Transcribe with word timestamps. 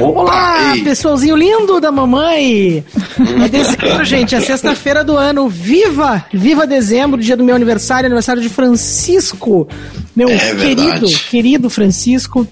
Opa, 0.00 0.20
Olá, 0.20 0.76
ei. 0.76 0.82
pessoalzinho 0.84 1.36
lindo 1.36 1.80
da 1.80 1.90
mamãe! 1.90 2.84
É 3.44 3.48
dezembro, 3.48 4.04
gente, 4.04 4.34
é 4.34 4.40
sexta-feira 4.40 5.02
do 5.02 5.16
ano. 5.16 5.48
Viva! 5.48 6.24
Viva 6.32 6.66
dezembro, 6.66 7.20
dia 7.20 7.36
do 7.36 7.44
meu 7.44 7.56
aniversário, 7.56 8.06
aniversário 8.06 8.40
de 8.40 8.48
Francisco, 8.48 9.68
meu 10.14 10.28
é 10.28 10.38
querido, 10.38 10.90
verdade. 10.90 11.18
querido 11.30 11.70
Francisco. 11.70 12.46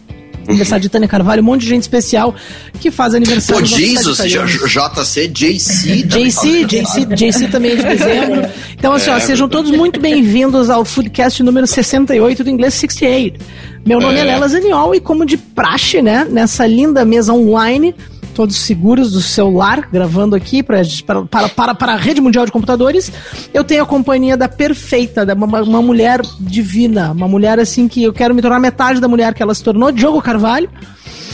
Aniversário 0.49 0.83
de 0.83 0.89
Tânia 0.89 1.09
Carvalho, 1.09 1.43
um 1.43 1.45
monte 1.45 1.63
de 1.63 1.69
gente 1.69 1.83
especial 1.83 2.33
que 2.81 2.89
faz 2.89 3.17
aniversário. 3.17 3.63
Pô, 3.63 3.67
Jesus, 3.67 4.19
JC, 4.19 5.27
JC. 5.27 6.03
JC, 6.05 6.65
JC, 6.65 7.05
JC 7.07 7.49
também 7.49 7.73
é 7.73 7.75
de 7.75 7.83
dezembro. 7.99 8.49
Então, 8.79 8.93
assim, 8.93 9.11
é, 9.11 9.15
ó, 9.15 9.19
sejam 9.19 9.49
todos 9.49 9.73
muito 9.73 9.99
bem-vindos 9.99 10.71
ao 10.71 10.85
Foodcast 10.85 11.43
número 11.43 11.67
68 11.67 12.45
do 12.45 12.51
Inglês 12.51 12.75
68. 12.75 13.41
Meu 13.87 14.01
nome 14.01 14.17
é, 14.17 14.23
é 14.23 14.25
Lela 14.25 14.49
Zaniol 14.49 14.97
e 14.97 15.01
como 15.01 15.25
de 15.25 15.37
praxe, 15.37 16.03
né, 16.03 16.27
nessa 16.29 16.67
linda 16.67 17.05
mesa 17.05 17.33
online, 17.33 17.95
todos 18.35 18.57
seguros 18.57 19.13
do 19.13 19.21
celular, 19.21 19.89
gravando 19.93 20.35
aqui 20.35 20.61
pra, 20.61 20.83
para, 21.31 21.49
para, 21.49 21.73
para 21.73 21.93
a 21.93 21.97
rede 21.97 22.21
mundial 22.21 22.45
de 22.45 22.51
computadores, 22.51 23.13
eu 23.55 23.63
tenho 23.63 23.85
a 23.85 23.87
companhia 23.87 24.37
da 24.37 24.49
perfeita, 24.49 25.25
da 25.25 25.35
uma, 25.35 25.63
uma 25.63 25.81
mulher 25.81 26.21
divina, 26.41 27.13
uma 27.13 27.29
mulher 27.29 27.61
assim 27.61 27.87
que 27.87 28.03
eu 28.03 28.13
quero 28.13 28.35
me 28.35 28.43
tornar 28.43 28.59
metade 28.59 29.01
da 29.01 29.07
mulher 29.07 29.33
que 29.33 29.43
ela 29.43 29.55
se 29.55 29.63
tornou, 29.63 29.93
Diogo 29.93 30.21
Carvalho. 30.21 30.69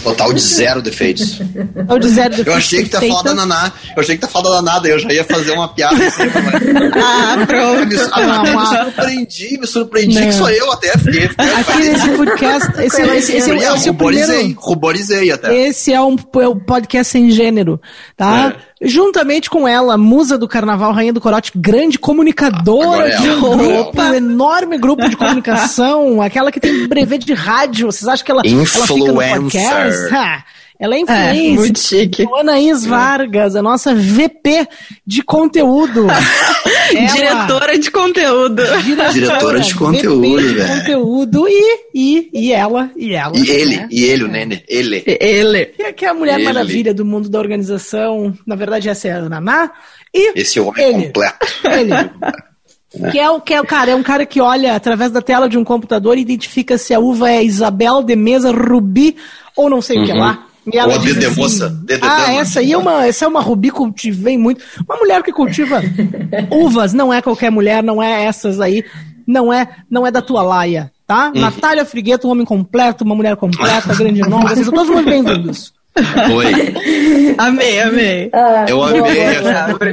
Total 0.02 0.32
de 0.32 0.40
zero 0.40 0.82
defeitos. 0.82 1.38
Total 1.74 1.98
de 1.98 2.08
zero 2.08 2.30
defeitos. 2.30 2.52
Eu 2.52 2.54
achei 2.54 2.82
que 2.82 2.90
tá 2.90 3.00
falando 3.00 3.24
da 3.24 3.34
Naná. 3.34 3.72
Eu 3.96 4.02
achei 4.02 4.14
que 4.16 4.20
tá 4.20 4.28
falando 4.28 4.54
da 4.54 4.62
nada. 4.62 4.88
Eu 4.88 4.98
já 4.98 5.12
ia 5.12 5.24
fazer 5.24 5.52
uma 5.52 5.68
piada 5.68 6.06
assim, 6.06 6.22
mas... 6.22 7.02
Ah, 7.04 7.46
pronto. 7.46 7.86
Me, 7.86 7.96
ah, 8.12 8.42
me 8.42 8.66
surpreendi, 8.66 9.58
me 9.58 9.66
surpreendi 9.66 10.18
não. 10.18 10.26
que 10.26 10.32
sou 10.32 10.50
eu 10.50 10.72
até. 10.72 10.98
Fiquei, 10.98 11.28
fiquei 11.28 11.52
Aqui 11.54 11.78
nesse 11.78 12.08
podcast. 12.10 12.82
Esse, 12.82 13.02
esse, 13.02 13.36
esse, 13.36 13.50
é, 13.50 13.74
esse, 13.74 13.88
ruborizei, 13.88 14.36
primeiro, 14.36 14.60
ruborizei 14.60 15.30
até. 15.30 15.54
Esse 15.54 15.92
é 15.92 16.00
um, 16.00 16.16
é 16.40 16.48
um 16.48 16.58
podcast 16.58 17.12
sem 17.12 17.30
gênero, 17.30 17.80
tá? 18.16 18.54
É. 18.56 18.71
Juntamente 18.84 19.48
com 19.48 19.66
ela, 19.66 19.96
musa 19.96 20.36
do 20.36 20.48
carnaval, 20.48 20.92
rainha 20.92 21.12
do 21.12 21.20
corote, 21.20 21.52
grande 21.54 21.98
comunicadora 21.98 23.08
é 23.08 23.16
de 23.16 23.28
roupa, 23.30 24.02
um 24.02 24.14
enorme 24.14 24.76
grupo 24.76 25.08
de 25.08 25.16
comunicação, 25.16 26.20
aquela 26.22 26.50
que 26.50 26.58
tem 26.58 26.88
brevet 26.88 27.24
de 27.24 27.32
rádio. 27.32 27.86
Vocês 27.86 28.08
acham 28.08 28.24
que 28.24 28.30
ela, 28.32 28.42
ela 28.44 28.66
fica 28.66 29.12
no 29.12 29.14
podcast? 29.14 30.14
Ha, 30.14 30.44
ela 30.82 30.96
é 30.96 30.98
influencer. 30.98 31.36
É, 31.36 31.54
muito 31.54 31.78
chique. 31.78 32.26
Anaís 32.36 32.84
Vargas, 32.84 33.54
a 33.54 33.62
nossa 33.62 33.94
VP 33.94 34.66
de 35.06 35.22
conteúdo. 35.22 36.08
ela, 36.92 37.12
diretora 37.12 37.78
de 37.78 37.88
conteúdo. 37.88 38.64
Diretora, 38.82 39.12
diretora 39.12 39.60
de 39.60 39.74
conteúdo, 39.76 40.20
velho. 40.20 40.54
De 40.54 40.66
conteúdo 40.66 41.46
e, 41.48 41.78
e, 41.94 42.30
e 42.32 42.52
ela, 42.52 42.90
e 42.96 43.14
ela. 43.14 43.32
E 43.38 43.48
ele, 43.48 43.76
né? 43.76 43.88
e 43.92 44.02
ele, 44.02 44.24
o 44.24 44.28
Nene, 44.28 44.64
ele. 44.66 45.04
Ele. 45.06 45.66
Que 45.66 46.04
é 46.04 46.08
a 46.08 46.14
Mulher 46.14 46.34
ele. 46.34 46.44
Maravilha 46.46 46.92
do 46.92 47.04
mundo 47.04 47.28
da 47.28 47.38
organização. 47.38 48.36
Na 48.44 48.56
verdade, 48.56 48.88
essa 48.88 49.06
é 49.06 49.12
a 49.12 49.28
Naná. 49.28 49.70
E 50.12 50.32
Esse 50.40 50.58
é 50.58 50.62
o 50.62 50.66
homem 50.66 50.84
ele. 50.84 51.04
completo. 51.04 51.46
Ele. 51.64 53.10
Que 53.12 53.20
é 53.20 53.30
o 53.30 53.40
que 53.40 53.54
é 53.54 53.60
o 53.60 53.64
cara, 53.64 53.92
é 53.92 53.94
um 53.94 54.02
cara 54.02 54.26
que 54.26 54.40
olha 54.40 54.74
através 54.74 55.12
da 55.12 55.22
tela 55.22 55.48
de 55.48 55.56
um 55.56 55.62
computador 55.62 56.18
e 56.18 56.22
identifica 56.22 56.76
se 56.76 56.92
a 56.92 56.98
uva 56.98 57.30
é 57.30 57.42
Isabel 57.42 58.02
de 58.02 58.16
Mesa 58.16 58.50
Rubi 58.50 59.16
ou 59.56 59.70
não 59.70 59.80
sei 59.80 59.98
uhum. 59.98 60.02
o 60.02 60.06
que 60.06 60.12
lá. 60.12 60.46
E 60.70 60.78
ela 60.78 60.94
Ou 60.94 61.00
a 61.00 61.02
dedemoça. 61.02 61.66
Assim, 61.66 62.00
ah, 62.02 62.34
essa 62.34 62.60
aí 62.60 62.72
é 62.72 62.78
uma, 62.78 63.06
essa 63.06 63.24
é 63.24 63.28
uma 63.28 63.40
rubi 63.40 63.70
cultivei 63.70 64.38
muito. 64.38 64.62
Uma 64.88 64.96
mulher 64.96 65.22
que 65.22 65.32
cultiva 65.32 65.80
uvas, 66.50 66.92
não 66.92 67.12
é 67.12 67.20
qualquer 67.20 67.50
mulher, 67.50 67.82
não 67.82 68.02
é 68.02 68.24
essas 68.24 68.60
aí, 68.60 68.84
não 69.26 69.52
é, 69.52 69.68
não 69.90 70.06
é 70.06 70.10
da 70.10 70.22
tua 70.22 70.42
laia, 70.42 70.92
tá? 71.06 71.32
Hum. 71.34 71.40
Natália 71.40 71.84
Frigueto, 71.84 72.28
um 72.28 72.30
homem 72.30 72.44
completo, 72.44 73.02
uma 73.02 73.14
mulher 73.14 73.36
completa, 73.36 73.94
grande 73.94 74.20
nome, 74.28 74.48
vocês 74.48 74.66
são 74.66 74.74
todos 74.74 74.90
muito 74.90 75.08
bem-vindos. 75.08 75.72
Oi. 75.94 77.34
amei, 77.36 77.80
amei. 77.80 78.30
Ah, 78.32 78.64
eu 78.66 78.82
amei. 78.82 79.02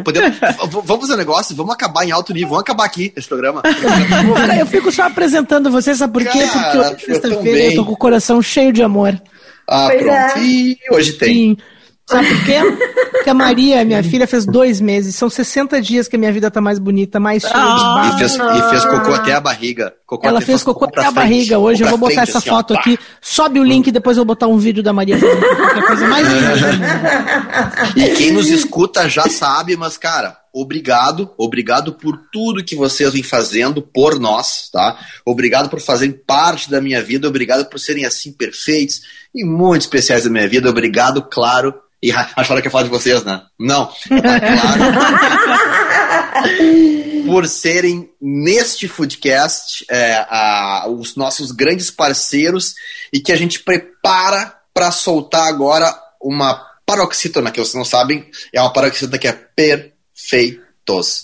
Podemos, 0.02 0.38
vamos 0.86 1.02
fazer 1.02 1.14
um 1.16 1.18
negócio, 1.18 1.56
vamos 1.56 1.74
acabar 1.74 2.06
em 2.06 2.12
alto 2.12 2.32
nível, 2.32 2.50
vamos 2.50 2.62
acabar 2.62 2.86
aqui 2.86 3.12
esse 3.18 3.28
programa. 3.28 3.62
eu 4.58 4.66
fico 4.66 4.92
só 4.92 5.04
apresentando 5.04 5.70
vocês, 5.70 5.98
sabe 5.98 6.14
por 6.14 6.24
quê? 6.24 6.48
Cara, 6.48 6.92
Porque 6.92 7.06
sexta-feira 7.06 7.74
eu 7.74 7.76
tô 7.76 7.86
com 7.86 7.94
o 7.94 7.98
coração 7.98 8.42
cheio 8.42 8.72
de 8.72 8.82
amor. 8.82 9.20
Ah, 9.70 9.88
pois 9.88 10.02
pronto. 10.02 10.38
É. 10.38 10.40
E 10.42 10.78
hoje 10.92 11.14
tem. 11.14 11.34
Sim. 11.34 11.58
Sabe 12.10 12.28
por 12.28 12.46
quê? 12.46 12.58
Porque 13.20 13.30
a 13.30 13.34
Maria, 13.34 13.84
minha 13.86 14.02
filha, 14.04 14.26
fez 14.26 14.46
dois 14.46 14.82
meses. 14.82 15.16
São 15.16 15.30
60 15.30 15.82
dias 15.82 16.08
que 16.08 16.16
a 16.16 16.20
minha 16.20 16.32
vida 16.32 16.50
tá 16.50 16.62
mais 16.62 16.80
bonita, 16.80 17.20
mais 17.20 17.44
cheia 17.44 17.54
ah, 17.56 17.76
de 17.76 17.84
barro. 17.84 18.16
E 18.16 18.20
fez, 18.20 18.36
e 18.36 18.70
fez 18.70 18.86
cocô 18.86 19.14
até 19.14 19.34
a 19.34 19.40
barriga. 19.40 19.94
Cocô 20.06 20.28
Ela 20.28 20.42
fez 20.42 20.64
cocô 20.64 20.86
até 20.86 21.06
a 21.06 21.12
barriga. 21.12 21.60
Hoje 21.60 21.84
eu 21.84 21.90
vou 21.90 21.98
botar 21.98 22.14
frente, 22.16 22.30
essa 22.30 22.40
assim, 22.40 22.50
foto 22.50 22.74
ó, 22.74 22.78
aqui. 22.78 22.98
Sobe 23.22 23.60
o 23.60 23.64
link 23.64 23.88
e 23.88 23.92
depois 23.92 24.18
eu 24.18 24.22
vou 24.22 24.34
botar 24.34 24.48
um 24.48 24.58
vídeo 24.58 24.82
da 24.82 24.92
Maria 24.92 25.20
qualquer 25.20 25.86
coisa 25.86 26.08
mais 26.08 26.28
linda. 26.32 26.56
e 27.96 28.16
quem 28.16 28.32
nos 28.32 28.50
escuta 28.50 29.08
já 29.10 29.28
sabe, 29.30 29.76
mas, 29.76 29.98
cara, 29.98 30.38
obrigado, 30.54 31.32
obrigado 31.38 31.94
por 31.94 32.18
tudo 32.32 32.64
que 32.64 32.76
vocês 32.76 33.14
vêm 33.14 33.24
fazendo 33.24 33.82
por 33.82 34.20
nós, 34.20 34.70
tá? 34.72 34.98
Obrigado 35.26 35.70
por 35.70 35.80
fazerem 35.80 36.14
parte 36.14 36.70
da 36.70 36.82
minha 36.82 37.02
vida, 37.02 37.28
obrigado 37.28 37.66
por 37.66 37.80
serem 37.80 38.06
assim 38.06 38.32
perfeitos 38.32 39.02
e 39.34 39.46
muito 39.46 39.82
especiais 39.82 40.24
da 40.24 40.30
minha 40.30 40.48
vida, 40.48 40.70
obrigado, 40.70 41.22
claro. 41.22 41.74
E 42.02 42.12
acharam 42.36 42.62
que 42.62 42.68
eu 42.68 42.72
falar 42.72 42.86
de 42.86 42.90
vocês, 42.90 43.09
né? 43.24 43.44
Não, 43.60 43.88
tá 43.88 44.40
claro. 44.40 44.84
por 47.30 47.48
serem 47.48 48.10
neste 48.20 48.88
foodcast 48.88 49.86
é, 49.90 50.26
a, 50.30 50.86
os 50.90 51.16
nossos 51.16 51.52
grandes 51.52 51.92
parceiros 51.92 52.74
e 53.14 53.20
que 53.20 53.32
a 53.32 53.36
gente 53.36 53.60
prepara 53.60 54.56
para 54.74 54.92
soltar 54.92 55.48
agora 55.48 55.96
uma 56.22 56.66
paroxítona, 56.86 57.52
que 57.52 57.60
vocês 57.60 57.76
não 57.76 57.86
sabem, 57.86 58.26
é 58.52 58.60
uma 58.60 58.74
paroxítona 58.74 59.18
que 59.18 59.28
é 59.28 59.34
perfeita. 59.34 60.68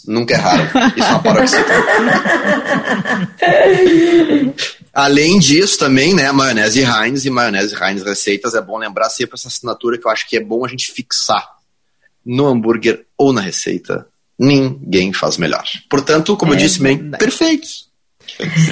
Nunca 0.05 0.35
erraram. 0.35 0.65
Isso 0.95 1.07
é 1.07 1.09
uma 1.09 1.23
paroxítona. 1.23 1.65
Além 4.93 5.39
disso, 5.39 5.79
também, 5.79 6.13
né, 6.13 6.31
maionese 6.31 6.83
Heinz 6.83 7.25
e 7.25 7.31
maionese 7.31 7.75
Heinz 7.75 8.03
Receitas, 8.03 8.53
é 8.53 8.61
bom 8.61 8.77
lembrar 8.77 9.09
sempre 9.09 9.33
essa 9.33 9.47
assinatura 9.47 9.97
que 9.97 10.05
eu 10.05 10.11
acho 10.11 10.29
que 10.29 10.37
é 10.37 10.39
bom 10.39 10.63
a 10.63 10.67
gente 10.67 10.91
fixar 10.91 11.54
no 12.25 12.47
hambúrguer 12.47 13.05
ou 13.17 13.31
na 13.31 13.41
receita. 13.41 14.07
Ninguém 14.37 15.13
faz 15.13 15.37
melhor. 15.37 15.63
Portanto, 15.89 16.35
como 16.35 16.53
é, 16.53 16.55
eu 16.55 16.59
disse 16.59 16.81
bem, 16.81 17.11
perfeitos. 17.11 17.85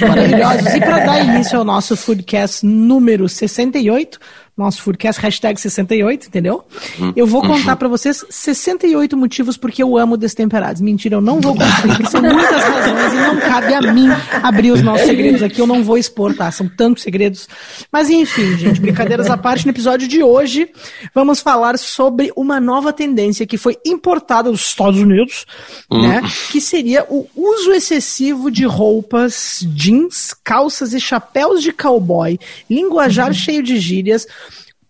Maravilhosos. 0.00 0.74
E 0.74 0.80
para 0.80 1.04
dar 1.04 1.24
início 1.24 1.58
ao 1.58 1.64
nosso 1.64 1.96
Foodcast 1.96 2.66
número 2.66 3.28
68, 3.28 4.18
nosso 4.56 4.82
Foodcast, 4.82 5.20
hashtag 5.20 5.60
68, 5.60 6.28
entendeu? 6.28 6.64
Uhum. 6.98 7.12
Eu 7.16 7.26
vou 7.26 7.42
contar 7.42 7.72
uhum. 7.72 7.76
para 7.76 7.88
vocês 7.88 8.24
68 8.30 9.16
motivos 9.16 9.56
porque 9.56 9.82
eu 9.82 9.98
amo 9.98 10.16
destemperados. 10.16 10.80
Mentira, 10.80 11.16
eu 11.16 11.20
não 11.20 11.40
vou 11.40 11.54
contar, 11.54 11.82
porque 11.82 12.06
são 12.06 12.22
muitas 12.22 12.62
razões 12.62 13.12
e 13.12 13.16
não 13.16 13.40
cabe 13.40 13.74
a 13.74 13.82
mim 13.92 14.08
abrir 14.42 14.70
os 14.70 14.80
nossos 14.80 15.06
segredos 15.06 15.42
aqui, 15.42 15.60
eu 15.60 15.66
não 15.66 15.82
vou 15.82 15.98
expor, 15.98 16.36
tá? 16.36 16.50
São 16.52 16.68
tantos 16.68 17.02
segredos. 17.02 17.48
Mas 17.90 18.08
enfim, 18.10 18.56
gente, 18.56 18.80
brincadeiras 18.80 19.28
à 19.28 19.36
parte, 19.36 19.66
no 19.66 19.72
episódio 19.72 20.06
de 20.06 20.22
hoje, 20.22 20.68
vamos 21.12 21.40
falar 21.40 21.76
sobre 21.76 22.30
uma 22.36 22.60
nova 22.60 22.92
tendência 22.92 23.46
que 23.46 23.58
foi 23.58 23.76
importada 23.84 24.52
dos 24.52 24.60
Estados 24.60 25.00
Unidos, 25.00 25.46
uhum. 25.90 26.06
né? 26.06 26.22
Que 26.52 26.60
seria 26.60 27.04
o 27.10 27.26
uso 27.34 27.72
excessivo 27.72 28.52
de 28.52 28.64
roupas, 28.64 29.66
jeans, 29.74 30.32
calças 30.44 30.94
e 30.94 31.00
chapéus 31.00 31.60
de 31.60 31.72
cowboy, 31.72 32.38
linguajar 32.70 33.34
cheio 33.34 33.62
de 33.62 33.78
gírias, 33.78 34.28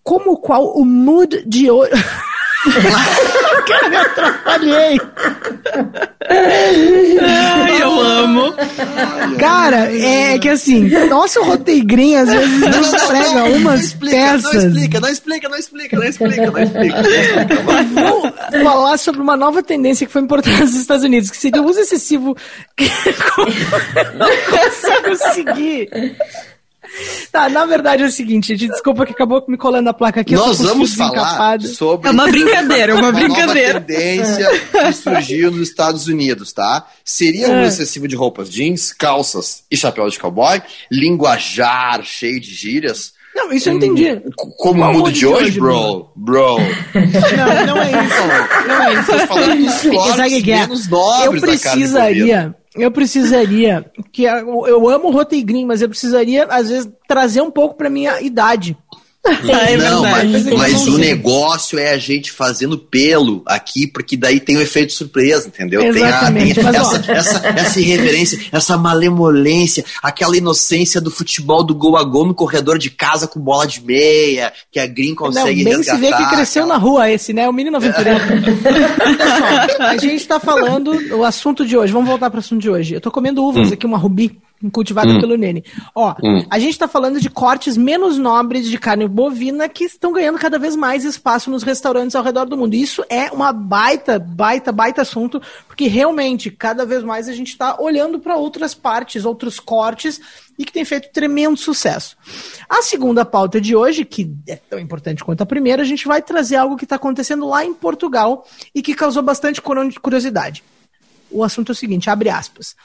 como 0.04 0.36
qual 0.36 0.76
o 0.76 0.84
mood 0.84 1.42
de 1.46 1.70
hoje. 1.70 1.92
Cara, 3.66 3.88
me 3.88 3.96
atrapalhei. 3.96 5.00
Ai, 6.28 7.82
eu 7.82 8.00
amo. 8.00 8.54
Cara, 9.38 9.90
é 9.94 10.38
que 10.38 10.48
assim, 10.48 10.88
nosso 11.08 11.42
roteigrinho 11.42 12.20
às 12.20 12.28
vezes 12.30 12.60
não, 12.60 12.70
não 12.70 13.06
prega 13.08 13.34
não, 13.34 13.52
umas 13.52 13.64
não 13.64 13.74
explica, 13.74 14.16
peças. 14.16 14.54
Não 14.54 14.70
explica, 14.70 15.00
não 15.00 15.08
explica, 15.08 15.48
não 15.48 15.58
explica, 15.58 15.96
não 15.96 16.04
explica, 16.04 16.50
não 16.50 16.62
explica. 16.62 17.02
Não 17.02 17.10
explica. 17.10 17.62
Vou 18.52 18.64
falar 18.64 18.98
sobre 18.98 19.20
uma 19.20 19.36
nova 19.36 19.62
tendência 19.62 20.06
que 20.06 20.12
foi 20.12 20.22
importante 20.22 20.60
nos 20.60 20.74
Estados 20.74 21.04
Unidos, 21.04 21.30
que 21.30 21.36
seria 21.36 21.62
o 21.62 21.66
uso 21.66 21.80
excessivo. 21.80 22.36
não 24.14 24.28
consigo 24.50 25.32
seguir. 25.32 25.88
Tá, 27.30 27.48
na 27.48 27.66
verdade 27.66 28.02
é 28.02 28.06
o 28.06 28.10
seguinte, 28.10 28.48
gente, 28.48 28.68
desculpa 28.68 29.04
que 29.04 29.12
acabou 29.12 29.44
me 29.48 29.56
colando 29.56 29.88
a 29.88 29.92
placa 29.92 30.20
aqui. 30.20 30.34
Nós 30.34 30.60
vamos 30.60 30.94
falar 30.94 31.60
sobre... 31.62 32.08
É 32.08 32.12
uma 32.12 32.26
brincadeira, 32.30 32.92
é 32.92 32.94
uma, 32.94 33.10
uma 33.10 33.12
brincadeira. 33.12 33.78
Uma 33.78 33.80
tendência 33.80 34.48
que 34.70 34.92
surgiu 34.92 35.50
nos 35.50 35.68
Estados 35.68 36.06
Unidos, 36.06 36.52
tá? 36.52 36.86
Seria 37.04 37.48
um 37.48 37.56
é. 37.56 37.66
excessivo 37.66 38.06
de 38.06 38.14
roupas 38.14 38.48
jeans, 38.50 38.92
calças 38.92 39.64
e 39.68 39.76
chapéu 39.76 40.08
de 40.08 40.18
cowboy, 40.18 40.62
linguajar 40.90 42.04
cheio 42.04 42.40
de 42.40 42.54
gírias, 42.54 43.14
não, 43.34 43.52
isso 43.52 43.68
eu 43.68 43.74
entendi. 43.74 44.22
Como 44.56 44.80
o 44.80 44.92
mundo 44.92 45.10
de 45.10 45.26
hoje, 45.26 45.58
bro? 45.58 46.08
Bro. 46.14 46.56
Não, 47.36 47.66
não 47.66 47.82
é 47.82 47.90
isso. 47.90 48.68
Não 48.68 48.82
é 48.82 48.92
isso. 48.94 49.26
Falando 49.26 49.64
dos 49.64 49.82
corpos 49.82 50.42
menos 50.44 50.88
nobres 50.88 51.42
Eu 51.42 51.48
precisaria 51.48 52.54
eu 52.74 52.90
precisaria 52.90 53.90
que 54.12 54.24
eu 54.24 54.88
amo 54.88 55.08
o 55.08 55.10
mas 55.64 55.80
eu 55.80 55.88
precisaria 55.88 56.44
às 56.44 56.68
vezes 56.68 56.90
trazer 57.06 57.40
um 57.40 57.50
pouco 57.50 57.76
para 57.76 57.90
minha 57.90 58.20
idade. 58.20 58.76
É 59.26 59.76
não, 59.78 60.02
mas, 60.02 60.44
Mas 60.46 60.86
não 60.86 60.94
o 60.94 60.98
negócio 60.98 61.78
é 61.78 61.92
a 61.92 61.98
gente 61.98 62.30
fazendo 62.30 62.76
pelo 62.76 63.42
aqui, 63.46 63.86
porque 63.86 64.18
daí 64.18 64.38
tem 64.38 64.56
o 64.56 64.60
efeito 64.60 64.92
surpresa, 64.92 65.48
entendeu? 65.48 65.80
Tem, 65.80 65.90
a, 65.90 66.30
tem 66.30 66.50
Exatamente, 66.50 66.60
essa, 66.60 67.12
essa, 67.12 67.48
essa 67.48 67.80
irreverência, 67.80 68.38
essa 68.52 68.76
malemolência, 68.76 69.84
aquela 70.02 70.36
inocência 70.36 71.00
do 71.00 71.10
futebol 71.10 71.64
do 71.64 71.74
gol 71.74 71.96
a 71.96 72.04
gol 72.04 72.26
no 72.26 72.34
corredor 72.34 72.78
de 72.78 72.90
casa 72.90 73.26
com 73.26 73.40
bola 73.40 73.66
de 73.66 73.82
meia, 73.82 74.52
que 74.70 74.78
a 74.78 74.86
Green 74.86 75.10
Não, 75.10 75.16
consegue 75.16 75.64
bem 75.64 75.82
se 75.82 75.90
vê 75.92 75.98
que 75.98 76.12
resgatar, 76.12 76.30
cresceu 76.30 76.66
na 76.66 76.76
rua 76.76 77.10
esse, 77.10 77.32
né? 77.32 77.48
O 77.48 77.52
menino 77.52 77.76
aventureiro. 77.78 78.20
Só, 79.78 79.82
a 79.82 79.96
gente 79.96 80.26
tá 80.26 80.38
falando 80.38 80.92
o 81.16 81.24
assunto 81.24 81.64
de 81.64 81.76
hoje. 81.76 81.92
Vamos 81.92 82.08
voltar 82.08 82.28
para 82.28 82.38
o 82.38 82.40
assunto 82.40 82.60
de 82.60 82.68
hoje. 82.68 82.94
Eu 82.94 83.00
tô 83.00 83.10
comendo 83.10 83.42
uvas 83.42 83.72
aqui, 83.72 83.86
uma 83.86 83.98
rubi 83.98 84.38
cultivada 84.70 85.18
pelo 85.20 85.36
Nene. 85.36 85.64
Ó, 85.94 86.14
Hum. 86.22 86.44
a 86.50 86.58
gente 86.58 86.78
tá 86.78 86.88
falando 86.88 87.20
de 87.20 87.28
cortes 87.28 87.76
menos 87.76 88.18
nobres 88.18 88.68
de 88.68 88.78
carne 88.78 89.06
bovina 89.08 89.68
que 89.68 89.84
estão 89.84 90.12
ganhando 90.12 90.38
cada 90.38 90.58
vez 90.58 90.74
mais 90.76 91.04
espaço 91.04 91.50
nos 91.50 91.62
restaurantes 91.62 92.14
ao 92.16 92.22
redor 92.22 92.44
do 92.46 92.56
mundo. 92.56 92.74
Isso 92.74 93.04
é 93.08 93.30
uma 93.30 93.52
baita, 93.52 94.18
baita, 94.18 94.72
baita 94.72 95.02
assunto, 95.02 95.40
porque 95.66 95.86
realmente 95.86 96.50
cada 96.50 96.84
vez 96.86 97.02
mais 97.02 97.28
a 97.28 97.32
gente 97.32 97.56
tá 97.56 97.76
olhando 97.80 98.18
para 98.18 98.36
outras 98.36 98.74
partes, 98.74 99.24
outros 99.24 99.58
cortes 99.60 100.20
e 100.58 100.64
que 100.64 100.72
tem 100.72 100.84
feito 100.84 101.10
tremendo 101.12 101.56
sucesso. 101.56 102.16
A 102.68 102.82
segunda 102.82 103.24
pauta 103.24 103.60
de 103.60 103.74
hoje, 103.74 104.04
que 104.04 104.32
é 104.48 104.56
tão 104.56 104.78
importante 104.78 105.24
quanto 105.24 105.42
a 105.42 105.46
primeira, 105.46 105.82
a 105.82 105.86
gente 105.86 106.06
vai 106.06 106.22
trazer 106.22 106.56
algo 106.56 106.76
que 106.76 106.84
está 106.84 106.96
acontecendo 106.96 107.46
lá 107.46 107.64
em 107.64 107.74
Portugal 107.74 108.46
e 108.74 108.80
que 108.82 108.94
causou 108.94 109.22
bastante 109.22 109.60
curiosidade. 109.60 110.62
O 111.30 111.42
assunto 111.42 111.70
é 111.70 111.72
o 111.72 111.76
seguinte, 111.76 112.08
abre 112.08 112.28
aspas. 112.28 112.76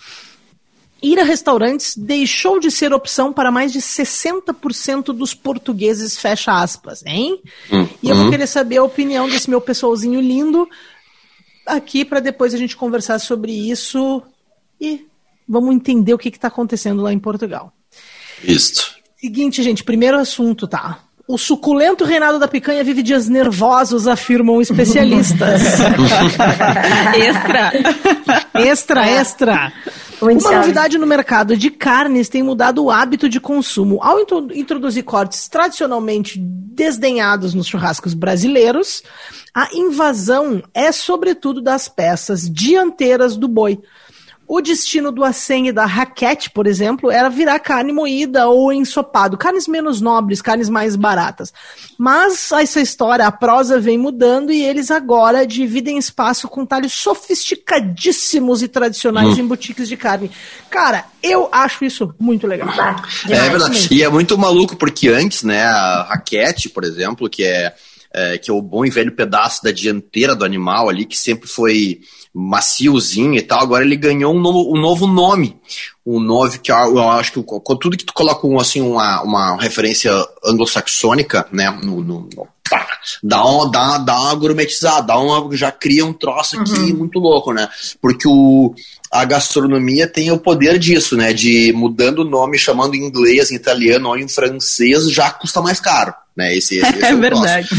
Ir 1.01 1.19
a 1.19 1.23
restaurantes 1.23 1.95
deixou 1.95 2.59
de 2.59 2.69
ser 2.69 2.93
opção 2.93 3.31
para 3.31 3.51
mais 3.51 3.71
de 3.71 3.79
60% 3.79 5.05
dos 5.05 5.33
portugueses, 5.33 6.17
fecha 6.17 6.51
aspas, 6.51 7.03
hein? 7.05 7.41
E 8.03 8.09
eu 8.09 8.15
vou 8.15 8.29
querer 8.29 8.47
saber 8.47 8.77
a 8.77 8.83
opinião 8.83 9.29
desse 9.29 9.49
meu 9.49 9.61
pessoalzinho 9.61 10.19
lindo 10.19 10.67
aqui 11.65 12.03
para 12.03 12.19
depois 12.19 12.53
a 12.53 12.57
gente 12.57 12.75
conversar 12.75 13.19
sobre 13.19 13.51
isso 13.51 14.21
e 14.81 15.05
vamos 15.47 15.73
entender 15.73 16.13
o 16.13 16.17
que 16.17 16.29
está 16.29 16.47
acontecendo 16.47 17.01
lá 17.01 17.13
em 17.13 17.19
Portugal. 17.19 17.71
Isto. 18.43 18.95
Seguinte, 19.19 19.61
gente, 19.63 19.83
primeiro 19.83 20.17
assunto, 20.17 20.67
tá? 20.67 20.99
O 21.27 21.37
suculento 21.37 22.05
reinado 22.05 22.39
da 22.39 22.47
picanha 22.47 22.83
vive 22.83 23.03
dias 23.03 23.29
nervosos, 23.29 24.07
afirmam 24.07 24.61
especialistas. 24.61 25.61
Extra. 27.15 27.71
extra, 28.55 29.07
extra. 29.07 29.73
Muito 30.21 30.41
Uma 30.47 30.57
novidade 30.59 30.97
no 30.97 31.07
mercado 31.07 31.55
de 31.55 31.69
carnes 31.71 32.27
tem 32.29 32.43
mudado 32.43 32.83
o 32.83 32.91
hábito 32.91 33.29
de 33.29 33.39
consumo. 33.39 33.99
Ao 34.01 34.19
intro- 34.19 34.47
introduzir 34.53 35.03
cortes 35.03 35.47
tradicionalmente 35.47 36.37
desdenhados 36.37 37.53
nos 37.53 37.67
churrascos 37.67 38.13
brasileiros, 38.13 39.01
a 39.53 39.69
invasão 39.73 40.61
é 40.73 40.91
sobretudo 40.91 41.61
das 41.61 41.87
peças 41.87 42.49
dianteiras 42.49 43.37
do 43.37 43.47
boi. 43.47 43.79
O 44.51 44.61
destino 44.61 45.11
do 45.11 45.23
acém 45.23 45.67
e 45.67 45.71
da 45.71 45.85
raquete, 45.85 46.49
por 46.49 46.65
exemplo, 46.65 47.11
era 47.11 47.29
virar 47.29 47.59
carne 47.59 47.93
moída 47.93 48.47
ou 48.47 48.73
ensopado, 48.73 49.37
carnes 49.37 49.67
menos 49.67 50.01
nobres, 50.01 50.41
carnes 50.41 50.69
mais 50.69 50.95
baratas. 50.95 51.53
Mas 51.99 52.51
essa 52.51 52.81
história, 52.81 53.27
a 53.27 53.31
prosa 53.31 53.79
vem 53.79 53.95
mudando 53.95 54.51
e 54.51 54.63
eles 54.63 54.89
agora 54.89 55.45
dividem 55.45 55.99
espaço 55.99 56.47
com 56.47 56.65
talhos 56.65 56.93
sofisticadíssimos 56.93 58.63
e 58.63 58.67
tradicionais 58.67 59.37
em 59.37 59.45
boutiques 59.45 59.87
de 59.87 59.95
carne. 59.95 60.31
Cara, 60.67 61.05
eu 61.21 61.47
acho 61.51 61.85
isso 61.85 62.11
muito 62.19 62.47
legal. 62.47 62.69
É 63.29 63.49
verdade. 63.51 63.87
E 63.91 64.01
é 64.01 64.09
muito 64.09 64.35
maluco 64.35 64.75
porque 64.75 65.09
antes, 65.09 65.43
né, 65.43 65.63
a 65.63 66.07
raquete, 66.09 66.69
por 66.69 66.83
exemplo, 66.83 67.29
que 67.29 67.43
é, 67.43 67.75
é, 68.11 68.39
que 68.39 68.49
é 68.49 68.53
o 68.53 68.63
bom 68.63 68.83
e 68.83 68.89
velho 68.89 69.11
pedaço 69.11 69.61
da 69.61 69.71
dianteira 69.71 70.35
do 70.35 70.43
animal 70.43 70.89
ali, 70.89 71.05
que 71.05 71.15
sempre 71.15 71.47
foi 71.47 72.01
maciozinho 72.33 73.35
e 73.35 73.41
tal, 73.41 73.61
agora 73.61 73.83
ele 73.83 73.95
ganhou 73.95 74.33
um 74.33 74.39
novo, 74.39 74.71
um 74.75 74.79
novo 74.79 75.07
nome. 75.07 75.57
Um 76.05 76.19
novo 76.19 76.59
que 76.59 76.71
eu, 76.71 77.09
acho 77.09 77.33
que 77.33 77.43
com 77.43 77.75
tudo 77.75 77.97
que 77.97 78.05
tu 78.05 78.13
coloca 78.13 78.45
um, 78.47 78.59
assim, 78.59 78.81
uma, 78.81 79.21
uma 79.21 79.57
referência 79.61 80.11
anglo-saxônica, 80.45 81.45
né, 81.51 81.69
no, 81.83 82.01
no- 82.01 82.29
no- 82.35 82.47
pá, 82.69 82.87
dá, 83.23 83.43
uma, 83.45 83.69
dá, 83.71 83.97
dá 83.97 84.19
uma 84.21 84.35
gourmetizada, 84.35 85.01
dá 85.07 85.17
uma, 85.19 85.55
já 85.55 85.71
cria 85.71 86.05
um 86.05 86.13
troço 86.13 86.59
aqui 86.59 86.93
muito 86.93 87.19
louco, 87.19 87.51
né? 87.53 87.67
Porque 88.01 88.27
o, 88.27 88.73
a 89.11 89.25
gastronomia 89.25 90.07
tem 90.07 90.31
o 90.31 90.37
poder 90.39 90.77
disso, 90.79 91.15
né? 91.17 91.33
De 91.33 91.71
mudando 91.73 92.19
o 92.19 92.29
nome, 92.29 92.57
chamando 92.57 92.95
em 92.95 93.03
inglês, 93.05 93.49
em 93.51 93.55
italiano 93.55 94.09
ou 94.09 94.17
em 94.17 94.27
francês, 94.27 95.11
já 95.11 95.31
custa 95.31 95.61
mais 95.61 95.79
caro, 95.79 96.13
né? 96.39 96.55
Esse, 96.55 96.77
esse, 96.79 96.87
esse 96.97 97.05
É 97.05 97.15
verdade. 97.15 97.69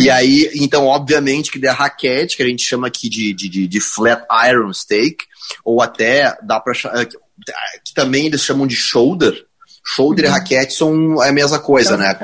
E 0.00 0.08
aí, 0.10 0.50
então, 0.54 0.86
obviamente, 0.86 1.50
que 1.52 1.58
der 1.58 1.74
raquete, 1.74 2.36
que 2.36 2.42
a 2.42 2.46
gente 2.46 2.64
chama 2.64 2.88
aqui 2.88 3.08
de, 3.08 3.32
de, 3.34 3.68
de, 3.68 3.80
flat 3.80 4.24
iron 4.48 4.72
steak, 4.72 5.24
ou 5.62 5.82
até 5.82 6.34
dá 6.42 6.58
pra 6.58 6.72
chamar, 6.72 7.04
que, 7.04 7.16
que 7.84 7.94
também 7.94 8.26
eles 8.26 8.42
chamam 8.42 8.66
de 8.66 8.74
shoulder. 8.74 9.44
Shoulder 9.84 10.24
e 10.24 10.28
raquete 10.28 10.72
são 10.74 11.22
é 11.22 11.28
a 11.28 11.32
mesma 11.32 11.58
coisa, 11.58 11.96
né? 11.96 12.16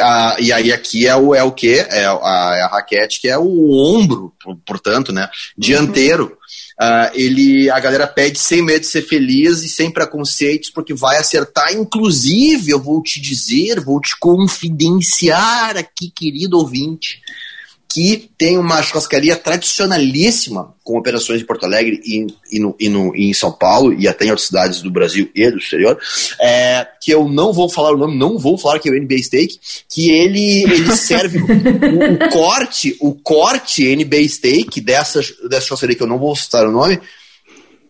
Ah, 0.00 0.36
e 0.38 0.52
aí 0.52 0.72
aqui 0.72 1.06
é 1.06 1.16
o, 1.16 1.34
é 1.34 1.42
o 1.42 1.50
quê? 1.50 1.84
É 1.90 2.04
a, 2.06 2.54
é 2.56 2.62
a 2.62 2.68
raquete, 2.68 3.20
que 3.20 3.28
é 3.28 3.36
o 3.36 3.72
ombro, 3.72 4.32
por- 4.42 4.56
portanto, 4.66 5.12
né? 5.12 5.28
Dianteiro. 5.58 6.36
Ah, 6.78 7.10
ele, 7.14 7.70
a 7.70 7.78
galera 7.78 8.06
pede 8.06 8.38
sem 8.38 8.60
medo 8.60 8.80
de 8.80 8.86
ser 8.86 9.02
feliz 9.02 9.62
e 9.62 9.68
sem 9.68 9.90
preconceitos, 9.90 10.70
porque 10.70 10.92
vai 10.92 11.18
acertar. 11.18 11.72
Inclusive, 11.72 12.70
eu 12.70 12.82
vou 12.82 13.02
te 13.02 13.20
dizer, 13.20 13.80
vou 13.80 14.00
te 14.00 14.18
confidenciar 14.18 15.76
aqui, 15.76 16.10
querido 16.10 16.58
ouvinte, 16.58 17.22
que 17.94 18.28
tem 18.36 18.58
uma 18.58 18.82
churrascaria 18.82 19.36
tradicionalíssima 19.36 20.74
com 20.82 20.98
operações 20.98 21.40
em 21.40 21.44
Porto 21.44 21.64
Alegre 21.64 22.00
e, 22.04 22.26
e 22.50 22.58
no, 22.58 22.74
e 22.80 22.88
no- 22.88 23.14
e 23.14 23.30
em 23.30 23.32
São 23.34 23.52
Paulo 23.52 23.92
e 23.92 24.08
até 24.08 24.24
em 24.24 24.30
outras 24.30 24.48
cidades 24.48 24.82
do 24.82 24.90
Brasil 24.90 25.30
e 25.32 25.48
do 25.48 25.58
exterior, 25.58 25.96
é, 26.40 26.84
que 27.00 27.12
eu 27.12 27.28
não 27.28 27.52
vou 27.52 27.68
falar 27.68 27.92
o 27.92 27.96
nome, 27.96 28.18
não 28.18 28.36
vou 28.36 28.58
falar 28.58 28.80
que 28.80 28.88
é 28.88 28.92
o 28.92 29.00
NBA 29.00 29.18
Steak, 29.22 29.58
que 29.88 30.10
ele, 30.10 30.64
ele 30.64 30.90
serve 30.96 31.38
o, 31.38 31.44
o 31.44 32.30
corte, 32.30 32.96
o 33.00 33.14
corte 33.14 33.94
NBA 33.94 34.28
Steak 34.28 34.80
dessa, 34.80 35.20
dessa 35.48 35.66
churrascaria 35.66 35.94
que 35.96 36.02
eu 36.02 36.08
não 36.08 36.18
vou 36.18 36.34
citar 36.34 36.66
o 36.66 36.72
nome, 36.72 36.98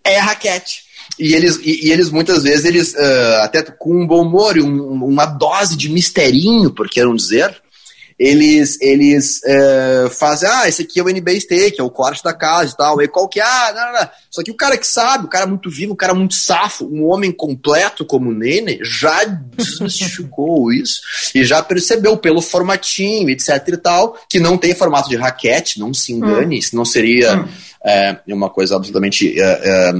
é 0.04 0.18
raquete. 0.18 0.84
E 1.18 1.34
eles, 1.34 1.58
e, 1.62 1.86
e 1.86 1.92
eles 1.92 2.10
muitas 2.10 2.42
vezes, 2.42 2.64
eles, 2.64 2.94
ah, 2.96 3.40
até 3.44 3.62
com 3.62 4.02
um 4.02 4.06
bom 4.06 4.22
humor 4.22 4.56
e 4.56 4.62
um- 4.62 5.04
uma 5.04 5.24
dose 5.26 5.76
de 5.76 5.88
misterinho, 5.88 6.70
por 6.70 6.88
que 6.88 7.02
não 7.02 7.14
dizer, 7.14 7.54
eles, 8.18 8.80
eles 8.80 9.40
eh, 9.44 10.08
fazem, 10.10 10.48
ah, 10.48 10.68
esse 10.68 10.82
aqui 10.82 11.00
é 11.00 11.02
o 11.02 11.08
NBA 11.08 11.40
Steak, 11.40 11.80
é 11.80 11.82
o 11.82 11.90
corte 11.90 12.22
da 12.22 12.32
casa 12.32 12.72
e 12.72 12.76
tal. 12.76 13.02
E 13.02 13.08
qual 13.08 13.28
que 13.28 13.40
é? 13.40 13.42
Ah, 13.42 13.72
não, 13.74 13.86
não, 13.86 14.00
não. 14.00 14.08
Só 14.30 14.42
que 14.42 14.50
o 14.50 14.56
cara 14.56 14.76
que 14.76 14.86
sabe, 14.86 15.26
o 15.26 15.28
cara 15.28 15.46
muito 15.46 15.68
vivo, 15.68 15.92
o 15.92 15.96
cara 15.96 16.14
muito 16.14 16.34
safo, 16.34 16.86
um 16.86 17.04
homem 17.06 17.32
completo 17.32 18.04
como 18.04 18.30
o 18.30 18.34
Nene, 18.34 18.78
já 18.82 19.24
desmistificou 19.24 20.70
isso 20.74 21.00
e 21.34 21.44
já 21.44 21.62
percebeu 21.62 22.16
pelo 22.16 22.40
formatinho, 22.40 23.30
etc 23.30 23.68
e 23.68 23.76
tal, 23.76 24.16
que 24.28 24.38
não 24.38 24.56
tem 24.56 24.74
formato 24.74 25.08
de 25.08 25.16
raquete, 25.16 25.80
não 25.80 25.92
se 25.92 26.12
engane, 26.12 26.58
isso 26.58 26.76
não 26.76 26.84
seria 26.84 27.48
eh, 27.84 28.16
uma 28.28 28.48
coisa 28.48 28.76
absolutamente. 28.76 29.34
eh, 29.38 29.92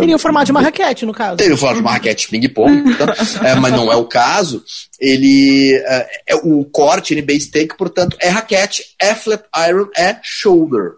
Teria 0.00 0.16
o 0.16 0.18
formato 0.18 0.46
de 0.46 0.50
uma 0.52 0.62
raquete, 0.62 1.04
no 1.04 1.12
caso. 1.12 1.36
Teve 1.36 1.52
o 1.52 1.56
formato 1.58 1.80
de 1.80 1.84
uma 1.86 1.92
raquete 1.92 2.28
ping-pong, 2.28 2.82
portanto, 2.84 3.18
é, 3.44 3.54
mas 3.56 3.72
não 3.72 3.92
é 3.92 3.96
o 3.96 4.04
caso. 4.06 4.62
Ele 4.98 5.74
é, 5.86 6.06
é 6.28 6.34
o 6.36 6.64
corte 6.64 7.14
NBA 7.14 7.38
steak, 7.40 7.76
portanto, 7.76 8.16
é 8.20 8.28
raquete, 8.30 8.82
é 9.00 9.14
flat 9.14 9.44
iron, 9.68 9.88
é 9.96 10.16
shoulder. 10.22 10.92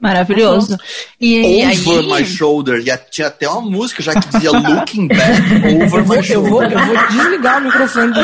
Maravilhoso. 0.00 0.78
E, 1.20 1.62
aí, 1.62 1.78
over 1.86 2.02
my 2.04 2.24
shoulder. 2.24 2.80
E 2.82 2.90
a- 2.90 2.96
tinha 2.96 3.26
até 3.26 3.46
uma 3.46 3.60
música 3.60 4.02
já 4.02 4.14
que 4.18 4.28
dizia 4.30 4.50
looking 4.50 5.06
back 5.08 5.84
over 5.84 6.06
my 6.08 6.16
eu, 6.30 6.42
vou, 6.42 6.62
shoulder. 6.62 6.72
eu 6.72 6.86
vou 6.86 7.06
desligar 7.08 7.60
o 7.60 7.64
microfone 7.66 8.12
do. 8.14 8.20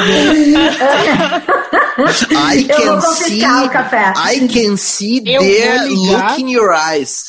I 2.34 2.66
Eu 2.68 2.76
can 2.76 3.00
see, 3.02 3.44
o 3.44 3.68
café. 3.70 4.12
I 4.16 4.48
can 4.48 4.76
see 4.76 5.22
Eu 5.26 5.42
vou 5.42 5.50
their 5.50 5.82
ligar. 5.82 6.30
look 6.30 6.40
in 6.40 6.48
your 6.50 6.72
eyes. 6.74 7.24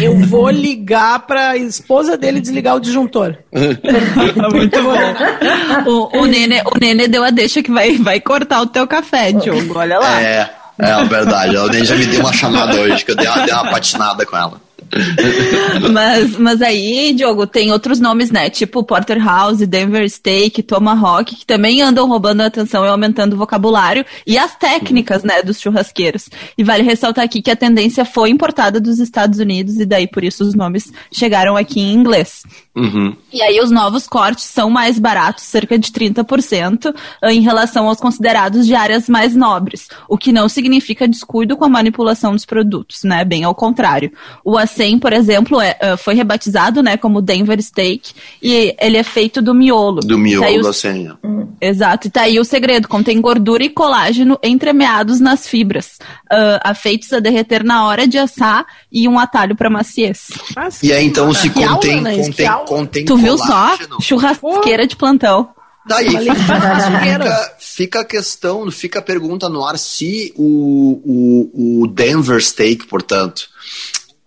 Eu 0.00 0.18
vou 0.20 0.48
ligar 0.48 1.26
pra 1.26 1.56
esposa 1.56 2.16
dele 2.16 2.40
desligar 2.40 2.76
o 2.76 2.80
disjuntor. 2.80 3.36
Muito 3.52 4.82
bom. 4.82 5.90
O, 5.90 6.20
o, 6.20 6.26
Nene, 6.26 6.62
o 6.62 6.78
Nene 6.80 7.06
deu 7.06 7.22
a 7.22 7.30
deixa 7.30 7.62
que 7.62 7.70
vai, 7.70 7.96
vai 7.98 8.20
cortar 8.20 8.62
o 8.62 8.66
teu 8.66 8.86
café, 8.86 9.32
Diogo. 9.32 9.78
Olha 9.78 9.98
lá. 9.98 10.22
É, 10.22 10.50
é 10.78 11.04
verdade. 11.04 11.54
Ela 11.54 11.84
já 11.84 11.96
me 11.96 12.06
deu 12.06 12.20
uma 12.20 12.32
chamada 12.32 12.80
hoje, 12.80 13.04
que 13.04 13.10
eu 13.10 13.16
dei 13.16 13.26
uma, 13.26 13.44
dei 13.44 13.54
uma 13.54 13.70
patinada 13.70 14.24
com 14.24 14.36
ela. 14.36 14.67
mas, 15.92 16.36
mas 16.36 16.62
aí, 16.62 17.12
Diogo, 17.12 17.46
tem 17.46 17.72
outros 17.72 18.00
nomes, 18.00 18.30
né? 18.30 18.50
Tipo 18.50 18.82
Porterhouse, 18.82 19.66
Denver 19.66 20.08
Steak, 20.08 20.62
Tomahawk, 20.62 21.36
que 21.36 21.46
também 21.46 21.82
andam 21.82 22.08
roubando 22.08 22.40
a 22.40 22.46
atenção 22.46 22.84
e 22.84 22.88
aumentando 22.88 23.34
o 23.34 23.38
vocabulário 23.38 24.04
e 24.26 24.38
as 24.38 24.54
técnicas, 24.56 25.22
né, 25.22 25.42
dos 25.42 25.60
churrasqueiros. 25.60 26.28
E 26.56 26.64
vale 26.64 26.82
ressaltar 26.82 27.24
aqui 27.24 27.42
que 27.42 27.50
a 27.50 27.56
tendência 27.56 28.04
foi 28.04 28.30
importada 28.30 28.80
dos 28.80 28.98
Estados 28.98 29.38
Unidos 29.38 29.76
e 29.78 29.86
daí 29.86 30.06
por 30.06 30.24
isso 30.24 30.44
os 30.44 30.54
nomes 30.54 30.92
chegaram 31.12 31.56
aqui 31.56 31.80
em 31.80 31.92
inglês. 31.92 32.42
Uhum. 32.78 33.16
E 33.32 33.42
aí 33.42 33.60
os 33.60 33.70
novos 33.70 34.06
cortes 34.06 34.44
são 34.44 34.70
mais 34.70 34.98
baratos, 34.98 35.44
cerca 35.44 35.78
de 35.78 35.90
30%, 35.90 36.94
eh, 37.22 37.32
em 37.32 37.40
relação 37.40 37.88
aos 37.88 37.98
considerados 37.98 38.66
de 38.66 38.74
áreas 38.74 39.08
mais 39.08 39.34
nobres, 39.34 39.88
o 40.08 40.16
que 40.16 40.32
não 40.32 40.48
significa 40.48 41.08
descuido 41.08 41.56
com 41.56 41.64
a 41.64 41.68
manipulação 41.68 42.32
dos 42.32 42.46
produtos, 42.46 43.02
né? 43.02 43.24
Bem 43.24 43.42
ao 43.42 43.54
contrário. 43.54 44.12
O 44.44 44.56
Acém, 44.78 44.96
por 44.96 45.12
exemplo, 45.12 45.60
é, 45.60 45.76
eh, 45.80 45.96
foi 45.96 46.14
rebatizado, 46.14 46.82
né, 46.82 46.96
como 46.96 47.20
Denver 47.20 47.60
Steak 47.60 48.12
e 48.40 48.76
ele 48.80 48.96
é 48.96 49.02
feito 49.02 49.42
do 49.42 49.52
miolo. 49.52 50.00
Do 50.00 50.16
miolo 50.16 50.42
Tá 50.42 50.48
aí 50.48 50.62
da 50.62 50.72
senha. 50.72 51.18
Exato, 51.60 52.06
e 52.06 52.10
tá 52.10 52.22
aí 52.22 52.38
o 52.38 52.44
segredo, 52.44 52.86
contém 52.86 53.20
gordura 53.20 53.64
e 53.64 53.68
colágeno 53.68 54.38
entremeados 54.40 55.18
nas 55.18 55.48
fibras, 55.48 55.98
ah, 56.30 56.60
afeitos 56.70 57.12
a 57.12 57.18
derreter 57.18 57.64
na 57.64 57.84
hora 57.86 58.06
de 58.06 58.16
assar 58.18 58.64
e 58.92 59.08
um 59.08 59.18
atalho 59.18 59.56
para 59.56 59.68
maciez. 59.68 60.28
Mas, 60.54 60.80
E 60.84 60.92
aí, 60.92 61.04
então, 61.04 61.34
se 61.34 61.50
que 61.50 61.64
aula, 61.64 61.74
contém, 61.74 62.00
né? 62.00 62.16
contém, 62.16 62.48
contém 62.66 63.04
Tu 63.04 63.16
viu 63.16 63.36
só? 63.36 63.46
colágeno, 63.46 64.00
Churrasqueira 64.00 64.86
de 64.86 64.94
plantão. 64.94 65.50
Daí 65.88 66.10
fica, 66.10 67.56
fica 67.58 68.00
a 68.00 68.04
questão, 68.04 68.70
fica 68.70 68.98
a 68.98 69.02
pergunta 69.02 69.48
no 69.48 69.64
ar 69.64 69.78
se 69.78 70.34
o, 70.36 71.00
o, 71.02 71.82
o 71.82 71.86
Denver 71.86 72.44
Steak, 72.44 72.86
portanto, 72.86 73.48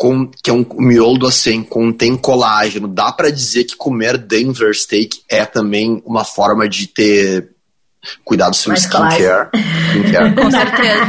com, 0.02 0.26
que 0.26 0.50
é 0.50 0.54
um 0.54 0.66
miolo 0.80 1.28
acém, 1.28 1.62
contém 1.62 2.18
colágeno, 2.18 2.88
dá 2.88 3.12
pra 3.12 3.30
dizer 3.30 3.66
que 3.66 3.76
comer 3.76 4.18
Denver 4.18 4.76
Steak 4.76 5.22
é 5.30 5.46
também 5.46 6.02
uma 6.04 6.26
forma 6.26 6.68
de 6.68 6.88
ter 6.88 7.52
cuidado 8.26 8.50
do 8.50 8.56
seu 8.56 8.74
skincare. 8.74 9.50
skincare. 9.94 10.34
Com 10.34 10.50
certeza. 10.50 11.06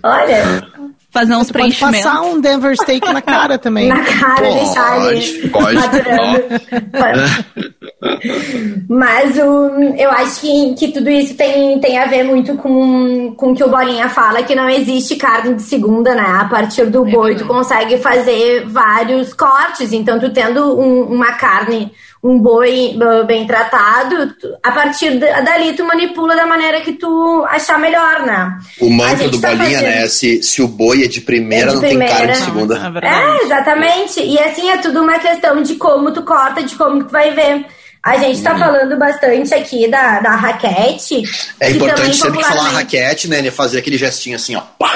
Olha, 0.00 0.68
Fazer 1.10 1.34
uns 1.34 1.46
Você 1.46 1.52
pode 1.54 1.74
preenchimentos. 1.74 2.02
passar 2.04 2.20
um 2.22 2.38
Denver 2.38 2.76
Steak 2.76 3.12
na 3.12 3.22
cara 3.22 3.56
também. 3.58 3.88
na 3.88 4.04
cara, 4.04 4.42
deixar 4.52 4.92
ali 5.00 5.48
Pode, 5.48 5.74
maturando. 5.74 6.42
Mas 8.88 9.36
o, 9.38 9.70
eu 9.96 10.10
acho 10.10 10.40
que, 10.40 10.74
que 10.74 10.88
tudo 10.92 11.08
isso 11.08 11.34
tem, 11.34 11.78
tem 11.80 11.98
a 11.98 12.06
ver 12.06 12.24
muito 12.24 12.54
com, 12.56 13.34
com 13.36 13.52
o 13.52 13.54
que 13.54 13.64
o 13.64 13.68
Bolinha 13.70 14.08
fala, 14.08 14.42
que 14.42 14.54
não 14.54 14.68
existe 14.68 15.16
carne 15.16 15.54
de 15.54 15.62
segunda, 15.62 16.14
né? 16.14 16.24
A 16.40 16.44
partir 16.44 16.86
do 16.86 17.04
boi, 17.04 17.34
tu 17.34 17.46
consegue 17.46 17.96
fazer 17.98 18.66
vários 18.66 19.32
cortes. 19.32 19.92
Então, 19.92 20.18
tu 20.18 20.30
tendo 20.30 20.78
um- 20.78 21.04
uma 21.04 21.32
carne, 21.32 21.90
um 22.22 22.38
boi 22.38 22.96
bem 23.26 23.46
tratado, 23.46 24.34
tu- 24.40 24.48
a 24.62 24.72
partir 24.72 25.18
da- 25.18 25.40
dali 25.40 25.72
tu 25.74 25.84
manipula 25.84 26.34
da 26.34 26.46
maneira 26.46 26.80
que 26.80 26.92
tu 26.94 27.44
achar 27.48 27.78
melhor, 27.78 28.22
né? 28.26 28.58
O 28.80 28.90
mantra 28.90 29.28
do 29.28 29.40
tá 29.40 29.48
Bolinha, 29.50 29.78
fazendo- 29.78 29.82
né? 30.00 30.08
Se, 30.08 30.42
se 30.42 30.60
o 30.62 30.66
boi 30.68 31.04
é 31.04 31.08
de 31.08 31.20
primeira, 31.20 31.66
É 31.66 31.68
de 31.68 31.74
não 31.74 31.80
tem 31.82 31.98
cara 31.98 32.08
de 32.08 32.16
primeira. 32.16 32.44
segunda. 32.44 32.76
É 32.86 32.90
verdade. 32.90 33.38
É, 33.40 33.44
exatamente. 33.44 34.20
E 34.20 34.38
assim, 34.38 34.68
é 34.68 34.78
tudo 34.78 35.02
uma 35.02 35.18
questão 35.18 35.62
de 35.62 35.76
como 35.76 36.10
tu 36.12 36.22
corta, 36.22 36.62
de 36.62 36.74
como 36.74 37.04
tu 37.04 37.10
vai 37.12 37.30
ver. 37.30 37.64
A 38.02 38.16
gente 38.16 38.40
tá 38.42 38.56
falando 38.56 38.96
bastante 38.96 39.52
aqui 39.52 39.88
da, 39.88 40.20
da 40.20 40.30
raquete. 40.30 41.22
É 41.60 41.70
importante 41.70 41.98
também 41.98 42.12
sempre 42.14 42.42
falar 42.44 42.70
raquete, 42.70 43.28
né? 43.28 43.38
Ele 43.38 43.50
fazer 43.50 43.78
aquele 43.78 43.98
gestinho 43.98 44.36
assim, 44.36 44.54
ó. 44.56 44.60
Pá! 44.78 44.92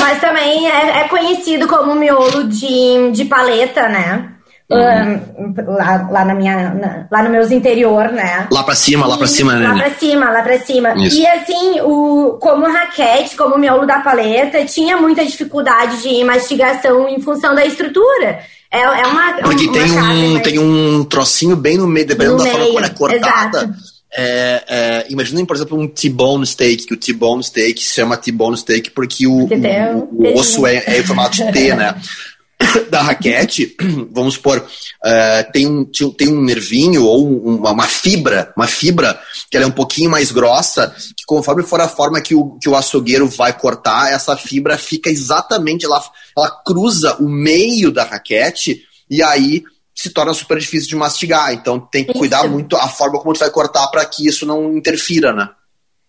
Mas 0.00 0.20
também 0.20 0.68
é, 0.68 1.00
é 1.00 1.04
conhecido 1.08 1.66
como 1.68 1.94
miolo 1.94 2.44
de, 2.44 3.10
de 3.12 3.24
paleta, 3.26 3.88
né? 3.88 4.28
Uhum. 4.70 5.54
Lá, 5.66 6.08
lá 6.10 6.24
na 6.26 6.34
minha 6.34 6.74
na- 6.74 7.06
lá 7.10 7.22
no 7.22 7.30
meus 7.30 7.50
interior, 7.50 8.12
né? 8.12 8.46
Lá 8.52 8.62
pra 8.62 8.74
cima, 8.74 9.06
lá 9.06 9.16
pra 9.16 9.24
E- 9.24 9.30
cima, 9.30 9.54
né? 9.56 9.66
Lá 9.66 9.74
pra 9.74 9.90
cima, 9.94 10.30
lá 10.30 10.42
pra 10.42 10.58
cima. 10.60 10.94
Isso. 11.06 11.16
E 11.18 11.26
assim, 11.26 11.80
o, 11.80 12.36
como 12.40 12.66
raquete, 12.70 13.34
como 13.34 13.54
o 13.54 13.58
miolo 13.58 13.86
da 13.86 14.00
paleta, 14.00 14.62
tinha 14.66 14.98
muita 14.98 15.24
dificuldade 15.24 16.02
de 16.02 16.22
mastigação 16.22 17.08
em 17.08 17.18
função 17.20 17.54
da 17.54 17.64
estrutura. 17.64 18.40
É, 18.70 18.80
é 18.82 19.06
uma. 19.06 19.32
Porque 19.42 19.64
uma 19.64 19.72
tem 19.72 19.94
carne 19.94 20.22
um, 20.26 20.32
mais- 20.34 20.42
tem 20.44 20.58
um 20.58 21.02
trocinho 21.04 21.56
bem 21.56 21.78
no 21.78 21.86
meio, 21.86 22.06
dependendo 22.06 22.36
No 22.36 22.44
da 22.44 22.50
forma 22.50 22.66
como 22.66 22.78
é 22.78 22.82
meio, 22.82 22.94
cortada. 22.94 23.58
exato. 23.60 23.74
É, 24.10 24.64
é, 24.68 25.06
imaginem, 25.10 25.44
por 25.44 25.54
exemplo, 25.54 25.78
um 25.78 25.86
T-bone 25.86 26.46
steak, 26.46 26.86
que 26.86 26.94
o 26.94 26.96
T-bone 26.96 27.44
steak 27.44 27.78
se 27.82 27.94
chama 27.94 28.16
T-bone 28.16 28.56
steak 28.56 28.90
porque 28.90 29.26
o, 29.26 29.46
Porque 29.46 29.54
o- 29.54 30.08
um 30.12 30.28
o 30.34 30.38
osso 30.38 30.66
é, 30.66 30.76
é 30.86 30.98
em 30.98 31.02
formato 31.02 31.36
de 31.36 31.52
T, 31.52 31.74
né? 31.74 31.94
Da 32.90 33.02
raquete, 33.02 33.76
vamos 34.10 34.34
supor, 34.34 34.66
é, 35.04 35.42
tem, 35.44 35.66
um, 35.66 35.84
tem 35.84 36.28
um 36.28 36.42
nervinho 36.42 37.04
ou 37.04 37.26
um- 37.26 37.56
uma, 37.56 37.70
uma 37.70 37.86
fibra, 37.86 38.52
uma 38.56 38.66
fibra 38.66 39.18
que 39.50 39.56
ela 39.56 39.64
é 39.64 39.68
um 39.68 39.72
pouquinho 39.72 40.10
mais 40.10 40.32
grossa, 40.32 40.94
que 41.16 41.24
conforme 41.26 41.62
for 41.62 41.80
a 41.80 41.88
forma 41.88 42.20
que 42.20 42.34
o, 42.34 42.58
que 42.58 42.68
o 42.68 42.74
açougueiro 42.76 43.28
vai 43.28 43.52
cortar, 43.56 44.12
essa 44.12 44.36
fibra 44.36 44.76
fica 44.76 45.08
exatamente, 45.08 45.86
ela, 45.86 46.02
ela 46.36 46.50
cruza 46.64 47.16
o 47.20 47.28
meio 47.28 47.92
da 47.92 48.04
raquete 48.04 48.82
e 49.08 49.22
aí 49.22 49.62
se 49.94 50.10
torna 50.10 50.32
super 50.32 50.58
difícil 50.58 50.88
de 50.88 50.96
mastigar. 50.96 51.52
Então 51.52 51.80
tem 51.80 52.04
que 52.04 52.12
cuidar 52.12 52.40
Isso. 52.40 52.50
muito 52.50 52.76
a 52.76 52.88
forma 52.88 53.18
como 53.18 53.34
tu 53.34 53.40
vai 53.40 53.50
cortar 53.50 53.86
para 53.88 54.04
que 54.04 54.26
isso 54.26 54.46
não 54.46 54.76
interfira, 54.76 55.32
né? 55.32 55.48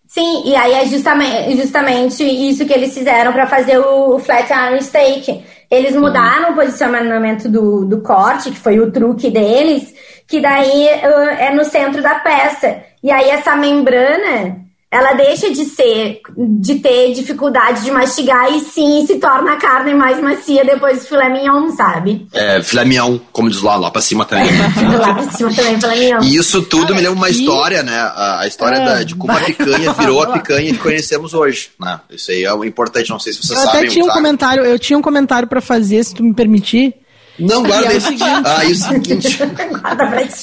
Sim, 0.06 0.42
e 0.44 0.56
aí 0.56 0.72
é 0.72 0.86
justamente, 0.86 1.56
justamente 1.56 2.24
isso 2.24 2.66
que 2.66 2.72
eles 2.72 2.92
fizeram 2.92 3.32
para 3.32 3.46
fazer 3.46 3.78
o, 3.78 4.16
o 4.16 4.18
Flat 4.18 4.50
Iron 4.50 4.80
Steak. 4.82 5.44
Eles 5.70 5.94
mudaram 5.94 6.50
o 6.50 6.54
posicionamento 6.56 7.48
do, 7.48 7.84
do 7.84 8.00
corte, 8.00 8.50
que 8.50 8.58
foi 8.58 8.80
o 8.80 8.90
truque 8.90 9.30
deles, 9.30 9.94
que 10.26 10.40
daí 10.40 10.88
uh, 11.04 11.30
é 11.38 11.54
no 11.54 11.64
centro 11.64 12.02
da 12.02 12.16
peça. 12.16 12.82
E 13.02 13.10
aí 13.10 13.30
essa 13.30 13.54
membrana, 13.54 14.66
ela 14.90 15.12
deixa 15.12 15.50
de 15.52 15.64
ser, 15.66 16.20
de 16.36 16.74
ter 16.80 17.12
dificuldade 17.12 17.82
de 17.84 17.90
mastigar 17.92 18.52
e 18.52 18.60
sim 18.60 19.06
se 19.06 19.18
torna 19.18 19.52
a 19.52 19.56
carne 19.56 19.94
mais 19.94 20.20
macia 20.20 20.64
depois 20.64 20.98
do 20.98 21.04
filé 21.06 21.28
mignon, 21.28 21.70
sabe? 21.70 22.26
É, 22.32 22.60
filé 22.62 22.84
mignon, 22.84 23.18
como 23.30 23.48
diz 23.48 23.62
lá, 23.62 23.76
lá 23.76 23.90
pra 23.90 24.02
cima 24.02 24.24
também. 24.24 24.48
Lá 24.98 25.14
pra 25.14 25.30
cima 25.30 25.54
também, 25.54 25.80
filé 25.80 25.96
mignon. 25.96 26.22
E 26.24 26.36
isso 26.36 26.60
tudo 26.62 26.92
me 26.94 27.00
lembra 27.00 27.16
uma 27.18 27.28
e- 27.28 27.32
história, 27.32 27.82
né? 27.84 27.96
A, 27.96 28.40
a 28.40 28.46
história 28.48 28.76
É, 28.78 28.84
da- 28.84 29.02
de 29.04 29.14
como 29.14 29.32
a 29.32 29.40
picanha 29.40 29.92
virou 29.94 30.22
a 30.22 30.26
vai 30.26 30.40
picanha 30.40 30.72
que 30.72 30.78
conhecemos 30.78 31.34
hoje. 31.34 31.70
Né? 31.80 32.00
Isso 32.10 32.30
aí 32.32 32.42
é 32.42 32.52
o 32.52 32.64
importante, 32.64 33.10
não 33.10 33.20
sei 33.20 33.32
se 33.32 33.38
vocês 33.46 33.58
Eu 33.58 33.64
sabem. 33.64 33.80
até 33.82 33.88
tinha 33.90 34.04
um 34.04 34.08
tá? 34.08 34.14
comentário, 34.14 34.64
eu 34.64 34.78
tinha 34.78 34.98
um 34.98 35.02
comentário 35.02 35.46
pra 35.48 35.60
fazer, 35.60 36.02
se 36.04 36.14
tu 36.14 36.24
me 36.24 36.34
permitir. 36.34 36.94
Não, 37.40 37.62
guarda 37.62 37.86
é 37.86 37.94
o 37.94 37.96
isso. 37.98 38.06
seguinte- 38.08 38.42
Ah, 38.44 38.64
e 38.64 38.72
o 38.72 38.74
seguinte. 38.76 39.38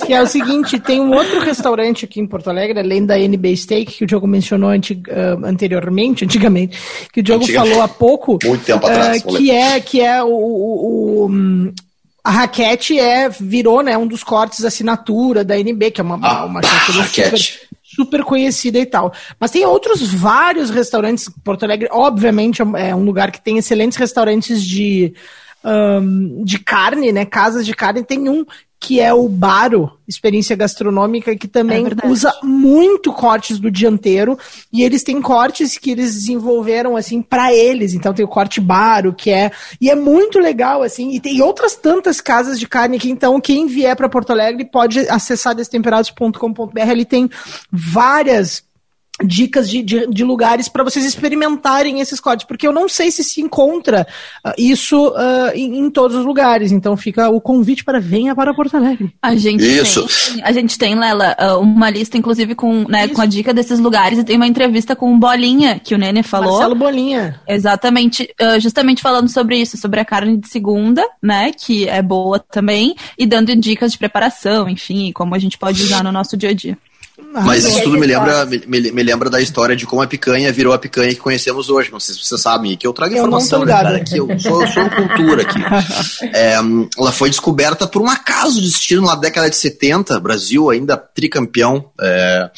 Que 0.06 0.14
é 0.14 0.22
o 0.22 0.28
seguinte, 0.28 0.80
tem 0.80 1.00
um 1.00 1.12
outro 1.14 1.40
restaurante 1.40 2.06
aqui 2.06 2.20
em 2.20 2.28
Porto 2.28 2.50
Alegre, 2.50 2.80
além 2.80 3.06
da 3.06 3.20
NB 3.20 3.56
Steak, 3.56 3.94
que 3.98 4.04
o 4.04 4.08
Diogo 4.08 4.28
mencionou 4.28 4.70
anti- 4.70 5.02
ah, 5.10 5.38
anteriormente, 5.48 6.26
antigamente, 6.26 6.78
que 7.14 7.20
o 7.20 7.24
Diogo 7.24 7.44
Antigamente. 7.44 7.72
falou 7.72 7.84
há 7.84 7.88
pouco. 7.88 8.40
Muito 8.44 8.66
tempo 8.66 8.86
ah, 8.86 8.90
atrás, 8.90 9.24
que 9.24 9.52
é 9.52 9.80
que 9.80 10.02
é 10.02 10.24
o, 10.24 10.28
o- 10.28 11.24
o, 11.24 11.28
hum, 11.30 11.74
a 12.24 12.32
raquete 12.32 13.00
é 13.00 13.30
virou, 13.30 13.82
né, 13.82 13.98
um 13.98 14.08
dos 14.08 14.24
cortes 14.24 14.66
assinatura 14.66 15.44
da 15.46 15.58
NB, 15.58 15.92
que 15.92 16.02
é 16.02 16.04
uma 16.04 16.20
Ah, 16.22 16.46
uma 16.46 16.62
super 16.64 17.40
super 17.84 18.24
conhecida 18.24 18.78
e 18.78 18.86
tal. 18.86 19.12
Mas 19.40 19.50
tem 19.50 19.66
outros 19.66 20.02
vários 20.14 20.70
restaurantes. 20.70 21.30
Porto 21.44 21.64
Alegre, 21.64 21.88
obviamente, 21.92 22.62
é 22.62 22.94
um 22.94 23.04
lugar 23.04 23.32
que 23.32 23.42
tem 23.42 23.58
excelentes 23.58 23.98
restaurantes 23.98 24.62
de, 24.62 25.14
ahn, 25.64 26.44
de 26.44 26.60
carne, 26.60 27.12
né? 27.12 27.26
Casas 27.26 27.66
de 27.66 27.74
carne. 27.74 28.04
Tem 28.04 28.30
um 28.30 28.46
que 28.80 29.00
é 29.00 29.12
o 29.12 29.28
Baro, 29.28 29.92
experiência 30.08 30.56
gastronômica, 30.56 31.36
que 31.36 31.48
É 31.48 31.50
também 31.50 31.84
verdade. 31.84 32.12
usa 32.12 32.32
muito 32.44 33.12
cortes 33.12 33.58
do 33.60 33.72
dianteiro. 33.72 34.38
E 34.72 34.84
eles 34.84 35.04
têm 35.04 35.20
cortes 35.20 35.80
que 35.80 35.90
eles 35.90 36.14
desenvolveram, 36.14 36.96
assim, 36.96 37.22
para 37.22 37.52
eles. 37.52 37.96
Então 37.96 38.14
tem 38.14 38.24
o 38.24 38.28
corte 38.30 38.62
Baro, 38.62 39.14
que 39.14 39.32
é. 39.32 39.52
E 39.82 39.90
é 39.90 39.96
muito 39.96 40.38
legal, 40.40 40.84
assim. 40.84 41.12
E 41.12 41.20
tem 41.20 41.42
outras 41.42 41.76
tantas 41.76 42.22
casas 42.22 42.60
de 42.60 42.68
carne 42.68 43.00
que, 43.00 43.10
então, 43.10 43.42
quem 43.42 43.66
vier 43.66 43.96
para 43.96 44.08
Porto 44.08 44.30
Alegre 44.30 44.64
pode 44.64 45.00
acessar 45.10 45.56
destemperados.com.br. 45.56 46.80
Ali 46.80 47.04
tem 47.04 47.28
várias 47.72 48.64
dicas 49.24 49.70
de, 49.70 49.82
de, 49.82 50.08
de 50.08 50.24
lugares 50.24 50.70
para 50.70 50.84
vocês 50.84 51.06
experimentarem 51.06 52.00
esses 52.00 52.20
cortes, 52.20 52.46
porque 52.46 52.68
eu 52.68 52.72
não 52.72 52.88
sei 52.88 53.10
se 53.12 53.24
se 53.24 53.42
encontra 53.42 54.08
ah, 54.44 54.54
isso 54.58 55.14
ah, 55.16 55.52
em, 55.56 55.80
em 55.80 55.90
todos 55.90 56.16
os 56.16 56.26
lugares. 56.26 56.72
Então 56.72 56.96
fica 56.96 57.30
o 57.30 57.42
convite 57.42 57.84
para 57.84 58.00
venha 58.00 58.36
para 58.36 58.54
Porto 58.54 58.78
Alegre. 58.78 59.14
A 59.22 59.36
gente 59.36 59.64
Isso. 59.64 60.08
tem, 60.34 60.44
a 60.44 60.52
gente 60.52 60.78
tem, 60.78 60.96
Lela, 60.96 61.36
ah, 61.38 61.58
uma 61.58 61.90
lista, 61.90 62.18
inclusive, 62.18 62.56
com, 62.56 62.86
né, 62.88 63.08
com 63.08 63.22
a 63.22 63.26
dica 63.26 63.54
desses 63.54 63.80
lugares, 63.80 64.20
e 64.20 64.24
tem 64.24 64.36
uma 64.36 64.48
entrevista 64.48 64.96
com 64.96 65.14
o 65.14 65.18
Bolinha, 65.18 65.80
que 65.80 65.96
o 65.96 65.98
Nene 65.98 66.24
falou. 66.24 66.54
Marcelo 66.54 66.76
Bolinha. 66.76 67.42
Exatamente, 67.48 68.30
ah, 68.40 68.60
justamente 68.60 69.02
falando 69.02 69.30
sobre 69.30 69.58
isso, 69.58 69.78
sobre 69.78 70.00
a 70.00 70.06
carne 70.06 70.38
de 70.38 70.48
segunda, 70.48 71.04
né, 71.22 71.52
que 71.52 71.88
é 71.88 72.02
boa 72.02 72.40
também, 72.40 72.96
e 73.18 73.26
dando 73.26 73.56
dicas 73.56 73.92
de 73.92 73.98
preparação, 73.98 74.70
enfim, 74.70 75.12
como 75.12 75.34
a 75.34 75.40
gente 75.40 75.58
pode 75.58 75.82
usar 75.82 76.04
no 76.04 76.12
nosso 76.12 76.38
dia 76.38 76.50
a 76.50 76.54
dia. 76.54 76.78
Mas 77.20 77.66
isso 77.66 77.82
tudo 77.82 77.98
me 77.98 78.06
lembra, 78.06 78.46
me, 78.46 78.60
me, 78.68 79.04
lembra 79.04 79.28
da 79.28 79.42
história 79.42 79.76
de 79.76 79.88
como 79.88 80.04
a 80.04 80.08
picanha 80.08 80.54
virou 80.54 80.72
a 80.72 80.78
picanha 80.78 81.10
que 81.10 81.20
conhecemos 81.20 81.68
hoje. 81.68 81.92
Não 81.92 82.00
sei 82.00 82.14
se 82.14 82.24
vocês 82.24 82.40
sabem, 82.40 82.78
que 82.78 82.86
eu 82.86 82.94
trago 82.94 83.16
informação, 83.16 83.62
eu 83.62 83.66
né, 83.66 83.72
cara, 83.72 84.04
que 84.04 84.18
eu 84.18 84.28
sou, 84.40 84.66
sou 84.68 84.90
cultura 84.90 85.42
aqui. 85.42 85.60
É, 86.34 86.56
ela 86.98 87.12
foi 87.12 87.30
descoberta 87.30 87.88
por 87.88 88.02
um 88.02 88.10
acaso 88.10 88.56
de 88.56 88.68
destino 88.68 89.04
na 89.04 89.16
década 89.16 89.50
de 89.50 89.56
70, 89.56 90.20
Brasil 90.20 90.70
ainda 90.70 90.98
tricampeão. 90.98 91.90
É, 92.00 92.52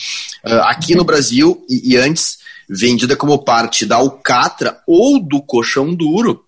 é, 0.46 0.54
aqui 0.62 0.96
no 0.96 1.04
Brasil, 1.04 1.64
e, 1.70 1.94
e 1.94 1.98
antes 1.98 2.40
vendida 2.70 3.16
como 3.16 3.44
parte 3.44 3.86
da 3.86 3.98
alcatra 3.98 4.78
ou 4.88 5.20
do 5.22 5.42
colchão 5.42 5.94
duro. 5.94 6.44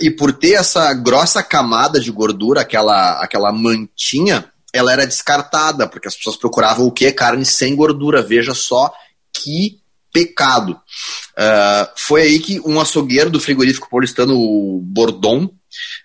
E 0.00 0.10
por 0.10 0.32
ter 0.32 0.52
essa 0.52 0.92
grossa 0.94 1.42
camada 1.42 1.98
de 1.98 2.10
gordura, 2.10 2.60
aquela, 2.60 3.20
aquela 3.20 3.52
mantinha, 3.52 4.44
ela 4.72 4.92
era 4.92 5.06
descartada, 5.06 5.86
porque 5.86 6.08
as 6.08 6.16
pessoas 6.16 6.36
procuravam 6.36 6.86
o 6.86 6.92
que? 6.92 7.10
Carne 7.12 7.44
sem 7.44 7.76
gordura. 7.76 8.22
Veja 8.22 8.54
só 8.54 8.92
que 9.32 9.80
pecado. 10.12 10.72
Uh, 10.72 11.88
foi 11.96 12.22
aí 12.22 12.38
que 12.38 12.60
um 12.60 12.80
açougueiro 12.80 13.30
do 13.30 13.40
frigorífico 13.40 13.88
paulistano 13.88 14.80
Bordon 14.82 15.50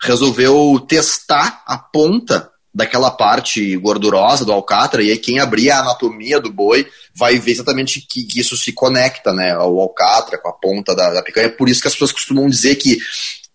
resolveu 0.01 0.79
testar 0.87 1.61
a 1.65 1.77
ponta 1.77 2.49
daquela 2.73 3.09
parte 3.09 3.75
gordurosa 3.77 4.45
do 4.45 4.51
alcatra, 4.51 5.01
e 5.01 5.09
aí 5.09 5.17
quem 5.17 5.39
abrir 5.39 5.71
a 5.71 5.79
anatomia 5.79 6.39
do 6.39 6.53
boi 6.53 6.87
vai 7.15 7.39
ver 7.39 7.53
exatamente 7.53 7.99
que, 7.99 8.23
que 8.23 8.39
isso 8.39 8.55
se 8.55 8.71
conecta, 8.71 9.33
né, 9.33 9.51
ao 9.51 9.79
alcatra, 9.79 10.37
com 10.37 10.47
a 10.47 10.53
ponta 10.53 10.95
da, 10.95 11.11
da 11.11 11.23
picanha. 11.23 11.49
Por 11.49 11.67
isso 11.67 11.81
que 11.81 11.87
as 11.87 11.95
pessoas 11.95 12.11
costumam 12.11 12.47
dizer 12.47 12.75
que 12.75 12.99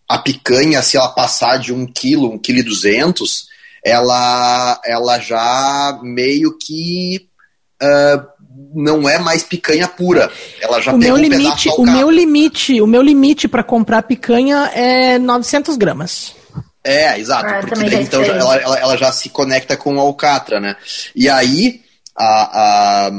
a 0.09 0.19
picanha, 0.19 0.83
se 0.83 0.97
ela 0.97 1.09
passar 1.09 1.59
de 1.59 1.73
um 1.73 1.87
quilo, 1.87 2.33
um 2.33 2.39
quilo 2.39 2.59
e 2.59 2.65
duzentos, 2.65 3.47
ela, 3.85 4.81
ela 4.85 5.19
já 5.19 5.99
meio 6.03 6.57
que 6.59 7.29
uh, 7.83 8.33
não 8.75 9.09
é 9.09 9.19
mais 9.19 9.43
picanha 9.43 9.89
pura. 9.89 10.31
Ela 10.61 10.81
já 10.81 10.93
o 10.93 10.99
meu 10.99 11.15
um 11.15 11.19
limite, 11.19 11.69
o 11.71 11.85
meu 11.85 12.11
limite, 12.11 12.81
o 12.81 12.87
meu 12.87 13.03
limite 13.03 13.49
para 13.49 13.63
comprar 13.63 14.03
picanha 14.03 14.71
é 14.75 15.19
900 15.19 15.77
gramas. 15.77 16.35
É, 16.85 17.19
exato, 17.19 17.47
ah, 17.47 17.61
porque 17.61 17.89
daí, 17.89 18.03
então 18.03 18.21
ela, 18.23 18.57
ela, 18.57 18.79
ela, 18.79 18.97
já 18.97 19.13
se 19.13 19.29
conecta 19.29 19.77
com 19.77 19.95
o 19.95 20.01
alcatra, 20.01 20.59
né? 20.59 20.77
E 21.15 21.29
aí 21.29 21.81
a, 22.17 23.07
a, 23.07 23.11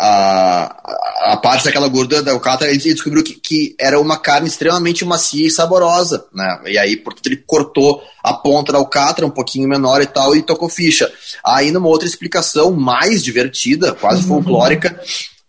a, 0.00 1.32
a 1.32 1.36
parte 1.36 1.64
daquela 1.64 1.88
gordura 1.88 2.22
da 2.22 2.30
alcatra, 2.30 2.68
ele 2.68 2.78
descobriu 2.78 3.24
que, 3.24 3.34
que 3.34 3.74
era 3.80 4.00
uma 4.00 4.16
carne 4.16 4.46
extremamente 4.46 5.04
macia 5.04 5.46
e 5.46 5.50
saborosa, 5.50 6.24
né? 6.32 6.60
E 6.66 6.78
aí, 6.78 6.96
portanto, 6.96 7.26
ele 7.26 7.42
cortou 7.44 8.00
a 8.22 8.32
ponta 8.32 8.70
da 8.70 8.78
alcatra 8.78 9.26
um 9.26 9.30
pouquinho 9.30 9.68
menor 9.68 10.00
e 10.00 10.06
tal 10.06 10.36
e 10.36 10.42
tocou 10.42 10.68
ficha. 10.68 11.12
Aí, 11.44 11.72
numa 11.72 11.88
outra 11.88 12.06
explicação 12.06 12.70
mais 12.70 13.24
divertida, 13.24 13.92
quase 13.92 14.22
uhum. 14.22 14.28
folclórica, 14.28 15.00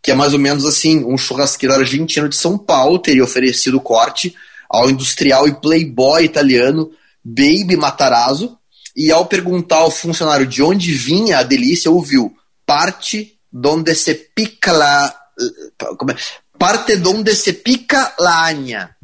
que 0.01 0.09
é 0.09 0.15
mais 0.15 0.33
ou 0.33 0.39
menos 0.39 0.65
assim, 0.65 1.05
um 1.05 1.17
churrasqueiro 1.17 1.75
argentino 1.75 2.27
de 2.27 2.35
São 2.35 2.57
Paulo 2.57 2.97
teria 2.97 3.23
oferecido 3.23 3.77
o 3.77 3.81
corte 3.81 4.33
ao 4.67 4.89
industrial 4.89 5.47
e 5.47 5.53
playboy 5.53 6.23
italiano 6.23 6.89
Baby 7.23 7.75
Matarazzo, 7.75 8.57
e 8.95 9.11
ao 9.11 9.27
perguntar 9.27 9.77
ao 9.77 9.91
funcionário 9.91 10.47
de 10.47 10.63
onde 10.63 10.91
vinha 10.91 11.37
a 11.37 11.43
delícia, 11.43 11.91
ouviu 11.91 12.33
parte 12.65 13.38
donde 13.51 13.95
se 13.95 14.15
pica 14.15 14.71
la. 14.71 15.07
É? 15.07 16.15
Parte 16.57 16.97
donde 16.97 17.35
se 17.35 17.53
pica 17.53 18.13
la 18.19 18.45
aña. 18.45 18.95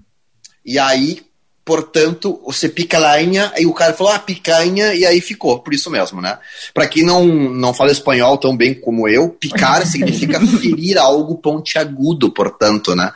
E 0.64 0.78
aí, 0.78 1.26
portanto, 1.64 2.42
você 2.46 2.70
pica 2.70 3.00
la 3.00 3.14
aña, 3.14 3.54
e 3.58 3.66
o 3.66 3.74
cara 3.74 3.94
falou, 3.94 4.14
ah, 4.14 4.20
picanha, 4.20 4.94
e 4.94 5.06
aí 5.06 5.22
ficou, 5.22 5.60
por 5.60 5.74
isso 5.74 5.90
mesmo, 5.90 6.22
né? 6.22 6.38
Para 6.74 6.88
quem 6.88 7.04
não, 7.04 7.26
não 7.26 7.74
fala 7.74 7.92
espanhol 7.92 8.38
tão 8.38 8.56
bem 8.56 8.74
como 8.74 9.08
eu, 9.08 9.30
picar 9.30 9.86
significa 9.88 10.40
ferir 10.40 10.98
algo 10.98 11.38
pontiagudo, 11.38 12.32
portanto, 12.32 12.96
né? 12.96 13.12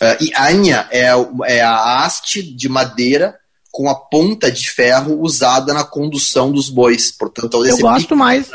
Uh, 0.00 0.24
e 0.24 0.32
anha 0.38 0.86
é, 0.90 1.08
é 1.46 1.62
a 1.62 2.04
haste 2.04 2.42
de 2.42 2.68
madeira 2.68 3.38
com 3.70 3.88
a 3.88 3.94
ponta 3.94 4.52
de 4.52 4.70
ferro 4.70 5.20
usada 5.20 5.72
na 5.72 5.82
condução 5.82 6.52
dos 6.52 6.68
bois. 6.68 7.10
Portanto, 7.10 7.64
eu 7.64 7.78
gosto 7.78 8.14
mais. 8.14 8.50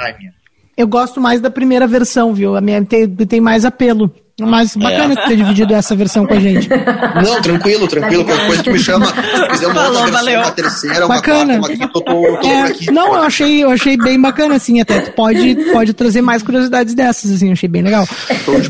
Eu 0.77 0.87
gosto 0.87 1.19
mais 1.19 1.41
da 1.41 1.49
primeira 1.49 1.87
versão, 1.87 2.35
viu? 2.35 2.55
A 2.55 2.61
minha 2.61 2.85
tem, 2.85 3.07
tem 3.07 3.41
mais 3.41 3.65
apelo. 3.65 4.13
Mas 4.39 4.75
bacana 4.75 5.19
é. 5.19 5.27
ter 5.27 5.35
dividido 5.35 5.73
essa 5.73 5.95
versão 5.95 6.27
com 6.27 6.35
a 6.35 6.39
gente. 6.39 6.69
Não, 7.25 7.41
tranquilo, 7.41 7.87
tranquilo. 7.87 8.23
Qualquer 8.23 8.45
coisa 8.45 8.63
tu 8.63 8.71
me 8.71 8.77
chama. 8.77 9.07
Se 9.07 9.47
quiser 9.49 9.67
uma 9.67 9.87
outra 9.87 10.03
versão, 10.03 10.11
valeu. 10.11 10.39
uma 10.41 10.51
terceira, 10.51 11.07
bacana. 11.07 11.43
uma 11.43 11.47
quarta, 11.47 11.57
uma 11.57 11.69
quinta, 11.69 11.85
eu 11.85 11.89
tô, 11.89 12.01
tô 12.39 12.47
é, 12.47 12.61
aqui. 12.61 12.91
Não, 12.91 13.15
eu 13.15 13.23
achei, 13.23 13.63
eu 13.63 13.71
achei 13.71 13.97
bem 13.97 14.21
bacana, 14.21 14.55
assim, 14.55 14.79
até. 14.79 14.99
Tu 14.99 15.11
pode, 15.13 15.55
pode 15.71 15.93
trazer 15.93 16.21
mais 16.21 16.43
curiosidades 16.43 16.93
dessas, 16.93 17.31
assim, 17.31 17.51
achei 17.51 17.67
bem 17.67 17.81
legal. 17.81 18.07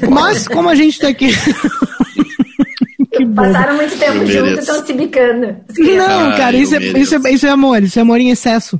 Mas, 0.09 0.47
como 0.47 0.69
a 0.69 0.75
gente 0.75 0.99
tá 0.99 1.09
aqui. 1.09 1.31
Passaram 3.35 3.75
muito 3.75 3.97
tempo 3.97 4.25
juntos 4.25 4.51
e 4.51 4.59
estão 4.59 4.85
se 4.85 4.93
bicando. 4.93 5.57
Não, 5.77 6.37
cara, 6.37 6.55
isso 6.55 6.75
é, 6.75 6.79
isso, 6.79 7.15
é, 7.15 7.31
isso 7.31 7.45
é 7.45 7.49
amor, 7.49 7.83
isso 7.83 7.99
é 7.99 8.01
amor 8.01 8.21
em 8.21 8.29
excesso. 8.29 8.79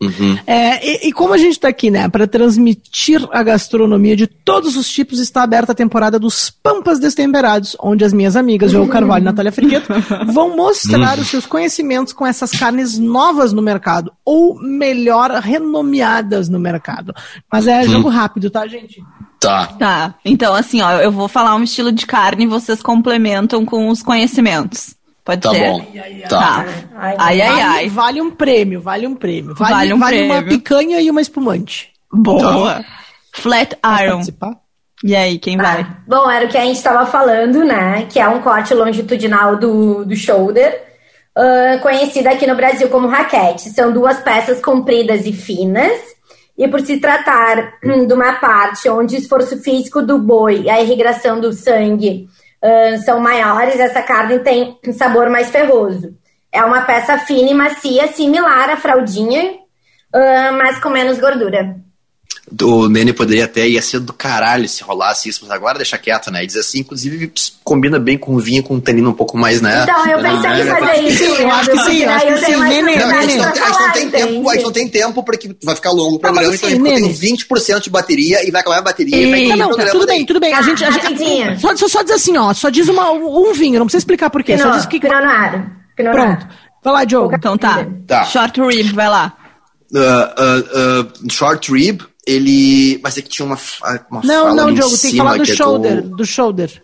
Uhum. 0.00 0.38
É, 0.46 1.06
e, 1.06 1.08
e, 1.08 1.12
como 1.12 1.34
a 1.34 1.38
gente 1.38 1.52
está 1.52 1.68
aqui, 1.68 1.90
né, 1.90 2.08
para 2.08 2.26
transmitir 2.26 3.26
a 3.32 3.42
gastronomia 3.42 4.14
de 4.14 4.28
todos 4.28 4.76
os 4.76 4.88
tipos, 4.88 5.18
está 5.18 5.42
aberta 5.42 5.72
a 5.72 5.74
temporada 5.74 6.20
dos 6.20 6.50
Pampas 6.50 7.00
Destemperados, 7.00 7.76
onde 7.80 8.04
as 8.04 8.12
minhas 8.12 8.36
amigas 8.36 8.70
João 8.70 8.86
Carvalho 8.86 9.22
e 9.22 9.24
Natália 9.24 9.50
Frigueto 9.50 9.92
vão 10.32 10.56
mostrar 10.56 11.16
uhum. 11.16 11.22
os 11.22 11.28
seus 11.28 11.46
conhecimentos 11.46 12.12
com 12.12 12.24
essas 12.24 12.52
carnes 12.52 12.96
novas 12.96 13.52
no 13.52 13.60
mercado, 13.60 14.12
ou 14.24 14.54
melhor, 14.62 15.32
renomeadas 15.32 16.48
no 16.48 16.60
mercado. 16.60 17.12
Mas 17.50 17.66
é 17.66 17.80
uhum. 17.80 17.88
jogo 17.88 18.08
rápido, 18.08 18.50
tá, 18.50 18.68
gente? 18.68 19.02
Tá. 19.40 19.66
Tá. 19.66 20.14
Então, 20.24 20.54
assim, 20.54 20.80
ó, 20.80 20.92
eu 21.00 21.10
vou 21.10 21.26
falar 21.26 21.56
um 21.56 21.62
estilo 21.64 21.90
de 21.90 22.06
carne 22.06 22.44
e 22.44 22.48
vocês 22.48 22.80
complementam 22.80 23.64
com 23.64 23.88
os 23.88 24.02
conhecimentos. 24.02 24.97
Pode 25.28 25.42
tá 25.42 25.50
ser? 25.50 25.72
Bom. 25.72 25.86
Tá. 26.26 26.38
tá. 26.38 26.66
Ai, 26.96 27.16
ai, 27.18 27.40
ai, 27.42 27.60
ai. 27.60 27.88
Vale 27.90 28.22
um 28.22 28.30
prêmio, 28.30 28.80
vale 28.80 29.06
um 29.06 29.14
prêmio. 29.14 29.54
Vale, 29.54 29.74
vale, 29.74 29.92
um 29.92 29.98
vale 29.98 30.16
prêmio. 30.16 30.34
uma 30.34 30.42
picanha 30.42 31.00
e 31.02 31.10
uma 31.10 31.20
espumante. 31.20 31.92
Boa. 32.10 32.76
Tá. 32.76 32.84
Flat 33.34 33.76
Iron. 34.02 34.22
E 35.04 35.14
aí, 35.14 35.38
quem 35.38 35.58
vai? 35.58 35.82
Ah, 35.82 35.96
bom, 36.06 36.30
era 36.30 36.46
o 36.46 36.48
que 36.48 36.56
a 36.56 36.64
gente 36.64 36.76
estava 36.76 37.04
falando, 37.04 37.62
né? 37.62 38.06
Que 38.08 38.18
é 38.18 38.26
um 38.26 38.40
corte 38.40 38.72
longitudinal 38.72 39.58
do, 39.58 40.02
do 40.06 40.16
shoulder, 40.16 40.82
uh, 41.36 41.78
conhecida 41.80 42.30
aqui 42.30 42.46
no 42.46 42.56
Brasil 42.56 42.88
como 42.88 43.06
raquete. 43.06 43.68
São 43.68 43.92
duas 43.92 44.18
peças 44.20 44.62
compridas 44.62 45.26
e 45.26 45.32
finas. 45.34 46.00
E 46.56 46.66
por 46.68 46.80
se 46.80 46.98
tratar 47.00 47.74
de 47.84 48.14
uma 48.14 48.32
parte 48.36 48.88
onde 48.88 49.14
o 49.14 49.18
esforço 49.18 49.58
físico 49.58 50.00
do 50.00 50.18
boi 50.18 50.62
e 50.62 50.70
a 50.70 50.80
irrigação 50.80 51.38
do 51.38 51.52
sangue 51.52 52.26
são 53.04 53.20
maiores, 53.20 53.78
essa 53.78 54.02
carne 54.02 54.40
tem 54.40 54.78
um 54.86 54.92
sabor 54.92 55.30
mais 55.30 55.50
ferroso. 55.50 56.16
É 56.50 56.64
uma 56.64 56.82
peça 56.82 57.18
fina 57.18 57.50
e 57.50 57.54
macia, 57.54 58.08
similar 58.08 58.70
à 58.70 58.76
fraldinha, 58.76 59.52
uh, 59.52 60.52
mas 60.56 60.78
com 60.78 60.88
menos 60.88 61.18
gordura 61.18 61.76
o 62.62 62.88
Nene 62.88 63.12
poderia 63.12 63.44
até 63.44 63.68
ia 63.68 63.82
ser 63.82 64.00
do 64.00 64.12
caralho 64.12 64.68
se 64.68 64.82
rolasse 64.82 65.28
isso, 65.28 65.40
mas 65.42 65.50
agora 65.50 65.78
deixa 65.78 65.98
quieto, 65.98 66.30
né? 66.30 66.44
E 66.44 66.46
diz 66.46 66.56
assim, 66.56 66.80
inclusive 66.80 67.32
combina 67.64 67.98
bem 67.98 68.16
com 68.16 68.38
vinho 68.38 68.62
com 68.62 68.80
tanino 68.80 69.10
um 69.10 69.14
pouco 69.14 69.36
mais, 69.36 69.60
né? 69.60 69.82
Então, 69.82 70.06
eu 70.06 70.18
pensei 70.20 70.50
em 70.50 70.66
fazer 70.66 71.02
isso. 71.02 71.24
Eu 71.24 71.50
acho 71.50 71.70
que 71.70 71.78
sim, 71.80 71.98
eu 72.02 72.10
acho 72.10 72.26
que 72.26 72.38
sim. 72.38 72.56
Nene, 72.56 72.96
não, 72.96 73.10
a, 73.10 73.22
gente 73.22 73.36
não, 73.36 73.48
a, 73.48 73.54
gente 73.54 73.78
não 73.78 73.92
tem 73.92 74.10
tempo, 74.10 74.48
a 74.48 74.54
gente 74.54 74.64
não 74.64 74.72
tem 74.72 74.88
tempo 74.88 75.22
porque 75.22 75.56
vai 75.62 75.74
ficar 75.74 75.90
longo 75.90 76.16
o 76.16 76.18
programa, 76.18 76.54
então 76.54 76.68
assim, 76.68 76.78
eu 76.78 76.84
tenho 76.84 77.08
20% 77.08 77.80
de 77.80 77.90
bateria 77.90 78.46
e 78.46 78.50
vai 78.50 78.60
acabar 78.60 78.78
a 78.78 78.82
bateria 78.82 79.16
e, 79.16 79.30
vai 79.30 79.56
não, 79.56 79.68
não, 79.70 79.90
tudo 79.90 80.06
bem, 80.06 80.24
tudo 80.24 80.40
bem. 80.40 80.54
A 80.54 80.62
gente, 80.62 80.84
a 80.84 80.90
gente 80.90 81.60
só, 81.60 81.76
só, 81.76 81.88
só 81.88 82.02
diz 82.02 82.12
assim, 82.12 82.36
ó, 82.36 82.52
só 82.54 82.70
diz 82.70 82.88
uma, 82.88 83.10
um 83.10 83.52
vinho, 83.52 83.78
não 83.78 83.86
precisa 83.86 84.00
explicar 84.00 84.30
por 84.30 84.42
quê. 84.42 84.56
Pinot, 84.56 84.70
só 84.70 84.76
diz 84.76 84.86
que... 84.86 85.00
Pronto. 86.12 86.48
Vai 86.82 86.92
lá, 86.92 87.04
Diogo. 87.04 87.34
Então 87.34 87.58
tá. 87.58 87.86
tá. 88.06 88.24
Short 88.24 88.60
rib, 88.60 88.92
vai 88.92 89.08
lá. 89.08 89.36
Uh, 89.92 89.98
uh, 89.98 91.02
uh, 91.02 91.32
short 91.32 91.72
rib, 91.72 92.02
ele. 92.28 93.00
Mas 93.02 93.16
é 93.16 93.22
que 93.22 93.28
tinha 93.28 93.46
uma. 93.46 93.58
uma 94.10 94.20
não, 94.22 94.54
não, 94.54 94.74
Diogo, 94.74 94.96
tem 94.98 95.10
que 95.10 95.16
falar 95.16 95.38
do 95.38 95.44
que 95.44 95.52
é 95.52 95.56
shoulder. 95.56 96.02
Do 96.02 96.26
shoulder. 96.26 96.82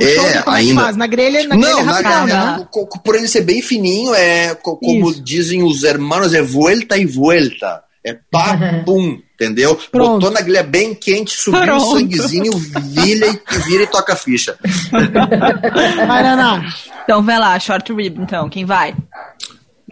O 0.00 0.04
é, 0.04 0.14
shoulder, 0.14 0.44
é 0.46 0.50
ainda. 0.50 0.80
Faz? 0.82 0.96
Na 0.96 1.06
grelha, 1.06 1.48
na 1.48 1.56
não, 1.56 1.60
grelha 1.60 1.80
é 1.80 1.82
rapidão, 1.82 2.26
na, 2.26 2.58
né? 2.58 2.68
Por 3.04 3.16
ele 3.16 3.26
ser 3.26 3.40
bem 3.40 3.60
fininho, 3.60 4.14
é 4.14 4.54
como 4.54 5.10
Isso. 5.10 5.20
dizem 5.22 5.62
os 5.64 5.82
hermanos, 5.82 6.32
é 6.32 6.40
vuelta 6.40 6.96
e 6.96 7.04
vuelta. 7.04 7.82
É 8.04 8.16
pá, 8.30 8.56
pum, 8.86 9.20
entendeu? 9.34 9.74
Pronto. 9.90 10.12
Botou 10.12 10.30
na 10.30 10.40
grelha 10.40 10.62
bem 10.62 10.94
quente, 10.94 11.36
subiu 11.36 11.60
Pronto. 11.62 11.84
o 11.84 11.98
sanguezinho, 11.98 12.52
vilha 12.52 13.26
e 13.26 13.58
vira 13.58 13.82
e 13.82 13.86
toca 13.88 14.12
a 14.12 14.16
ficha. 14.16 14.56
Vai, 16.06 16.22
Naná. 16.22 16.62
Então 17.02 17.22
vai 17.22 17.38
lá, 17.38 17.58
short 17.58 17.90
rib, 17.92 18.18
então, 18.20 18.50
quem 18.50 18.66
vai? 18.66 18.94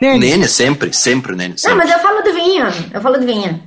Nene. 0.00 0.18
Nene, 0.18 0.48
sempre, 0.48 0.92
sempre, 0.92 1.34
Nene. 1.34 1.56
Sempre. 1.56 1.70
Não, 1.70 1.84
mas 1.84 1.90
eu 1.90 1.98
falo 2.00 2.20
do 2.20 2.34
vinho, 2.34 2.66
eu 2.92 3.00
falo 3.00 3.16
do 3.16 3.26
vinho. 3.26 3.62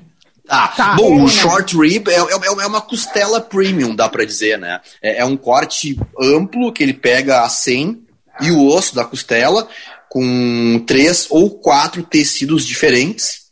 Ah, 0.49 0.67
tá, 0.69 0.95
bom, 0.95 1.23
o 1.23 1.29
short 1.29 1.77
rib 1.77 2.07
é, 2.09 2.15
é, 2.15 2.47
é, 2.47 2.67
uma 2.67 2.81
costela 2.81 3.39
premium, 3.39 3.95
dá 3.95 4.09
para 4.09 4.25
dizer, 4.25 4.57
né? 4.57 4.81
É, 5.01 5.19
é, 5.19 5.25
um 5.25 5.38
corte 5.38 5.97
amplo 6.19 6.73
que 6.73 6.81
ele 6.81 6.93
pega 6.93 7.43
a 7.43 7.49
100 7.49 8.03
e 8.41 8.51
o 8.51 8.67
osso 8.67 8.95
da 8.95 9.05
costela 9.05 9.67
com 10.09 10.83
três 10.88 11.27
ou 11.29 11.51
quatro 11.51 12.01
tecidos 12.01 12.65
diferentes. 12.65 13.47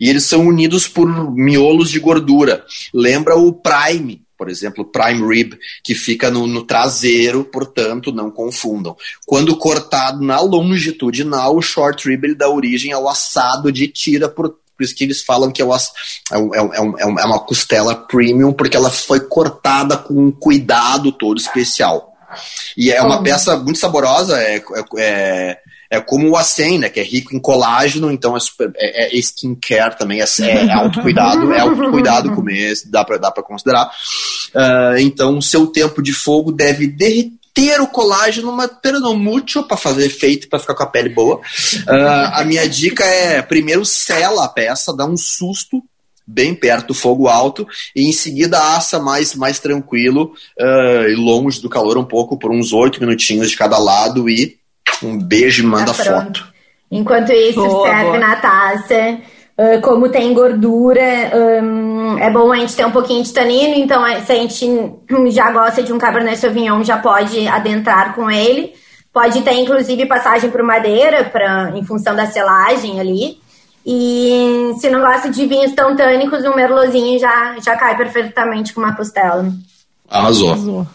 e 0.00 0.08
eles 0.08 0.24
são 0.24 0.46
unidos 0.46 0.88
por 0.88 1.06
miolos 1.34 1.90
de 1.90 1.98
gordura. 1.98 2.64
Lembra 2.94 3.36
o 3.36 3.52
Prime, 3.52 4.22
por 4.36 4.48
exemplo, 4.48 4.84
prime 4.84 5.26
rib, 5.26 5.54
que 5.82 5.94
fica 5.94 6.30
no, 6.30 6.46
no, 6.46 6.62
traseiro, 6.62 7.44
portanto, 7.44 8.12
não 8.12 8.30
confundam. 8.30 8.96
Quando 9.26 9.56
cortado 9.56 10.22
na 10.22 10.40
longitudinal, 10.40 11.56
o 11.56 11.62
short 11.62 12.08
rib 12.08 12.24
ele 12.24 12.34
dá 12.34 12.48
origem 12.48 12.92
ao 12.92 13.08
assado 13.08 13.72
de 13.72 13.88
tira, 13.88 14.28
por, 14.28 14.58
por 14.76 14.84
isso 14.84 14.94
que 14.94 15.04
eles 15.04 15.22
falam 15.22 15.50
que 15.50 15.62
é, 15.62 15.64
é, 15.64 15.68
é, 15.68 15.78
é, 16.32 17.02
é 17.02 17.24
uma 17.24 17.40
costela 17.40 17.94
premium, 17.94 18.52
porque 18.52 18.76
ela 18.76 18.90
foi 18.90 19.20
cortada 19.20 19.96
com 19.96 20.14
um 20.14 20.30
cuidado 20.30 21.10
todo 21.12 21.38
especial. 21.38 22.12
E 22.76 22.90
é 22.90 23.00
uma 23.02 23.22
peça 23.22 23.56
muito 23.56 23.78
saborosa, 23.78 24.38
é, 24.38 24.62
é, 24.98 25.58
é 25.90 26.00
como 26.00 26.28
o 26.28 26.36
Acen, 26.36 26.78
né, 26.78 26.88
que 26.88 27.00
é 27.00 27.02
rico 27.02 27.34
em 27.34 27.38
colágeno, 27.38 28.10
então 28.10 28.36
é, 28.36 28.40
super, 28.40 28.72
é, 28.76 29.16
é 29.16 29.18
skincare 29.18 29.96
também, 29.96 30.20
é, 30.20 30.24
é 30.42 30.72
autocuidado, 30.72 31.52
é 31.52 31.60
autocuidado 31.60 32.34
comer, 32.34 32.74
dá 32.86 33.04
pra, 33.04 33.16
dá 33.16 33.30
pra 33.30 33.42
considerar. 33.42 33.90
Uh, 34.54 34.98
então, 34.98 35.38
o 35.38 35.42
seu 35.42 35.66
tempo 35.66 36.02
de 36.02 36.12
fogo 36.12 36.52
deve 36.52 36.86
derreter 36.86 37.35
o 37.82 37.86
colágeno, 37.86 38.52
mas 38.52 38.70
não 39.00 39.16
muito 39.16 39.62
para 39.62 39.76
fazer 39.76 40.06
efeito, 40.06 40.48
para 40.48 40.58
ficar 40.58 40.74
com 40.74 40.82
a 40.82 40.86
pele 40.86 41.08
boa. 41.08 41.36
Uh, 41.36 42.30
a 42.32 42.44
minha 42.44 42.68
dica 42.68 43.04
é, 43.04 43.40
primeiro 43.40 43.84
sela 43.84 44.44
a 44.44 44.48
peça, 44.48 44.94
dá 44.94 45.06
um 45.06 45.16
susto, 45.16 45.82
bem 46.26 46.54
perto 46.54 46.88
do 46.88 46.94
fogo 46.94 47.28
alto 47.28 47.66
e 47.94 48.08
em 48.08 48.12
seguida 48.12 48.58
assa 48.76 48.98
mais, 48.98 49.34
mais 49.34 49.58
tranquilo 49.60 50.34
uh, 50.58 51.08
e 51.08 51.14
longe 51.14 51.60
do 51.62 51.68
calor 51.68 51.96
um 51.96 52.04
pouco 52.04 52.36
por 52.38 52.50
uns 52.50 52.72
oito 52.72 53.00
minutinhos 53.00 53.50
de 53.50 53.56
cada 53.56 53.78
lado 53.78 54.28
e 54.28 54.58
um 55.02 55.18
beijo 55.18 55.62
e 55.62 55.66
manda 55.66 55.94
tá 55.94 56.04
foto. 56.04 56.52
Enquanto 56.90 57.32
isso, 57.32 57.62
boa, 57.62 57.88
serve 57.88 58.04
boa. 58.04 58.18
na 58.18 58.36
taça. 58.36 59.18
Uh, 59.58 59.80
como 59.80 60.10
tem 60.10 60.34
gordura, 60.34 61.32
um, 61.62 62.18
é 62.18 62.30
bom 62.30 62.52
a 62.52 62.56
gente 62.56 62.76
ter 62.76 62.84
um 62.84 62.90
pouquinho 62.90 63.22
de 63.22 63.32
tanino, 63.32 63.74
então 63.74 64.02
se 64.20 64.30
a 64.30 64.34
gente 64.34 64.92
já 65.30 65.50
gosta 65.50 65.82
de 65.82 65.94
um 65.94 65.98
Cabernet 65.98 66.36
Sauvignon, 66.36 66.84
já 66.84 66.98
pode 66.98 67.48
adentrar 67.48 68.14
com 68.14 68.30
ele. 68.30 68.74
Pode 69.10 69.40
ter, 69.40 69.54
inclusive, 69.54 70.04
passagem 70.04 70.50
por 70.50 70.62
madeira, 70.62 71.24
pra, 71.24 71.72
em 71.74 71.82
função 71.82 72.14
da 72.14 72.26
selagem 72.26 73.00
ali. 73.00 73.38
E 73.86 74.74
se 74.78 74.90
não 74.90 75.00
gosta 75.00 75.30
de 75.30 75.46
vinhos 75.46 75.72
tão 75.72 75.96
tânicos, 75.96 76.44
um 76.44 76.54
merlozinho 76.54 77.18
já, 77.18 77.56
já 77.64 77.76
cai 77.76 77.96
perfeitamente 77.96 78.74
com 78.74 78.82
uma 78.82 78.94
costela. 78.94 79.50
Arrasou. 80.10 80.50
Arrasou. 80.50 80.86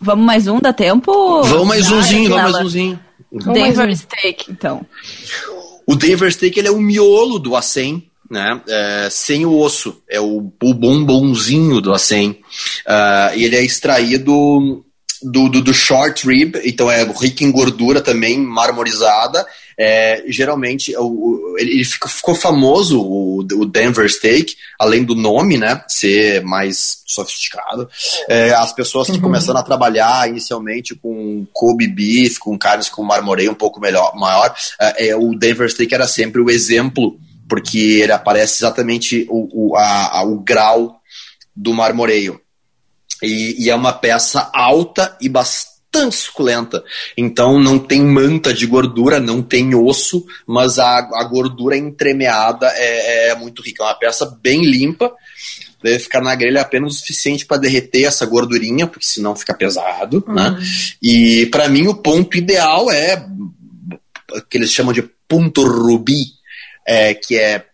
Vamos 0.00 0.24
mais 0.24 0.46
um, 0.46 0.58
dá 0.60 0.72
tempo? 0.72 1.42
Vamos 1.42 1.66
mais 1.66 1.90
umzinho, 1.90 2.30
vamos 2.30 2.52
mais 2.52 2.64
umzinho. 2.64 3.00
Denver 3.30 3.90
um. 3.90 3.94
Steak, 3.94 4.50
então. 4.50 4.86
O 5.86 5.94
Denver 5.94 6.32
Steak 6.32 6.58
ele 6.58 6.68
é 6.68 6.70
o 6.70 6.80
miolo 6.80 7.38
do 7.38 7.54
acém, 7.54 8.10
né? 8.30 8.60
É, 8.68 9.08
sem 9.10 9.46
o 9.46 9.56
osso. 9.56 10.02
É 10.08 10.20
o, 10.20 10.52
o 10.62 10.74
bombonzinho 10.74 11.80
do 11.80 11.92
acém. 11.92 12.40
Uh, 12.86 13.36
e 13.36 13.44
ele 13.44 13.56
é 13.56 13.64
extraído 13.64 14.84
do, 15.22 15.48
do, 15.48 15.62
do, 15.62 15.72
short 15.74 16.26
rib, 16.26 16.56
então 16.64 16.90
é 16.90 17.04
rico 17.04 17.44
em 17.44 17.50
gordura 17.50 18.00
também, 18.00 18.38
marmorizada. 18.38 19.46
É, 19.78 20.24
geralmente 20.28 20.96
o, 20.96 21.54
ele 21.58 21.84
ficou, 21.84 22.10
ficou 22.10 22.34
famoso, 22.34 23.00
o, 23.00 23.40
o, 23.40 23.66
Denver 23.66 24.10
Steak, 24.10 24.56
além 24.78 25.04
do 25.04 25.14
nome, 25.14 25.58
né, 25.58 25.84
ser 25.86 26.42
mais 26.42 27.02
sofisticado. 27.04 27.88
É, 28.28 28.54
as 28.54 28.72
pessoas 28.72 29.08
que 29.08 29.14
uhum. 29.14 29.20
começaram 29.20 29.60
a 29.60 29.62
trabalhar 29.62 30.28
inicialmente 30.28 30.94
com 30.94 31.46
Kobe 31.52 31.86
beef, 31.86 32.38
com 32.38 32.58
carnes 32.58 32.88
com 32.88 33.02
marmoreio 33.02 33.52
um 33.52 33.54
pouco 33.54 33.78
melhor, 33.78 34.14
maior, 34.16 34.54
é, 34.80 35.08
é, 35.08 35.16
o 35.16 35.34
Denver 35.34 35.70
Steak 35.70 35.94
era 35.94 36.06
sempre 36.06 36.40
o 36.40 36.50
exemplo, 36.50 37.18
porque 37.46 37.78
ele 37.78 38.12
aparece 38.12 38.58
exatamente 38.58 39.26
o, 39.28 39.72
o, 39.72 39.76
a, 39.76 40.20
a, 40.20 40.22
o 40.24 40.38
grau 40.40 41.00
do 41.54 41.74
marmoreio. 41.74 42.40
E, 43.22 43.64
e, 43.64 43.70
é 43.70 43.74
uma 43.74 43.92
peça 43.92 44.50
alta 44.52 45.16
e 45.20 45.28
bastante 45.28 45.75
suculenta. 46.10 46.82
Então 47.16 47.58
não 47.58 47.78
tem 47.78 48.02
manta 48.02 48.52
de 48.52 48.66
gordura, 48.66 49.20
não 49.20 49.42
tem 49.42 49.74
osso, 49.74 50.24
mas 50.46 50.78
a, 50.78 50.98
a 50.98 51.24
gordura 51.24 51.76
entremeada 51.76 52.66
é, 52.74 53.28
é 53.30 53.34
muito 53.34 53.62
rica. 53.62 53.82
É 53.82 53.86
uma 53.86 53.94
peça 53.94 54.38
bem 54.42 54.64
limpa. 54.64 55.12
Deve 55.82 55.98
ficar 55.98 56.20
na 56.20 56.34
grelha 56.34 56.62
apenas 56.62 56.94
o 56.94 56.98
suficiente 56.98 57.46
para 57.46 57.58
derreter 57.58 58.04
essa 58.04 58.26
gordurinha, 58.26 58.86
porque 58.86 59.06
senão 59.06 59.36
fica 59.36 59.54
pesado. 59.54 60.24
Né? 60.26 60.48
Uhum. 60.48 60.54
Né? 60.56 60.66
E 61.02 61.46
para 61.46 61.68
mim 61.68 61.86
o 61.86 61.94
ponto 61.94 62.36
ideal 62.36 62.90
é 62.90 63.24
que 64.50 64.58
eles 64.58 64.72
chamam 64.72 64.92
de 64.92 65.02
ponto 65.28 65.62
rubi, 65.62 66.24
é, 66.86 67.14
que 67.14 67.36
é, 67.36 67.64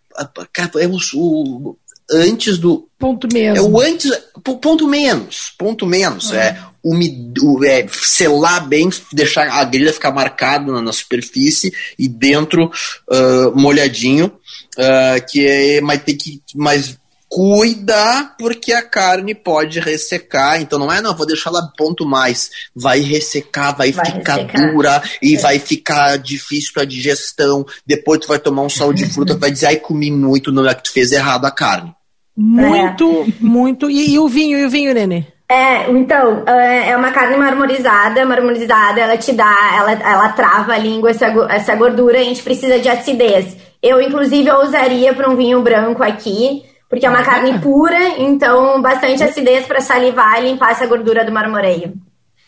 cara, 0.53 0.71
é 0.77 0.87
o, 0.87 0.99
o 1.15 1.77
antes 2.13 2.59
do. 2.59 2.89
Ponto 2.99 3.29
menos. 3.33 3.59
É 3.59 3.63
o 3.63 3.81
antes. 3.81 4.11
Ponto 4.43 4.87
menos. 4.87 5.53
Ponto 5.59 5.87
menos. 5.87 6.33
É, 6.33 6.59
umid, 6.85 7.35
é 7.67 7.87
selar 7.89 8.67
bem, 8.67 8.91
deixar 9.13 9.49
a 9.49 9.65
grelha 9.65 9.93
ficar 9.93 10.13
marcada 10.13 10.71
na, 10.71 10.81
na 10.81 10.93
superfície 10.93 11.73
e 11.99 12.09
dentro 12.09 12.71
uh, 13.11 13.59
molhadinho. 13.59 14.33
Uh, 14.79 15.27
que 15.29 15.47
é, 15.47 15.81
mas 15.81 16.03
tem 16.03 16.17
que. 16.17 16.41
Mas 16.55 16.97
cuida 17.33 18.35
porque 18.39 18.75
a 18.75 18.83
carne 18.83 19.35
pode 19.35 19.81
ressecar. 19.81 20.61
Então 20.61 20.79
não 20.79 20.93
é, 20.93 21.01
não, 21.01 21.17
vou 21.17 21.27
deixar 21.27 21.51
lá 21.51 21.67
ponto 21.79 22.05
mais. 22.05 22.51
Vai 22.77 23.01
ressecar, 23.01 23.75
vai, 23.75 23.91
vai 23.91 24.05
ficar 24.05 24.37
ressecar. 24.37 24.73
dura 24.73 25.03
e 25.23 25.37
é. 25.37 25.39
vai 25.39 25.59
ficar 25.59 26.19
difícil 26.19 26.73
para 26.75 26.85
digestão. 26.85 27.65
Depois 27.87 28.21
tu 28.21 28.29
vai 28.29 28.39
tomar 28.39 28.63
um 28.63 28.69
sal 28.69 28.93
de 28.93 29.07
fruta, 29.11 29.35
vai 29.35 29.51
dizer, 29.51 29.67
ai, 29.67 29.77
comi 29.77 30.11
muito, 30.11 30.53
não 30.53 30.69
é 30.69 30.75
que 30.75 30.85
tu 30.85 30.93
fez 30.93 31.11
errado 31.11 31.47
a 31.47 31.51
carne. 31.51 31.95
Muito, 32.37 33.27
é. 33.29 33.33
muito. 33.41 33.91
E, 33.91 34.15
e, 34.15 34.19
o 34.19 34.29
vinho, 34.29 34.59
e 34.59 34.65
o 34.65 34.71
vinho, 34.71 34.95
Nenê? 34.95 35.25
É, 35.49 35.91
então, 35.91 36.45
é, 36.47 36.91
é 36.91 36.97
uma 36.97 37.11
carne 37.11 37.37
marmorizada, 37.37 38.25
marmorizada, 38.25 39.01
ela 39.01 39.19
te 39.19 39.33
dá, 39.33 39.55
ela, 39.77 39.93
ela 39.93 40.29
trava 40.31 40.73
a 40.73 40.79
língua, 40.79 41.11
essa, 41.11 41.27
essa 41.51 41.77
gordura, 41.77 42.19
a 42.19 42.25
gente 42.25 42.43
precisa 42.43 42.79
de 42.79 42.89
acidez. 42.89 43.57
Eu, 43.83 44.01
inclusive, 44.01 44.49
eu 44.49 44.63
usaria 44.63 45.13
para 45.13 45.29
um 45.29 45.37
vinho 45.37 45.61
branco 45.61 46.03
aqui, 46.03 46.63
porque 46.89 47.05
é 47.05 47.11
uma 47.11 47.23
carne 47.23 47.59
pura, 47.59 47.99
então 48.19 48.81
bastante 48.81 49.23
acidez 49.23 49.67
para 49.67 49.81
salivar 49.81 50.39
e 50.41 50.49
limpar 50.49 50.71
essa 50.71 50.87
gordura 50.87 51.25
do 51.25 51.33
marmoreio. 51.33 51.93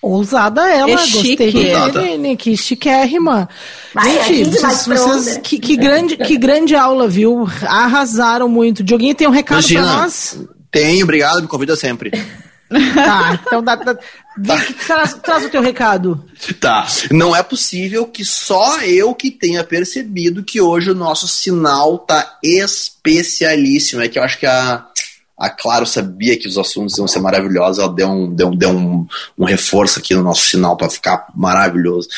Ousada 0.05 0.69
ela, 0.69 0.91
é 0.91 0.95
gostei 0.95 1.37
dele, 1.37 2.37
que 2.37 2.57
chiquérrima. 2.57 3.49
Vai, 3.95 4.13
Gente, 4.25 4.51
vocês, 4.51 4.87
vocês 4.87 5.41
que, 5.43 5.59
que, 5.59 5.77
grande, 5.77 6.17
que 6.17 6.37
grande 6.37 6.75
aula, 6.75 7.09
viu? 7.09 7.49
Arrasaram 7.63 8.49
muito. 8.49 8.85
Dioguinho 8.85 9.15
tem 9.15 9.27
um 9.27 9.31
recado 9.31 9.67
para 9.67 9.83
nós? 9.83 10.39
Tenho, 10.71 11.05
obrigado, 11.05 11.41
me 11.41 11.49
convida 11.49 11.75
sempre. 11.75 12.11
Tá, 12.95 13.41
então 13.47 13.63
dá, 13.63 13.77
dá, 13.77 13.95
tá. 13.95 14.03
Traz, 14.87 15.15
traz, 15.23 15.45
o 15.45 15.51
teu 15.51 15.63
recado. 15.63 16.25
Tá. 16.59 16.87
Não 17.13 17.37
é 17.37 17.41
possível 17.41 18.05
que 18.07 18.25
só 18.25 18.81
eu 18.81 19.15
que 19.15 19.31
tenha 19.31 19.63
percebido 19.63 20.43
que 20.43 20.61
hoje 20.61 20.91
o 20.91 20.95
nosso 20.95 21.29
sinal 21.29 21.99
tá 21.99 22.37
especialíssimo. 22.43 24.03
É 24.03 24.09
que 24.09 24.19
eu 24.19 24.25
acho 24.25 24.41
que 24.41 24.47
a 24.47 24.87
a 25.37 25.51
Claro 25.51 25.87
sabia 25.87 26.39
que 26.39 26.47
os 26.47 26.57
assuntos 26.57 26.97
iam 26.97 27.09
ser 27.09 27.21
maravilhosos, 27.21 27.83
ela 27.83 27.93
deu 27.93 28.09
um, 28.09 28.33
deu, 28.33 28.51
deu 28.55 28.71
um, 28.71 29.07
um 29.37 29.45
reforço 29.45 29.99
aqui 29.99 30.15
no 30.15 30.23
nosso 30.23 30.47
sinal 30.47 30.77
para 30.77 30.89
ficar 30.89 31.27
maravilhoso. 31.35 32.09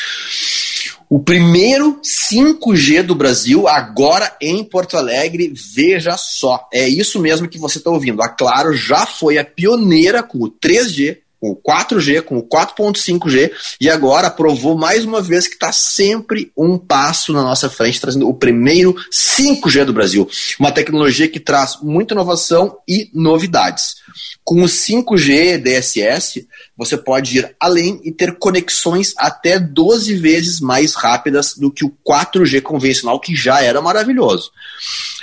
O 1.09 1.19
primeiro 1.19 2.01
5G 2.01 3.01
do 3.01 3.15
Brasil, 3.15 3.65
agora 3.67 4.35
em 4.41 4.61
Porto 4.63 4.97
Alegre, 4.97 5.53
veja 5.55 6.17
só. 6.17 6.67
É 6.71 6.87
isso 6.87 7.19
mesmo 7.19 7.47
que 7.47 7.57
você 7.57 7.77
está 7.77 7.89
ouvindo. 7.89 8.21
A 8.21 8.27
Claro 8.27 8.73
já 8.73 9.05
foi 9.05 9.37
a 9.37 9.45
pioneira 9.45 10.21
com 10.21 10.39
o 10.39 10.51
3G, 10.51 11.19
o 11.39 11.55
4G, 11.55 12.21
com 12.21 12.37
o 12.37 12.43
4.5G, 12.43 13.51
e 13.79 13.89
agora 13.89 14.29
provou 14.29 14.77
mais 14.77 15.05
uma 15.05 15.21
vez 15.21 15.47
que 15.47 15.53
está 15.53 15.71
sempre 15.71 16.51
um 16.57 16.77
passo 16.77 17.33
na 17.33 17.43
nossa 17.43 17.69
frente, 17.69 18.01
trazendo 18.01 18.27
o 18.27 18.33
primeiro 18.33 18.95
5G 19.11 19.85
do 19.85 19.93
Brasil. 19.93 20.27
Uma 20.59 20.71
tecnologia 20.71 21.27
que 21.27 21.39
traz 21.39 21.77
muita 21.81 22.13
inovação 22.13 22.77
e 22.87 23.09
novidades. 23.13 23.96
Com 24.43 24.61
o 24.61 24.65
5G 24.65 25.57
DSS, 25.57 26.47
você 26.75 26.97
pode 26.97 27.39
ir 27.39 27.55
além 27.59 27.99
e 28.03 28.11
ter 28.11 28.37
conexões 28.37 29.13
até 29.17 29.59
12 29.59 30.15
vezes 30.15 30.59
mais 30.59 30.95
rápidas 30.95 31.53
do 31.55 31.71
que 31.71 31.85
o 31.85 31.93
4G 32.07 32.61
convencional, 32.61 33.19
que 33.19 33.35
já 33.35 33.61
era 33.61 33.81
maravilhoso. 33.81 34.51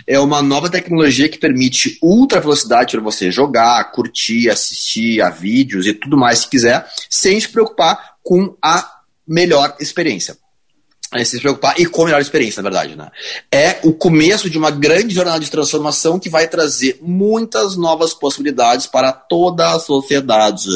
É 0.07 0.19
uma 0.19 0.43
nova 0.43 0.69
tecnologia 0.69 1.29
que 1.29 1.39
permite 1.39 1.99
ultra 2.03 2.41
velocidade 2.41 2.93
para 2.93 3.05
você 3.05 3.31
jogar, 3.31 3.93
curtir, 3.93 4.51
assistir 4.51 5.21
a 5.23 5.31
vídeos 5.31 5.87
e 5.87 5.95
tudo 5.95 6.17
mais 6.17 6.41
se 6.41 6.49
quiser, 6.49 6.87
sem 7.09 7.41
se 7.41 7.49
preocupar 7.49 8.15
com 8.23 8.57
a 8.63 8.89
melhor 9.27 9.77
experiência. 9.81 10.37
A 11.23 11.25
se 11.25 11.41
preocupar 11.41 11.79
e 11.79 11.87
com 11.87 12.03
a 12.03 12.07
melhor 12.07 12.21
experiência, 12.21 12.63
na 12.63 12.71
verdade, 12.71 12.97
né? 12.97 13.11
É 13.51 13.79
o 13.83 13.93
começo 13.93 14.51
de 14.51 14.59
uma 14.59 14.71
grande 14.71 15.15
jornada 15.15 15.41
de 15.41 15.51
transformação 15.51 16.19
que 16.19 16.29
vai 16.29 16.49
trazer 16.49 16.99
muitas 17.03 17.77
novas 17.77 18.13
possibilidades 18.13 18.87
para 18.87 19.13
toda 19.13 19.73
a 19.73 19.79
sociedade. 19.79 20.67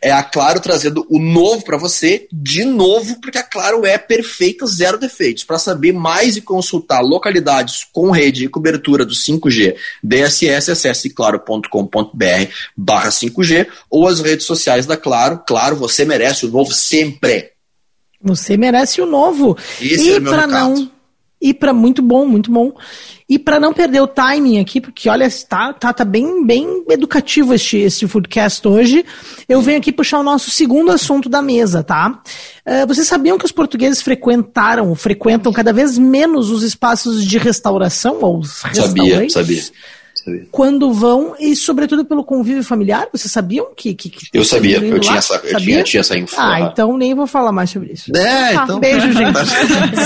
É 0.00 0.10
a 0.10 0.22
Claro 0.22 0.60
trazendo 0.60 1.06
o 1.08 1.18
novo 1.18 1.64
para 1.64 1.76
você, 1.76 2.26
de 2.32 2.64
novo, 2.64 3.20
porque 3.20 3.38
a 3.38 3.42
Claro 3.42 3.84
é 3.84 3.98
perfeita, 3.98 4.66
zero 4.66 4.98
defeitos. 4.98 5.44
Para 5.44 5.58
saber 5.58 5.92
mais 5.92 6.36
e 6.36 6.40
consultar 6.40 7.00
localidades 7.00 7.86
com 7.92 8.10
rede 8.10 8.44
e 8.44 8.48
cobertura 8.48 9.04
do 9.04 9.14
5G 9.14 9.76
DSS, 10.02 10.70
acesse 10.70 11.10
claro.com.br/barra 11.10 13.10
5G 13.10 13.66
ou 13.90 14.08
as 14.08 14.20
redes 14.20 14.46
sociais 14.46 14.86
da 14.86 14.96
Claro. 14.96 15.42
Claro, 15.46 15.76
você 15.76 16.04
merece 16.04 16.46
o 16.46 16.50
novo 16.50 16.72
sempre. 16.72 17.52
Você 18.22 18.56
merece 18.56 19.00
o 19.00 19.06
novo. 19.06 19.56
Esse 19.80 20.10
e 20.10 20.14
é 20.14 20.20
para 20.20 20.46
não 20.46 20.90
e 21.42 21.52
para 21.52 21.72
muito 21.72 22.00
bom, 22.00 22.24
muito 22.24 22.52
bom. 22.52 22.72
E 23.28 23.36
para 23.36 23.58
não 23.58 23.72
perder 23.72 24.00
o 24.00 24.06
timing 24.06 24.60
aqui, 24.60 24.80
porque 24.80 25.08
olha, 25.08 25.28
tá, 25.48 25.72
tá, 25.72 25.92
tá 25.92 26.04
bem, 26.04 26.46
bem 26.46 26.84
educativo 26.88 27.52
este, 27.52 27.78
este 27.78 28.06
foodcast 28.06 28.66
hoje. 28.68 29.04
Eu 29.48 29.60
venho 29.60 29.78
aqui 29.78 29.90
puxar 29.90 30.20
o 30.20 30.22
nosso 30.22 30.50
segundo 30.50 30.92
assunto 30.92 31.28
da 31.28 31.42
mesa, 31.42 31.82
tá? 31.82 32.22
Eh, 32.64 32.86
vocês 32.86 33.08
sabiam 33.08 33.38
que 33.38 33.44
os 33.44 33.50
portugueses 33.50 34.00
frequentaram, 34.00 34.94
frequentam 34.94 35.52
cada 35.52 35.72
vez 35.72 35.98
menos 35.98 36.50
os 36.50 36.62
espaços 36.62 37.24
de 37.24 37.38
restauração, 37.38 38.18
ou 38.20 38.38
os 38.38 38.62
restaurantes? 38.62 39.32
sabia. 39.32 39.62
sabia. 39.62 39.62
Quando 40.50 40.92
vão, 40.92 41.34
e 41.38 41.54
sobretudo 41.56 42.04
pelo 42.04 42.24
convívio 42.24 42.62
familiar, 42.64 43.08
vocês 43.12 43.30
sabiam 43.32 43.68
que. 43.76 43.94
que, 43.94 44.08
que 44.10 44.26
Eu 44.32 44.44
sabia, 44.44 44.78
eu 44.78 44.98
tinha 45.00 45.12
lá? 45.12 45.18
essa, 45.18 45.34
eu 45.44 45.50
Sabia? 45.52 45.58
tinha, 45.74 45.82
tinha 45.84 46.00
essa 46.00 46.16
info. 46.18 46.34
Ah, 46.38 46.60
então 46.60 46.96
nem 46.96 47.14
vou 47.14 47.26
falar 47.26 47.52
mais 47.52 47.70
sobre 47.70 47.92
isso. 47.92 48.10
É, 48.16 48.52
Tá, 48.54 48.64
então. 48.64 48.80
beijo, 48.80 49.10
gente. 49.12 49.38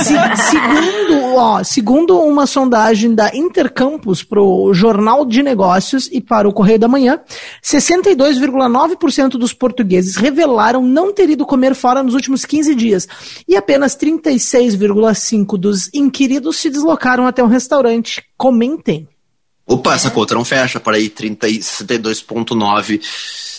Se- 0.04 0.50
segundo, 0.50 1.34
ó, 1.34 1.62
segundo 1.64 2.18
uma 2.20 2.46
sondagem 2.46 3.14
da 3.14 3.34
Intercampus 3.36 4.22
para 4.22 4.40
o 4.40 4.72
Jornal 4.74 5.24
de 5.26 5.42
Negócios 5.42 6.08
e 6.12 6.20
para 6.20 6.48
o 6.48 6.52
Correio 6.52 6.78
da 6.78 6.88
Manhã, 6.88 7.20
62,9% 7.62 9.30
dos 9.30 9.52
portugueses 9.52 10.16
revelaram 10.16 10.82
não 10.82 11.12
ter 11.12 11.28
ido 11.30 11.44
comer 11.46 11.74
fora 11.74 12.02
nos 12.02 12.14
últimos 12.14 12.44
15 12.44 12.74
dias. 12.74 13.06
E 13.48 13.56
apenas 13.56 13.96
36,5% 13.96 15.58
dos 15.58 15.88
inquiridos 15.94 16.56
se 16.56 16.70
deslocaram 16.70 17.26
até 17.26 17.42
um 17.42 17.48
restaurante. 17.48 18.22
Comentem. 18.36 19.08
Opa, 19.66 19.94
essa 19.94 20.10
conta 20.10 20.34
não 20.34 20.44
fecha. 20.44 20.78
Para 20.78 20.96
aí, 20.96 21.08
30 21.08 21.48
e 21.48 21.58
62,9 21.58 23.00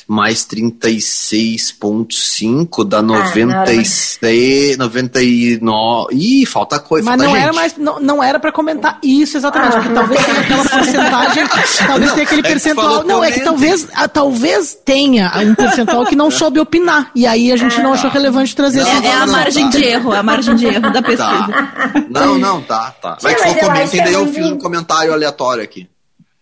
mais 0.08 0.46
36,5 0.46 2.88
dá 2.88 3.02
96, 3.02 4.78
99. 4.78 6.16
Ih, 6.16 6.46
falta 6.46 6.80
coisa. 6.80 7.06
Mas 7.06 7.18
falta 7.18 7.28
não 7.28 7.34
gente. 7.36 7.44
era 7.44 7.52
mais, 7.54 7.76
não, 7.78 8.00
não 8.00 8.24
era 8.24 8.40
para 8.40 8.54
comentar 8.54 9.00
isso 9.04 9.36
exatamente, 9.36 9.74
porque 9.74 9.90
talvez 9.90 10.26
tenha 10.26 10.40
aquela 10.40 10.64
porcentagem, 10.70 11.44
talvez 11.86 12.08
Não, 12.08 12.16
tenha 12.16 12.26
aquele 12.26 12.40
é 12.40 12.44
percentual. 12.44 12.88
falou 12.88 13.04
Não, 13.04 13.22
é 13.22 13.32
que 13.32 13.42
talvez, 13.42 13.90
ah, 13.94 14.08
talvez 14.08 14.78
tenha 14.86 15.30
um 15.44 15.54
percentual 15.54 16.06
que 16.06 16.16
não 16.16 16.32
soube 16.32 16.62
opinar. 16.62 17.12
E 17.14 17.28
aí 17.28 17.52
a 17.52 17.58
gente 17.58 17.78
não 17.82 17.92
achou 17.94 18.10
relevante 18.10 18.56
trazer 18.56 18.84
Não, 18.84 18.90
essa 18.90 19.04
É, 19.06 19.08
é 19.08 19.12
a 19.14 19.26
não, 19.26 19.34
margem 19.34 19.70
tá. 19.70 19.78
de 19.78 19.84
erro, 19.84 20.14
é 20.14 20.18
a 20.18 20.24
margem 20.24 20.56
de 20.56 20.68
erro 20.68 20.90
da 20.90 21.02
pesquisa. 21.02 21.48
Tá. 21.48 21.92
Não, 22.10 22.38
não, 22.38 22.62
tá, 22.62 22.96
tá. 23.02 23.18
Mas 23.22 23.38
Sim, 23.38 23.44
que 23.44 23.50
for 23.50 23.60
comentem, 23.60 23.90
que 23.90 24.00
é 24.00 24.04
daí 24.06 24.14
eu 24.14 24.26
fiz 24.28 24.46
um 24.46 24.58
comentário 24.58 25.12
aleatório 25.12 25.62
aqui. 25.62 25.86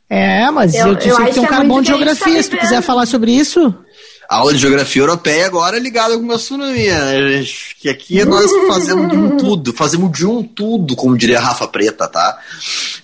É, 0.10 0.50
mas 0.52 0.74
eu, 0.76 0.88
Eu- 0.88 0.94
eu, 0.94 1.02
sei 1.15 1.26
que 1.26 1.32
tem 1.34 1.41
um 1.41 1.46
é 1.46 1.50
cara 1.50 1.63
bom 1.63 1.74
muito 1.76 1.86
de 1.86 1.91
tá 1.91 1.98
geografia. 1.98 2.44
Se 2.44 2.50
tu 2.50 2.58
quiser 2.58 2.82
falar 2.82 3.06
sobre 3.06 3.32
isso, 3.32 3.74
A 4.30 4.38
aula 4.38 4.54
de 4.54 4.60
geografia 4.60 5.02
europeia 5.04 5.46
agora 5.46 5.78
é 5.78 5.80
ligada 5.80 6.18
com 6.18 6.28
gastronomia, 6.28 6.98
né, 7.06 7.44
gente? 7.44 7.76
Que 7.80 7.88
aqui 7.89 8.26
nós 8.26 8.50
fazemos 8.68 9.10
de 9.12 9.15
um 9.15 9.38
tudo, 9.46 9.72
fazemos 9.74 10.12
de 10.12 10.26
um 10.26 10.41
tudo, 10.41 10.96
como 10.96 11.15
diria 11.18 11.38
a 11.38 11.41
Rafa 11.44 11.68
Preta, 11.68 12.08
tá? 12.08 12.39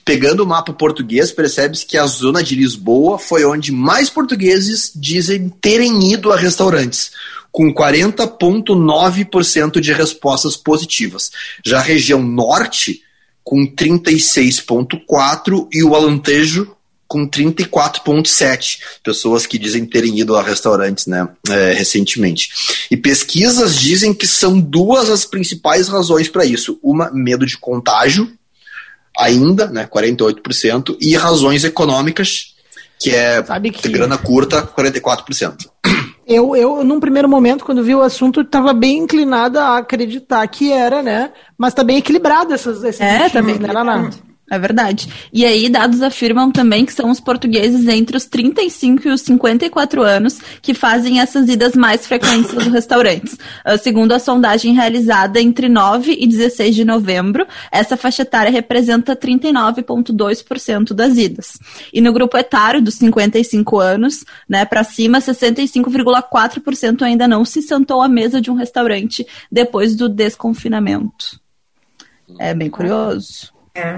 Pegando 0.04 0.42
o 0.44 0.48
mapa 0.48 0.74
português, 0.74 1.32
percebe-se 1.32 1.86
que 1.86 1.96
a 1.96 2.08
zona 2.08 2.42
de 2.44 2.56
Lisboa 2.56 3.20
foi 3.20 3.46
onde 3.46 3.72
mais 3.72 4.10
portugueses 4.10 4.92
dizem 4.96 5.48
terem 5.62 6.12
ido 6.12 6.32
a 6.32 6.36
restaurantes, 6.36 7.12
com 7.52 7.72
40,9% 7.72 9.80
de 9.80 9.94
respostas 9.94 10.58
positivas. 10.58 11.30
Já 11.64 11.78
a 11.80 11.84
região 11.84 12.22
norte, 12.24 13.02
com 13.44 13.64
36,4% 13.66 15.68
e 15.72 15.84
o 15.84 15.94
Alentejo 15.96 16.76
com 17.12 17.28
34,7 17.28 18.80
pessoas 19.04 19.46
que 19.46 19.60
dizem 19.60 19.86
terem 19.86 20.18
ido 20.18 20.34
a 20.38 20.42
restaurantes 20.42 21.08
né, 21.08 21.28
é, 21.50 21.74
recentemente. 21.74 22.50
E 22.90 22.96
pesquisas 22.96 23.76
dizem 23.78 24.14
que 24.14 24.26
são 24.26 24.58
duas 24.58 25.10
as 25.10 25.26
principais 25.26 25.90
razões 25.90 26.30
para 26.30 26.46
isso. 26.46 26.80
Uma, 26.82 27.12
medo 27.12 27.46
de 27.46 27.58
contágio, 27.58 28.32
ainda, 29.20 29.68
né, 29.68 29.86
48%, 29.94 30.96
e 31.02 31.14
razões 31.18 31.66
econômicas, 31.66 32.56
que 32.98 33.10
é 33.12 33.44
Sabe 33.44 33.72
que- 33.72 33.90
grana 33.90 34.18
curta, 34.18 34.62
44%. 34.62 35.70
eu, 36.26 36.56
eu, 36.56 36.82
num 36.82 37.02
primeiro 37.02 37.28
momento, 37.28 37.66
quando 37.66 37.84
vi 37.84 37.94
o 37.94 38.02
assunto, 38.02 38.40
estava 38.40 38.72
bem 38.74 39.00
inclinada 39.00 39.62
a 39.64 39.78
acreditar 39.80 40.48
que 40.48 40.72
era, 40.72 41.04
né? 41.04 41.32
Mas 41.58 41.74
tá 41.74 41.84
bem 41.84 41.98
equilibrado 41.98 42.54
essas, 42.54 42.82
esses 42.86 43.02
É, 43.02 43.24
motivos, 43.24 43.34
também. 43.34 43.60
né, 43.60 43.74
Naná? 43.74 44.10
É 44.52 44.60
verdade. 44.60 45.08
E 45.32 45.46
aí, 45.46 45.70
dados 45.70 46.02
afirmam 46.02 46.52
também 46.52 46.86
que 46.86 46.92
são 46.92 47.10
os 47.10 47.22
portugueses 47.22 47.88
entre 47.88 48.18
os 48.18 48.26
35 48.26 49.08
e 49.08 49.12
os 49.12 49.22
54 49.22 50.04
anos 50.04 50.42
que 50.62 50.74
fazem 50.74 51.22
essas 51.22 51.48
idas 51.48 51.74
mais 51.74 52.06
frequentes 52.06 52.54
aos 52.54 52.68
restaurantes. 52.68 53.38
Ah, 53.64 53.78
Segundo 53.78 54.12
a 54.12 54.20
sondagem 54.20 54.74
realizada 54.74 55.40
entre 55.40 55.70
9 55.70 56.18
e 56.20 56.28
16 56.28 56.76
de 56.76 56.84
novembro, 56.84 57.48
essa 57.72 57.96
faixa 57.96 58.24
etária 58.24 58.52
representa 58.52 59.16
39,2% 59.16 60.94
das 60.94 61.16
idas. 61.16 61.58
E 61.94 62.02
no 62.02 62.12
grupo 62.12 62.38
etário 62.38 62.82
dos 62.82 62.96
55 62.96 63.80
anos, 63.80 64.26
né, 64.50 64.66
para 64.66 64.84
cima, 64.84 65.20
65,4% 65.20 67.04
ainda 67.04 67.26
não 67.26 67.46
se 67.46 67.62
sentou 67.62 68.02
à 68.02 68.10
mesa 68.10 68.42
de 68.42 68.52
um 68.52 68.56
restaurante 68.56 69.26
depois 69.50 69.96
do 69.96 70.10
desconfinamento. 70.10 71.40
É 72.38 72.54
bem 72.54 72.70
curioso. 72.70 73.61
É. 73.74 73.96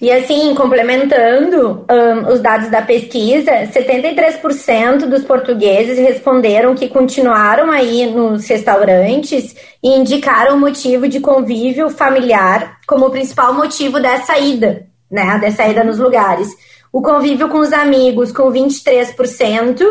E 0.00 0.10
assim, 0.10 0.54
complementando 0.54 1.84
ahn, 1.88 2.32
os 2.32 2.40
dados 2.40 2.68
da 2.70 2.82
pesquisa, 2.82 3.50
73% 3.66 5.08
dos 5.08 5.24
portugueses 5.24 5.98
responderam 5.98 6.74
que 6.74 6.88
continuaram 6.88 7.70
aí 7.70 8.06
nos 8.06 8.46
restaurantes 8.48 9.56
e 9.82 9.88
indicaram 9.90 10.56
o 10.56 10.60
motivo 10.60 11.08
de 11.08 11.20
convívio 11.20 11.88
familiar 11.90 12.78
como 12.86 13.06
o 13.06 13.10
principal 13.10 13.54
motivo 13.54 14.00
dessa 14.00 14.38
ida, 14.38 14.86
né? 15.10 15.38
Dessa 15.38 15.66
ida 15.66 15.82
nos 15.82 15.98
lugares. 15.98 16.48
O 16.92 17.00
convívio 17.00 17.48
com 17.48 17.58
os 17.58 17.72
amigos 17.72 18.32
com 18.32 18.52
23% 18.52 19.84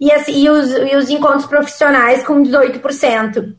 e, 0.00 0.12
assim, 0.12 0.44
e, 0.44 0.48
os, 0.48 0.70
e 0.70 0.96
os 0.96 1.10
encontros 1.10 1.46
profissionais 1.46 2.22
com 2.22 2.42
18%. 2.42 3.54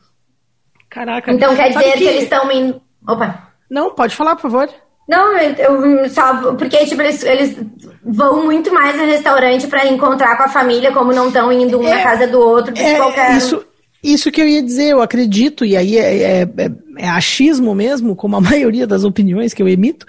Caraca. 0.89 1.31
Então 1.31 1.55
quer 1.55 1.69
dizer 1.69 1.93
que, 1.93 2.03
eles 2.05 2.23
estão 2.23 2.51
indo. 2.51 2.81
Opa! 3.07 3.48
Não, 3.69 3.93
pode 3.93 4.15
falar, 4.15 4.35
por 4.35 4.43
favor. 4.43 4.69
Não, 5.07 5.35
eu, 5.37 6.07
só 6.09 6.53
porque 6.53 6.85
tipo, 6.85 7.01
eles, 7.01 7.23
eles 7.23 7.57
vão 8.03 8.45
muito 8.45 8.71
mais 8.73 8.95
no 8.95 9.05
restaurante 9.05 9.65
para 9.67 9.87
encontrar 9.87 10.37
com 10.37 10.43
a 10.43 10.47
família, 10.49 10.91
como 10.91 11.11
não 11.11 11.27
estão 11.29 11.51
indo 11.51 11.79
um 11.79 11.83
na 11.83 11.99
É, 11.99 12.03
casa 12.03 12.27
do 12.27 12.39
outro, 12.39 12.71
de 12.73 12.81
É, 12.81 12.95
qualquer. 12.97 13.35
isso, 13.35 13.65
isso 14.03 14.31
que 14.31 14.39
eu 14.39 14.47
ia 14.47 14.61
dizer, 14.61 14.89
eu 14.91 15.01
acredito, 15.01 15.65
e 15.65 15.75
aí 15.75 15.97
é, 15.97 16.17
é, 16.17 16.41
é- 16.43 16.71
é 16.99 17.09
achismo 17.09 17.73
mesmo, 17.73 18.15
como 18.15 18.35
a 18.35 18.41
maioria 18.41 18.85
das 18.85 19.03
opiniões 19.03 19.51
que 19.53 19.63
eu 19.63 19.67
emito. 19.67 20.05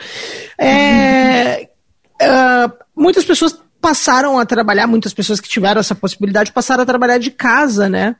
É, 0.59 1.69
ah, 2.21 2.71
muitas 2.95 3.25
pessoas 3.25 3.59
passaram 3.81 4.39
a 4.39 4.45
trabalhar, 4.45 4.87
muitas 4.87 5.15
pessoas 5.15 5.41
que 5.41 5.49
tiveram 5.49 5.81
essa 5.81 5.95
possibilidade 5.95 6.53
passaram 6.53 6.83
a 6.83 6.87
trabalhar 6.87 7.17
de 7.19 7.31
casa, 7.31 7.89
né? 7.89 8.17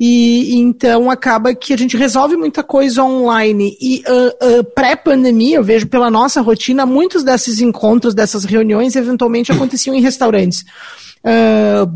E, 0.00 0.54
então 0.54 1.10
acaba 1.10 1.54
que 1.54 1.72
a 1.72 1.76
gente 1.76 1.96
resolve 1.96 2.36
muita 2.36 2.62
coisa 2.62 3.02
online. 3.02 3.76
E 3.80 4.02
ah, 4.06 4.34
ah, 4.40 4.64
pré-pandemia, 4.74 5.56
eu 5.56 5.64
vejo 5.64 5.88
pela 5.88 6.10
nossa 6.10 6.40
rotina, 6.40 6.86
muitos 6.86 7.24
desses 7.24 7.60
encontros, 7.60 8.14
dessas 8.14 8.44
reuniões, 8.44 8.94
eventualmente 8.94 9.50
aconteciam 9.50 9.94
em 9.94 10.00
restaurantes. 10.00 10.64
Ah, 11.24 11.88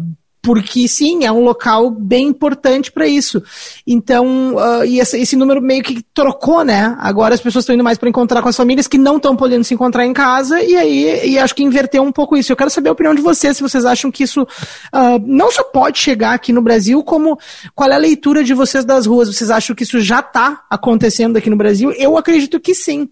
porque 0.42 0.88
sim, 0.88 1.24
é 1.24 1.30
um 1.30 1.40
local 1.40 1.88
bem 1.88 2.26
importante 2.26 2.90
para 2.90 3.06
isso. 3.06 3.40
Então, 3.86 4.58
ah, 4.58 4.84
e 4.84 4.98
esse, 4.98 5.16
esse 5.16 5.36
número 5.36 5.62
meio 5.62 5.84
que 5.84 6.02
trocou, 6.12 6.64
né? 6.64 6.96
Agora 6.98 7.32
as 7.32 7.40
pessoas 7.40 7.62
estão 7.62 7.74
indo 7.74 7.84
mais 7.84 7.96
para 7.96 8.08
encontrar 8.08 8.42
com 8.42 8.48
as 8.48 8.56
famílias 8.56 8.88
que 8.88 8.98
não 8.98 9.18
estão 9.18 9.36
podendo 9.36 9.62
se 9.62 9.72
encontrar 9.72 10.04
em 10.04 10.12
casa, 10.12 10.60
e 10.60 10.76
aí 10.76 11.30
e 11.30 11.38
acho 11.38 11.54
que 11.54 11.62
inverteu 11.62 12.02
um 12.02 12.10
pouco 12.10 12.36
isso. 12.36 12.50
Eu 12.50 12.56
quero 12.56 12.70
saber 12.70 12.88
a 12.88 12.92
opinião 12.92 13.14
de 13.14 13.22
vocês, 13.22 13.56
se 13.56 13.62
vocês 13.62 13.84
acham 13.84 14.10
que 14.10 14.24
isso 14.24 14.44
ah, 14.92 15.16
não 15.24 15.52
só 15.52 15.62
pode 15.62 16.00
chegar 16.00 16.34
aqui 16.34 16.52
no 16.52 16.60
Brasil, 16.60 17.04
como 17.04 17.38
qual 17.72 17.90
é 17.90 17.94
a 17.94 17.98
leitura 17.98 18.42
de 18.42 18.52
vocês 18.52 18.84
das 18.84 19.06
ruas? 19.06 19.28
Vocês 19.28 19.48
acham 19.48 19.76
que 19.76 19.84
isso 19.84 20.00
já 20.00 20.18
está 20.18 20.64
acontecendo 20.68 21.36
aqui 21.36 21.48
no 21.48 21.56
Brasil? 21.56 21.92
Eu 21.92 22.18
acredito 22.18 22.58
que 22.58 22.74
sim. 22.74 23.08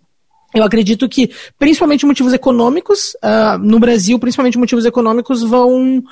Eu 0.53 0.65
acredito 0.65 1.09
que, 1.09 1.31
principalmente 1.59 2.05
motivos 2.05 2.33
econômicos, 2.33 3.17
ah, 3.23 3.57
no 3.59 3.79
Brasil, 3.79 4.19
principalmente 4.19 4.59
motivos 4.59 4.85
econômicos, 4.85 5.43
vão. 5.43 6.03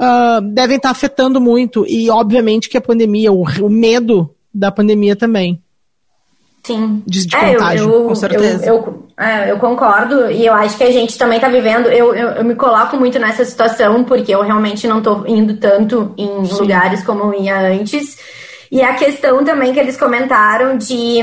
Ah, 0.00 0.40
devem 0.42 0.78
estar 0.78 0.90
afetando 0.90 1.38
muito. 1.40 1.84
E, 1.86 2.08
obviamente, 2.08 2.70
que 2.70 2.78
a 2.78 2.80
pandemia, 2.80 3.30
o, 3.30 3.42
o 3.42 3.68
medo 3.68 4.34
da 4.52 4.72
pandemia 4.72 5.14
também. 5.14 5.62
Sim. 6.62 7.02
De, 7.06 7.26
de 7.26 7.36
é, 7.36 7.52
contágio, 7.52 7.88
eu, 7.88 7.92
eu, 7.92 8.08
com 8.08 8.14
certeza. 8.14 8.66
Eu, 8.66 8.74
eu, 8.74 9.08
é, 9.16 9.50
eu, 9.50 9.58
concordo 9.58 10.30
e 10.30 10.44
eu 10.44 10.54
acho 10.54 10.76
que 10.76 10.84
a 10.84 10.90
gente 10.90 11.16
também 11.18 11.36
está 11.36 11.48
vivendo. 11.48 11.88
Eu, 11.88 12.14
eu, 12.14 12.28
eu, 12.30 12.44
me 12.44 12.54
coloco 12.54 12.96
muito 12.96 13.18
nessa 13.18 13.44
situação 13.44 14.04
porque 14.04 14.34
eu 14.34 14.42
realmente 14.42 14.86
não 14.88 14.98
estou 14.98 15.26
indo 15.26 15.56
tanto 15.58 16.14
em 16.16 16.44
Sim. 16.46 16.54
lugares 16.60 17.02
como 17.02 17.34
eu 17.34 17.42
ia 17.42 17.60
antes. 17.60 18.18
E 18.70 18.80
a 18.82 18.94
questão 18.94 19.44
também 19.44 19.72
que 19.72 19.80
eles 19.80 19.98
comentaram 19.98 20.78
de. 20.78 21.18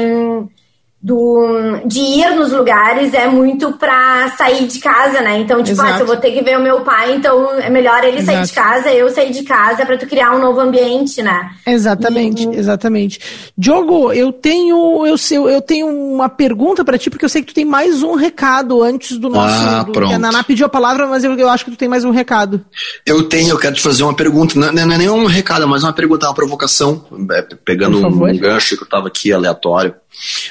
Do, 1.08 1.84
de 1.86 2.00
ir 2.00 2.36
nos 2.36 2.52
lugares 2.52 3.14
é 3.14 3.28
muito 3.28 3.72
pra 3.74 4.30
sair 4.38 4.68
de 4.68 4.78
casa, 4.78 5.22
né? 5.22 5.40
Então, 5.40 5.64
tipo, 5.64 5.82
ah, 5.82 5.96
se 5.96 6.02
eu 6.02 6.06
vou 6.06 6.18
ter 6.18 6.32
que 6.32 6.42
ver 6.42 6.58
o 6.58 6.62
meu 6.62 6.82
pai, 6.82 7.16
então 7.16 7.50
é 7.62 7.70
melhor 7.70 8.04
ele 8.04 8.18
Exato. 8.18 8.26
sair 8.26 8.46
de 8.46 8.52
casa, 8.52 8.90
eu 8.92 9.10
sair 9.10 9.32
de 9.32 9.44
casa 9.44 9.86
para 9.86 9.98
tu 9.98 10.06
criar 10.06 10.36
um 10.36 10.42
novo 10.42 10.60
ambiente, 10.60 11.22
né? 11.24 11.50
Exatamente, 11.66 12.46
e, 12.46 12.56
exatamente. 12.58 13.22
Diogo, 13.58 14.12
eu 14.12 14.34
tenho 14.34 15.06
eu, 15.06 15.16
eu, 15.32 15.50
eu 15.50 15.62
tenho 15.62 15.88
uma 15.88 16.28
pergunta 16.28 16.84
para 16.84 16.98
ti, 16.98 17.10
porque 17.10 17.24
eu 17.24 17.30
sei 17.30 17.42
que 17.42 17.48
tu 17.48 17.56
tem 17.56 17.64
mais 17.64 18.04
um 18.04 18.16
recado 18.16 18.84
antes 18.84 19.18
do 19.18 19.30
nosso. 19.30 19.66
Ah, 19.66 19.84
do, 19.84 19.94
pronto. 19.94 20.14
A 20.14 20.20
Naná 20.20 20.44
pediu 20.44 20.66
a 20.66 20.70
palavra, 20.70 21.08
mas 21.08 21.24
eu, 21.24 21.34
eu 21.36 21.50
acho 21.50 21.64
que 21.64 21.72
tu 21.72 21.78
tem 21.78 21.88
mais 21.88 22.04
um 22.04 22.12
recado. 22.12 22.66
Eu 23.06 23.24
tenho, 23.24 23.52
eu 23.52 23.58
quero 23.58 23.76
te 23.76 23.82
fazer 23.82 24.04
uma 24.04 24.14
pergunta. 24.14 24.60
Não, 24.60 24.74
não 24.74 24.94
é 24.94 24.98
nem 24.98 25.10
um 25.10 25.26
recado, 25.26 25.66
mas 25.70 25.84
uma 25.84 25.94
pergunta, 25.94 26.28
uma 26.28 26.36
provocação, 26.36 27.06
é, 27.32 27.42
pegando 27.64 28.06
um 28.06 28.38
gancho 28.38 28.76
que 28.76 28.84
eu 28.84 28.90
tava 28.90 29.08
aqui 29.08 29.32
aleatório. 29.32 29.96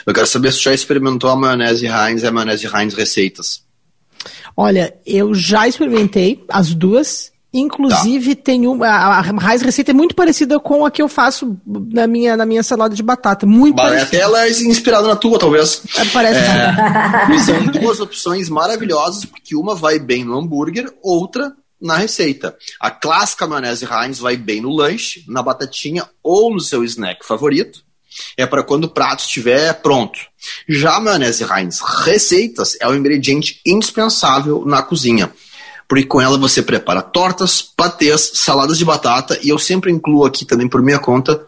Eu 0.07 0.15
quero 0.15 0.27
saber 0.27 0.53
se 0.53 0.63
já 0.63 0.73
experimentou 0.73 1.31
a 1.31 1.37
maionese 1.37 1.87
Heinz 1.87 2.23
e 2.23 2.27
a 2.27 2.33
maionese 2.33 2.67
Heinz 2.67 2.95
receitas. 2.95 3.63
Olha, 4.57 4.95
eu 5.05 5.35
já 5.35 5.69
experimentei 5.69 6.45
as 6.49 6.75
duas. 6.75 7.33
Inclusive, 7.53 8.35
tá. 8.35 8.43
tem 8.45 8.67
uma. 8.67 8.87
A 8.87 9.23
Heinz 9.23 9.63
receita 9.63 9.91
é 9.91 9.95
muito 9.95 10.15
parecida 10.15 10.61
com 10.61 10.85
a 10.85 10.91
que 10.91 11.01
eu 11.01 11.09
faço 11.09 11.57
na 11.67 12.07
minha, 12.07 12.37
na 12.37 12.45
minha 12.45 12.63
salada 12.63 12.95
de 12.95 13.03
batata. 13.03 13.47
Muito 13.47 13.77
parecida. 13.77 14.03
Até 14.03 14.19
ela 14.19 14.47
é 14.47 14.51
inspirada 14.51 15.09
na 15.09 15.17
tua, 15.17 15.39
talvez. 15.39 15.83
É, 15.97 16.05
parece. 16.07 16.41
É, 16.41 17.39
são 17.39 17.67
duas 17.67 18.01
opções 18.01 18.49
maravilhosas, 18.51 19.25
porque 19.25 19.57
uma 19.57 19.75
vai 19.75 19.99
bem 19.99 20.23
no 20.25 20.39
hambúrguer, 20.39 20.93
outra 21.03 21.53
na 21.81 21.97
receita. 21.97 22.55
A 22.81 22.91
clássica 22.91 23.47
maionese 23.47 23.87
Heinz 23.87 24.19
vai 24.19 24.37
bem 24.37 24.61
no 24.61 24.71
lanche, 24.71 25.25
na 25.27 25.43
batatinha 25.43 26.07
ou 26.23 26.53
no 26.53 26.61
seu 26.61 26.85
snack 26.85 27.25
favorito 27.25 27.86
é 28.37 28.47
para 28.47 28.63
quando 28.63 28.85
o 28.85 28.89
prato 28.89 29.21
estiver 29.21 29.73
pronto. 29.75 30.19
Já 30.69 30.97
a 30.97 31.01
maionese 31.01 31.45
Heinz 31.45 31.81
Receitas 31.81 32.77
é 32.81 32.89
o 32.89 32.95
ingrediente 32.95 33.61
indispensável 33.65 34.65
na 34.65 34.83
cozinha. 34.83 35.31
Porque 35.89 36.05
com 36.05 36.21
ela 36.21 36.37
você 36.37 36.63
prepara 36.63 37.01
tortas, 37.01 37.63
patês, 37.63 38.33
saladas 38.35 38.79
de 38.79 38.85
batata 38.85 39.39
e 39.43 39.49
eu 39.49 39.59
sempre 39.59 39.93
incluo 39.93 40.25
aqui 40.25 40.45
também 40.45 40.69
por 40.69 40.83
minha 40.83 40.99
conta 40.99 41.47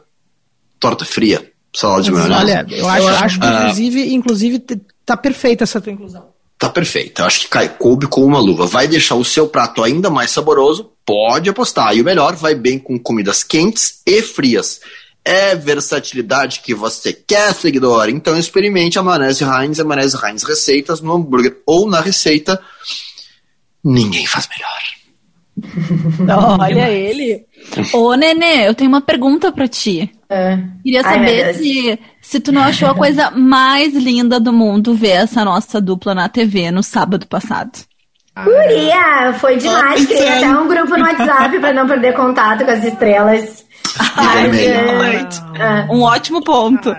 torta 0.79 1.05
fria, 1.05 1.51
salada 1.75 2.03
de 2.03 2.13
maionese. 2.13 2.41
Olha, 2.41 2.67
eu 2.71 2.89
acho, 2.89 3.03
eu 3.03 3.17
acho 3.17 3.41
que 3.41 3.47
ah. 3.47 3.61
inclusive, 3.63 4.15
inclusive 4.15 4.65
tá 5.05 5.17
perfeita 5.17 5.65
essa 5.65 5.81
tua 5.81 5.93
inclusão. 5.93 6.29
Tá 6.57 6.69
perfeita. 6.69 7.23
Eu 7.23 7.27
acho 7.27 7.41
que 7.41 7.49
cai 7.49 7.69
coube 7.69 8.09
com 8.09 8.25
uma 8.25 8.41
luva. 8.41 8.67
Vai 8.67 8.89
deixar 8.89 9.15
o 9.15 9.25
seu 9.25 9.47
prato 9.49 9.83
ainda 9.83 10.11
mais 10.11 10.33
saboroso? 10.33 10.91
Pode 11.07 11.49
apostar. 11.49 11.97
E 11.97 12.01
o 12.01 12.05
melhor, 12.05 12.35
vai 12.35 12.55
bem 12.55 12.81
com 12.81 12.99
comidas 12.99 13.45
quentes 13.45 14.01
e 14.05 14.21
frias 14.23 14.81
é 15.29 15.55
versatilidade 15.55 16.61
que 16.61 16.75
você 16.75 17.13
quer, 17.13 17.53
seguidor? 17.53 18.09
Então 18.09 18.39
experimente 18.39 18.99
a 18.99 19.03
maionese 19.03 19.45
Heinz 19.45 19.77
e 19.77 19.83
a 19.83 19.85
maionese 19.85 20.17
Heinz 20.25 20.43
receitas 20.43 21.03
no 21.03 21.15
hambúrguer 21.15 21.59
ou 21.67 21.87
na 21.87 22.01
receita. 22.01 22.59
Ninguém 23.85 24.27
faz 24.27 24.49
melhor. 24.49 24.99
Olha 26.61 26.89
ele. 26.89 27.45
Ô, 27.93 28.15
Nenê, 28.15 28.67
eu 28.67 28.75
tenho 28.75 28.89
uma 28.89 29.03
pergunta 29.03 29.53
para 29.53 29.69
ti. 29.69 30.11
É. 30.31 30.59
Queria 30.83 31.03
saber 31.03 31.45
Ai, 31.45 31.55
se, 31.55 31.99
se 32.23 32.41
tu 32.41 32.51
não 32.51 32.63
achou 32.63 32.89
a 32.89 32.95
coisa 32.95 33.31
mais 33.31 33.95
linda 33.95 34.41
do 34.41 34.53
mundo 34.53 34.95
ver 34.95 35.09
essa 35.09 35.45
nossa 35.45 35.81
dupla 35.81 36.15
na 36.15 36.29
TV 36.29 36.71
no 36.71 36.83
sábado 36.83 37.27
passado. 37.27 37.73
Curia, 38.45 39.35
foi 39.35 39.57
demais. 39.57 40.07
Criei 40.07 40.29
até 40.29 40.49
um 40.49 40.69
grupo 40.69 40.97
no 40.97 41.05
WhatsApp 41.05 41.59
para 41.59 41.75
não 41.75 41.87
perder 41.87 42.15
contato 42.15 42.65
com 42.65 42.71
as 42.71 42.85
estrelas. 42.85 43.68
Ai, 44.17 44.53
gente. 44.53 45.43
Um 45.91 46.03
ótimo 46.03 46.43
ponto. 46.43 46.91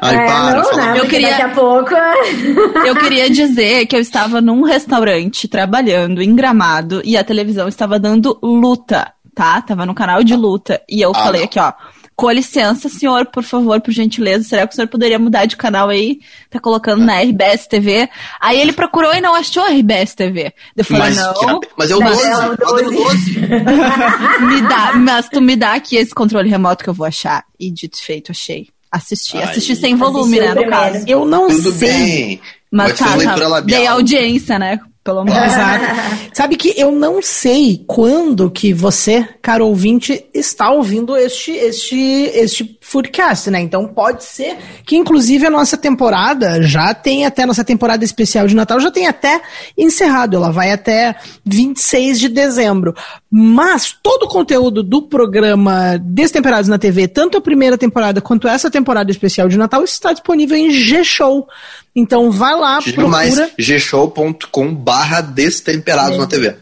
Ai, 0.00 0.16
é, 0.16 0.26
para, 0.26 0.62
não, 0.62 0.72
não, 0.72 0.96
eu 0.96 1.06
queria, 1.06 1.30
daqui 1.30 1.42
a 1.42 1.48
pouco. 1.48 1.90
eu 2.86 2.96
queria 2.96 3.30
dizer 3.30 3.86
que 3.86 3.96
eu 3.96 4.00
estava 4.00 4.40
num 4.40 4.62
restaurante 4.62 5.48
trabalhando 5.48 6.22
em 6.22 6.34
Gramado 6.34 7.02
e 7.04 7.16
a 7.16 7.24
televisão 7.24 7.68
estava 7.68 7.98
dando 7.98 8.38
luta, 8.42 9.12
tá? 9.34 9.60
Tava 9.62 9.86
no 9.86 9.94
canal 9.94 10.22
de 10.22 10.34
luta. 10.34 10.82
E 10.88 11.00
eu 11.00 11.10
ah, 11.10 11.14
falei 11.14 11.42
não. 11.42 11.46
aqui, 11.46 11.60
ó. 11.60 11.72
Com 12.14 12.30
licença, 12.30 12.88
senhor, 12.88 13.26
por 13.26 13.42
favor, 13.42 13.80
por 13.80 13.90
gentileza, 13.90 14.44
será 14.44 14.66
que 14.66 14.72
o 14.72 14.76
senhor 14.76 14.88
poderia 14.88 15.18
mudar 15.18 15.46
de 15.46 15.56
canal 15.56 15.88
aí? 15.88 16.20
Tá 16.50 16.60
colocando 16.60 17.04
na 17.04 17.20
RBS 17.20 17.66
TV. 17.66 18.08
Aí 18.40 18.60
ele 18.60 18.72
procurou 18.72 19.14
e 19.14 19.20
não 19.20 19.34
achou 19.34 19.62
a 19.62 19.70
RBS 19.70 20.14
TV. 20.14 20.52
Eu 20.76 20.84
falei, 20.84 21.02
mas, 21.02 21.16
não. 21.16 21.60
mas 21.76 21.90
é 21.90 21.96
o 21.96 22.00
12, 22.00 22.26
é 22.26 22.48
o 22.48 22.56
12. 22.56 22.96
12. 22.96 23.40
me 24.46 24.62
dá, 24.68 24.92
mas 24.94 25.28
tu 25.28 25.40
me 25.40 25.56
dá 25.56 25.74
aqui 25.74 25.96
esse 25.96 26.14
controle 26.14 26.48
remoto 26.48 26.84
que 26.84 26.90
eu 26.90 26.94
vou 26.94 27.06
achar. 27.06 27.44
E 27.58 27.70
dito 27.70 28.00
feito, 28.02 28.30
achei. 28.30 28.68
Assisti. 28.90 29.38
Ai, 29.38 29.44
assisti 29.44 29.74
sem 29.74 29.96
volume, 29.96 30.38
né, 30.38 30.54
no 30.54 30.68
caso. 30.68 31.04
Eu 31.06 31.24
não 31.24 31.48
Tudo 31.48 31.72
sei. 31.72 31.88
Bem. 31.88 32.40
Mas, 32.70 32.92
cara, 32.92 33.60
dei 33.62 33.86
audiência, 33.86 34.58
né? 34.58 34.78
Pelo 35.04 35.24
menos. 35.24 35.52
Exato. 35.52 35.84
Sabe 36.32 36.56
que 36.56 36.74
eu 36.76 36.92
não 36.92 37.20
sei 37.20 37.84
quando 37.86 38.50
que 38.50 38.72
você, 38.72 39.28
caro 39.42 39.66
ouvinte, 39.66 40.24
está 40.32 40.70
ouvindo 40.70 41.16
este, 41.16 41.50
este, 41.50 42.30
este 42.34 42.78
Foodcast, 42.80 43.50
né? 43.50 43.60
Então 43.60 43.88
pode 43.88 44.24
ser 44.24 44.56
que, 44.86 44.96
inclusive, 44.96 45.46
a 45.46 45.50
nossa 45.50 45.76
temporada 45.76 46.62
já 46.62 46.94
tem 46.94 47.26
até, 47.26 47.44
nossa 47.44 47.64
temporada 47.64 48.04
especial 48.04 48.46
de 48.46 48.54
Natal 48.54 48.78
já 48.80 48.90
tem 48.90 49.06
até 49.06 49.42
encerrado. 49.76 50.36
Ela 50.36 50.52
vai 50.52 50.70
até 50.70 51.16
26 51.44 52.20
de 52.20 52.28
dezembro. 52.28 52.94
Mas 53.34 53.96
todo 54.02 54.24
o 54.24 54.28
conteúdo 54.28 54.82
do 54.82 55.00
programa 55.00 55.98
Destemperados 55.98 56.68
na 56.68 56.78
TV, 56.78 57.08
tanto 57.08 57.38
a 57.38 57.40
primeira 57.40 57.78
temporada 57.78 58.20
quanto 58.20 58.46
essa 58.46 58.70
temporada 58.70 59.10
especial 59.10 59.48
de 59.48 59.56
Natal, 59.56 59.82
está 59.82 60.12
disponível 60.12 60.54
em 60.54 60.70
G-Show. 60.70 61.48
Então 61.96 62.30
vai 62.30 62.54
lá, 62.54 62.78
Digo 62.80 62.96
procura... 62.96 63.08
mais, 63.08 63.34
gshow.com 63.58 64.74
barra 64.74 65.22
destemperados 65.22 66.16
é. 66.16 66.18
na 66.18 66.26
TV. 66.26 66.56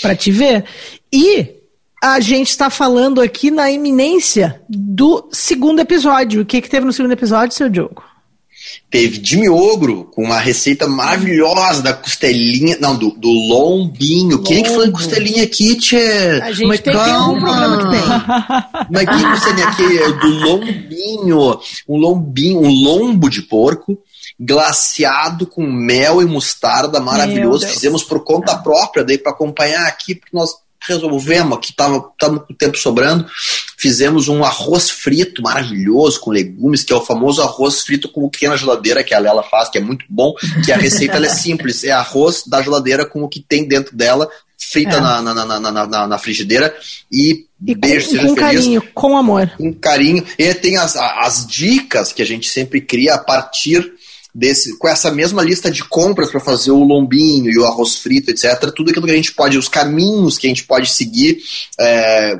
Pra 0.00 0.16
te 0.16 0.30
ver. 0.30 0.64
E 1.12 1.50
a 2.02 2.20
gente 2.20 2.48
está 2.48 2.70
falando 2.70 3.20
aqui 3.20 3.50
na 3.50 3.70
iminência 3.70 4.62
do 4.66 5.28
segundo 5.30 5.80
episódio. 5.80 6.40
O 6.40 6.46
que 6.46 6.62
que 6.62 6.70
teve 6.70 6.86
no 6.86 6.92
segundo 6.92 7.12
episódio, 7.12 7.54
seu 7.54 7.68
Diogo? 7.68 8.02
Teve 8.90 9.20
Jimmy 9.22 9.48
Ogro 9.48 10.04
com 10.04 10.24
uma 10.24 10.38
receita 10.38 10.88
maravilhosa 10.88 11.82
da 11.82 11.92
costelinha, 11.92 12.78
não, 12.80 12.96
do, 12.96 13.10
do 13.10 13.28
lombinho. 13.28 14.42
Quem 14.42 14.60
é 14.60 14.62
que 14.62 14.74
foi 14.74 14.90
costelinha 14.90 15.42
aqui, 15.42 15.76
tchê? 15.76 16.40
A 16.42 16.52
gente 16.52 16.68
Mas 16.68 16.80
tem, 16.80 16.92
tem 16.92 17.14
um 17.14 17.38
programa 17.40 17.78
que 17.78 17.90
tem. 17.90 18.00
Mas 18.90 19.04
que 19.04 19.30
costelinha 19.30 19.68
aqui 19.68 19.98
é 19.98 20.12
do 20.12 20.28
lombinho, 20.28 21.60
um 21.88 21.96
lombinho, 21.96 22.60
um 22.60 22.70
lombo 22.70 23.28
de 23.28 23.42
porco 23.42 23.98
glaciado 24.40 25.46
com 25.46 25.62
mel 25.66 26.22
e 26.22 26.24
mostarda 26.24 27.00
maravilhoso. 27.00 27.66
Fizemos 27.66 28.04
por 28.04 28.22
conta 28.22 28.56
própria, 28.56 29.04
daí 29.04 29.18
para 29.18 29.32
acompanhar 29.32 29.86
aqui, 29.86 30.14
porque 30.14 30.36
nós 30.36 30.50
resolvemos 30.86 31.58
que 31.58 31.70
estava 31.70 32.00
com 32.00 32.34
o 32.50 32.54
tempo 32.54 32.78
sobrando, 32.78 33.26
fizemos 33.76 34.28
um 34.28 34.44
arroz 34.44 34.90
frito 34.90 35.42
maravilhoso 35.42 36.20
com 36.20 36.30
legumes, 36.30 36.82
que 36.82 36.92
é 36.92 36.96
o 36.96 37.04
famoso 37.04 37.42
arroz 37.42 37.82
frito 37.82 38.08
com 38.08 38.24
o 38.24 38.30
que 38.30 38.48
na 38.48 38.56
geladeira, 38.56 39.04
que 39.04 39.14
a 39.14 39.18
Lela 39.18 39.42
faz, 39.42 39.68
que 39.68 39.78
é 39.78 39.80
muito 39.80 40.04
bom, 40.08 40.34
que 40.64 40.72
a 40.72 40.76
receita 40.76 41.18
é 41.18 41.28
simples, 41.28 41.84
é 41.84 41.90
arroz 41.90 42.44
da 42.46 42.62
geladeira 42.62 43.04
com 43.04 43.22
o 43.22 43.28
que 43.28 43.40
tem 43.40 43.66
dentro 43.66 43.96
dela, 43.96 44.28
frita 44.58 44.96
é. 44.96 45.00
na, 45.00 45.22
na, 45.22 45.34
na, 45.34 45.86
na, 45.86 46.06
na, 46.06 46.18
frigideira 46.18 46.74
e, 47.10 47.46
e 47.64 47.74
beijo, 47.74 48.06
com, 48.06 48.10
seja 48.10 48.28
com 48.28 48.34
feliz. 48.34 48.40
carinho, 48.40 48.82
com 48.92 49.16
amor. 49.16 49.50
Com 49.56 49.72
carinho. 49.72 50.24
E 50.38 50.52
tem 50.54 50.76
as, 50.76 50.96
as 50.96 51.46
dicas 51.46 52.12
que 52.12 52.22
a 52.22 52.26
gente 52.26 52.48
sempre 52.48 52.80
cria 52.80 53.14
a 53.14 53.18
partir 53.18 53.92
desse, 54.38 54.78
com 54.78 54.86
essa 54.86 55.10
mesma 55.10 55.42
lista 55.42 55.68
de 55.68 55.82
compras 55.82 56.30
para 56.30 56.38
fazer 56.38 56.70
o 56.70 56.84
lombinho 56.84 57.50
e 57.50 57.58
o 57.58 57.64
arroz 57.64 57.96
frito, 57.96 58.30
etc. 58.30 58.70
Tudo 58.74 58.90
aquilo 58.90 59.04
que 59.04 59.12
a 59.12 59.16
gente 59.16 59.32
pode, 59.32 59.58
os 59.58 59.66
caminhos 59.66 60.38
que 60.38 60.46
a 60.46 60.50
gente 60.50 60.62
pode 60.62 60.92
seguir 60.92 61.38
é, 61.80 62.38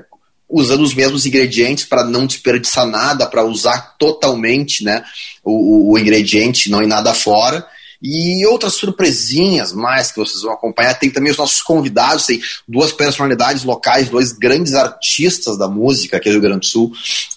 usando 0.48 0.82
os 0.82 0.94
mesmos 0.94 1.26
ingredientes 1.26 1.84
para 1.84 2.04
não 2.04 2.24
desperdiçar 2.24 2.86
nada, 2.86 3.26
para 3.26 3.44
usar 3.44 3.96
totalmente 3.98 4.84
né, 4.84 5.02
o, 5.42 5.92
o, 5.92 5.98
ingrediente, 5.98 6.70
não 6.70 6.80
ir 6.80 6.86
nada 6.86 7.12
fora. 7.12 7.66
E 8.00 8.46
outras 8.46 8.74
surpresinhas 8.74 9.72
mais 9.72 10.12
que 10.12 10.18
vocês 10.18 10.42
vão 10.42 10.52
acompanhar. 10.52 10.94
Tem 10.94 11.10
também 11.10 11.32
os 11.32 11.38
nossos 11.38 11.60
convidados, 11.60 12.26
tem 12.26 12.40
duas 12.66 12.92
personalidades 12.92 13.64
locais, 13.64 14.08
dois 14.08 14.32
grandes 14.32 14.74
artistas 14.74 15.58
da 15.58 15.68
música 15.68 16.16
aqui 16.16 16.28
do 16.28 16.34
Rio 16.34 16.42
Grande 16.42 16.60
do 16.60 16.66
Sul, 16.66 16.92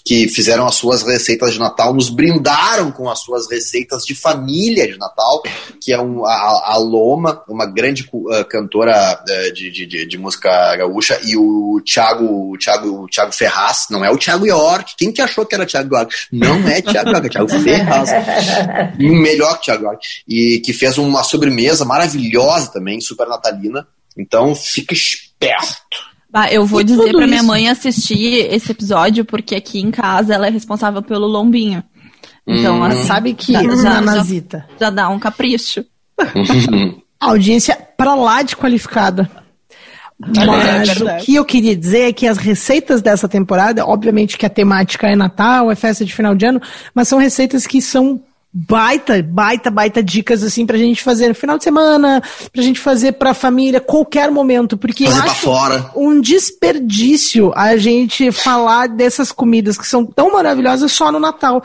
que 0.06 0.28
fizeram 0.28 0.68
as 0.68 0.76
suas 0.76 1.02
receitas 1.02 1.54
de 1.54 1.60
Natal, 1.60 1.94
nos 1.94 2.10
brindaram 2.10 2.92
com 2.92 3.10
as 3.10 3.20
suas 3.20 3.50
receitas 3.50 4.04
de 4.04 4.14
família 4.14 4.88
de 4.88 4.98
Natal, 4.98 5.42
que 5.80 5.92
é 5.92 6.00
um, 6.00 6.26
a, 6.26 6.74
a 6.74 6.78
Loma, 6.78 7.44
uma 7.48 7.66
grande 7.66 8.08
uh, 8.12 8.46
cantora 8.46 9.20
uh, 9.22 9.54
de, 9.54 9.72
de, 9.72 10.06
de, 10.06 10.18
música 10.18 10.76
gaúcha, 10.76 11.20
e 11.24 11.36
o 11.36 11.82
Thiago, 11.84 12.52
o 12.52 12.58
Thiago, 12.58 13.04
o 13.04 13.08
Thiago 13.08 13.32
Ferraz, 13.32 13.88
não 13.90 14.06
é 14.06 14.12
o 14.12 14.18
Thiago 14.18 14.46
York. 14.46 14.94
Quem 14.98 15.12
que 15.12 15.22
achou 15.22 15.46
que 15.46 15.56
era 15.56 15.66
Thiago 15.66 15.96
York? 15.96 16.16
Não 16.32 16.68
é 16.68 16.82
Thiago 16.82 17.10
York, 17.10 17.28
é 17.28 17.30
Thiago 17.30 17.50
Ferraz. 17.50 18.10
Melhor 18.98 19.60
que 19.60 19.66
Thiago 19.66 19.86
York. 19.86 20.08
E 20.28 20.51
que 20.60 20.74
fez 20.74 20.98
uma 20.98 21.24
sobremesa 21.24 21.86
maravilhosa 21.86 22.72
também, 22.72 23.00
super 23.02 23.28
natalina. 23.28 23.88
Então 24.18 24.54
fica 24.56 24.94
esperto. 24.94 26.12
Bah, 26.30 26.52
eu 26.52 26.66
vou 26.66 26.82
e 26.82 26.84
dizer 26.86 27.12
pra 27.12 27.28
minha 27.28 27.44
mãe 27.44 27.70
assistir 27.70 28.48
esse 28.52 28.72
episódio, 28.72 29.26
porque 29.26 29.56
aqui 29.56 29.80
em 29.80 29.92
casa 29.92 30.34
ela 30.34 30.48
é 30.48 30.50
responsável 30.50 31.02
pelo 31.02 31.28
lombinho. 31.28 31.84
Então, 32.48 32.80
hum. 32.80 32.84
assim, 32.84 33.04
sabe 33.04 33.34
que 33.34 33.54
já, 33.54 33.62
já, 33.62 34.24
já, 34.24 34.66
já 34.80 34.90
dá 34.90 35.10
um 35.10 35.20
capricho. 35.20 35.86
Audiência 37.20 37.78
pra 37.98 38.16
lá 38.16 38.42
de 38.42 38.56
qualificada. 38.56 39.30
É 40.36 40.46
Mas 40.46 41.02
é 41.02 41.04
o 41.04 41.18
que 41.18 41.36
eu 41.36 41.44
queria 41.44 41.76
dizer 41.76 42.10
é 42.10 42.14
que 42.14 42.28
as 42.28 42.38
receitas 42.38 43.02
dessa 43.02 43.28
temporada, 43.28 43.86
obviamente 43.86 44.38
que 44.38 44.46
a 44.46 44.50
temática 44.50 45.08
é 45.08 45.16
Natal, 45.16 45.72
é 45.72 45.76
festa 45.76 46.06
de 46.06 46.14
final 46.14 46.36
de 46.36 46.46
ano, 46.46 46.62
mas 46.94 47.08
são 47.08 47.18
receitas 47.18 47.66
que 47.66 47.82
são 47.82 48.22
baita, 48.54 49.22
baita, 49.24 49.72
baita 49.72 50.04
dicas 50.04 50.44
assim 50.44 50.66
pra 50.66 50.78
gente 50.78 51.02
fazer 51.02 51.30
no 51.30 51.36
final 51.36 51.58
de 51.58 51.64
semana, 51.64 52.22
pra 52.52 52.62
gente 52.62 52.80
fazer 52.80 53.14
pra 53.14 53.34
família, 53.34 53.80
qualquer 53.80 54.30
momento, 54.30 54.78
porque 54.78 55.06
fazer 55.06 55.22
acho 55.22 55.36
fora. 55.42 55.92
um 55.96 56.20
desperdício 56.20 57.54
a 57.56 57.78
gente 57.78 58.32
falar 58.32 58.88
dessas 58.88 59.32
comidas 59.32 59.78
que 59.78 59.88
são 59.88 60.06
tão 60.06 60.34
maravilhosas 60.34 60.92
só 60.92 61.12
no 61.12 61.20
Natal. 61.20 61.64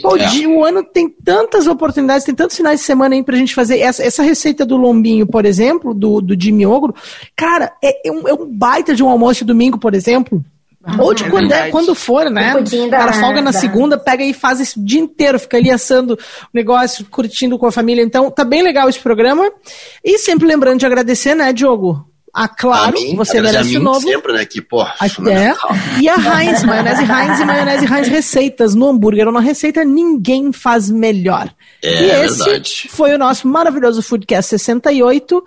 Pô, 0.00 0.16
é. 0.16 0.46
o 0.46 0.64
ano 0.64 0.84
tem 0.84 1.08
tantas 1.08 1.66
oportunidades, 1.66 2.24
tem 2.24 2.34
tantos 2.34 2.56
finais 2.56 2.78
de 2.78 2.86
semana 2.86 3.16
aí 3.16 3.24
pra 3.24 3.36
gente 3.36 3.54
fazer. 3.54 3.80
Essa, 3.80 4.04
essa 4.04 4.22
receita 4.22 4.64
do 4.64 4.76
lombinho, 4.76 5.26
por 5.26 5.44
exemplo, 5.44 5.92
do, 5.92 6.20
do 6.20 6.40
Jimmy 6.40 6.64
Ogro, 6.64 6.94
cara, 7.34 7.72
é, 7.82 8.08
é, 8.08 8.12
um, 8.12 8.28
é 8.28 8.32
um 8.32 8.46
baita 8.46 8.94
de 8.94 9.02
um 9.02 9.08
almoço 9.08 9.40
de 9.40 9.46
domingo, 9.46 9.78
por 9.78 9.92
exemplo. 9.92 10.44
Ah, 10.82 10.96
Ou 10.98 11.12
de 11.12 11.24
é 11.24 11.30
quando, 11.30 11.52
é, 11.52 11.70
quando 11.70 11.94
for, 11.94 12.30
né? 12.30 12.54
O 12.56 12.90
cara 12.90 13.12
folga 13.12 13.42
na 13.42 13.50
da... 13.50 13.58
segunda, 13.58 13.98
pega 13.98 14.24
e 14.24 14.32
faz 14.32 14.60
esse 14.60 14.80
dia 14.80 15.00
inteiro, 15.00 15.38
fica 15.38 15.58
ali 15.58 15.70
assando 15.70 16.14
o 16.14 16.48
negócio, 16.54 17.04
curtindo 17.04 17.58
com 17.58 17.66
a 17.66 17.72
família. 17.72 18.02
Então, 18.02 18.30
tá 18.30 18.44
bem 18.44 18.62
legal 18.62 18.88
esse 18.88 18.98
programa. 18.98 19.50
E 20.02 20.18
sempre 20.18 20.46
lembrando 20.46 20.78
de 20.78 20.86
agradecer, 20.86 21.34
né, 21.34 21.52
Diogo? 21.52 22.06
Ah, 22.32 22.48
claro, 22.48 22.94
mim, 22.94 23.16
você 23.16 23.40
merece 23.40 23.76
o 23.76 23.80
novo. 23.80 24.00
sempre, 24.00 24.32
né? 24.32 24.46
Que, 24.46 24.62
pô, 24.62 24.82
é. 24.82 25.54
E 26.00 26.08
a 26.08 26.14
Heinz, 26.14 26.62
maionese 26.62 27.02
Heinz 27.02 27.40
e 27.40 27.44
maionese 27.44 27.92
Heinz 27.92 28.08
receitas. 28.08 28.74
No 28.74 28.88
hambúrguer 28.88 29.26
ou 29.26 29.32
na 29.32 29.40
receita, 29.40 29.84
ninguém 29.84 30.52
faz 30.52 30.88
melhor. 30.88 31.52
É, 31.82 32.02
e 32.02 32.24
esse 32.24 32.44
verdade. 32.44 32.88
foi 32.90 33.12
o 33.14 33.18
nosso 33.18 33.48
maravilhoso 33.48 34.00
Foodcast 34.00 34.50
68. 34.50 35.44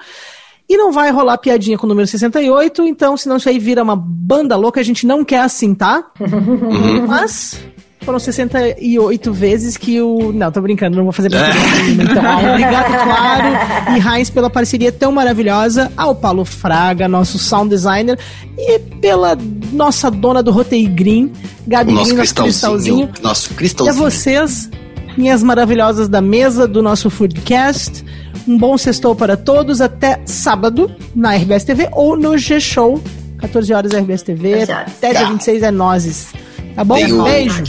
E 0.68 0.78
não 0.78 0.92
vai 0.92 1.12
rolar 1.12 1.38
piadinha 1.38 1.78
com 1.78 1.86
o 1.86 1.90
número 1.90 2.08
68, 2.08 2.84
então 2.84 3.18
senão 3.18 3.38
isso 3.38 3.50
aí 3.50 3.60
vira 3.60 3.84
uma 3.84 3.96
banda 3.96 4.56
louca, 4.56 4.80
a 4.80 4.84
gente 4.84 5.06
não 5.06 5.24
quer 5.24 5.42
assim, 5.42 5.76
tá? 5.76 6.06
Uhum. 6.20 7.06
Mas 7.06 7.60
foram 8.04 8.20
68 8.20 9.34
vezes 9.34 9.78
que 9.78 10.02
o. 10.02 10.32
Não, 10.34 10.52
tô 10.52 10.62
brincando, 10.62 10.98
não 10.98 11.04
vou 11.04 11.14
fazer 11.14 11.30
piada 11.30 11.48
Então, 11.90 12.52
obrigado, 12.52 13.04
claro, 13.04 13.98
e 13.98 14.18
Heinz 14.18 14.30
pela 14.30 14.50
parceria 14.50 14.92
tão 14.92 15.12
maravilhosa, 15.12 15.92
ao 15.98 16.14
Paulo 16.14 16.46
Fraga, 16.46 17.08
nosso 17.08 17.40
sound 17.40 17.70
designer, 17.70 18.18
e 18.58 18.80
pela 18.80 19.38
nossa 19.72 20.12
dona 20.12 20.44
do 20.44 20.52
Rotei 20.52 20.86
Green, 20.86 21.32
Gabi 21.66 21.94
nosso, 21.94 22.16
nosso 22.16 22.36
cristalzinho. 22.36 23.10
Nosso 23.22 23.54
cristalzinho. 23.54 23.96
E 23.96 23.98
a 23.98 24.10
vocês, 24.10 24.70
minhas 25.18 25.42
maravilhosas 25.42 26.10
da 26.10 26.22
mesa 26.22 26.68
do 26.68 26.82
nosso 26.82 27.10
Foodcast. 27.10 28.04
Um 28.48 28.58
bom 28.58 28.78
sextou 28.78 29.16
para 29.16 29.38
todos. 29.38 29.82
Até 29.82 30.20
sábado 30.26 30.92
na 31.16 31.36
RBS 31.36 31.64
TV 31.64 31.90
ou 31.92 32.18
no 32.18 32.38
G-Show, 32.38 33.02
14 33.40 33.74
horas 33.74 33.92
RBS 33.94 34.24
TV. 34.24 34.64
Até 34.64 35.14
dia 35.14 35.26
26 35.28 35.64
é 35.64 35.72
Nozes. 35.72 36.34
Tá 36.76 36.84
bom? 36.84 36.98
Um 36.98 37.24
beijo. 37.24 37.64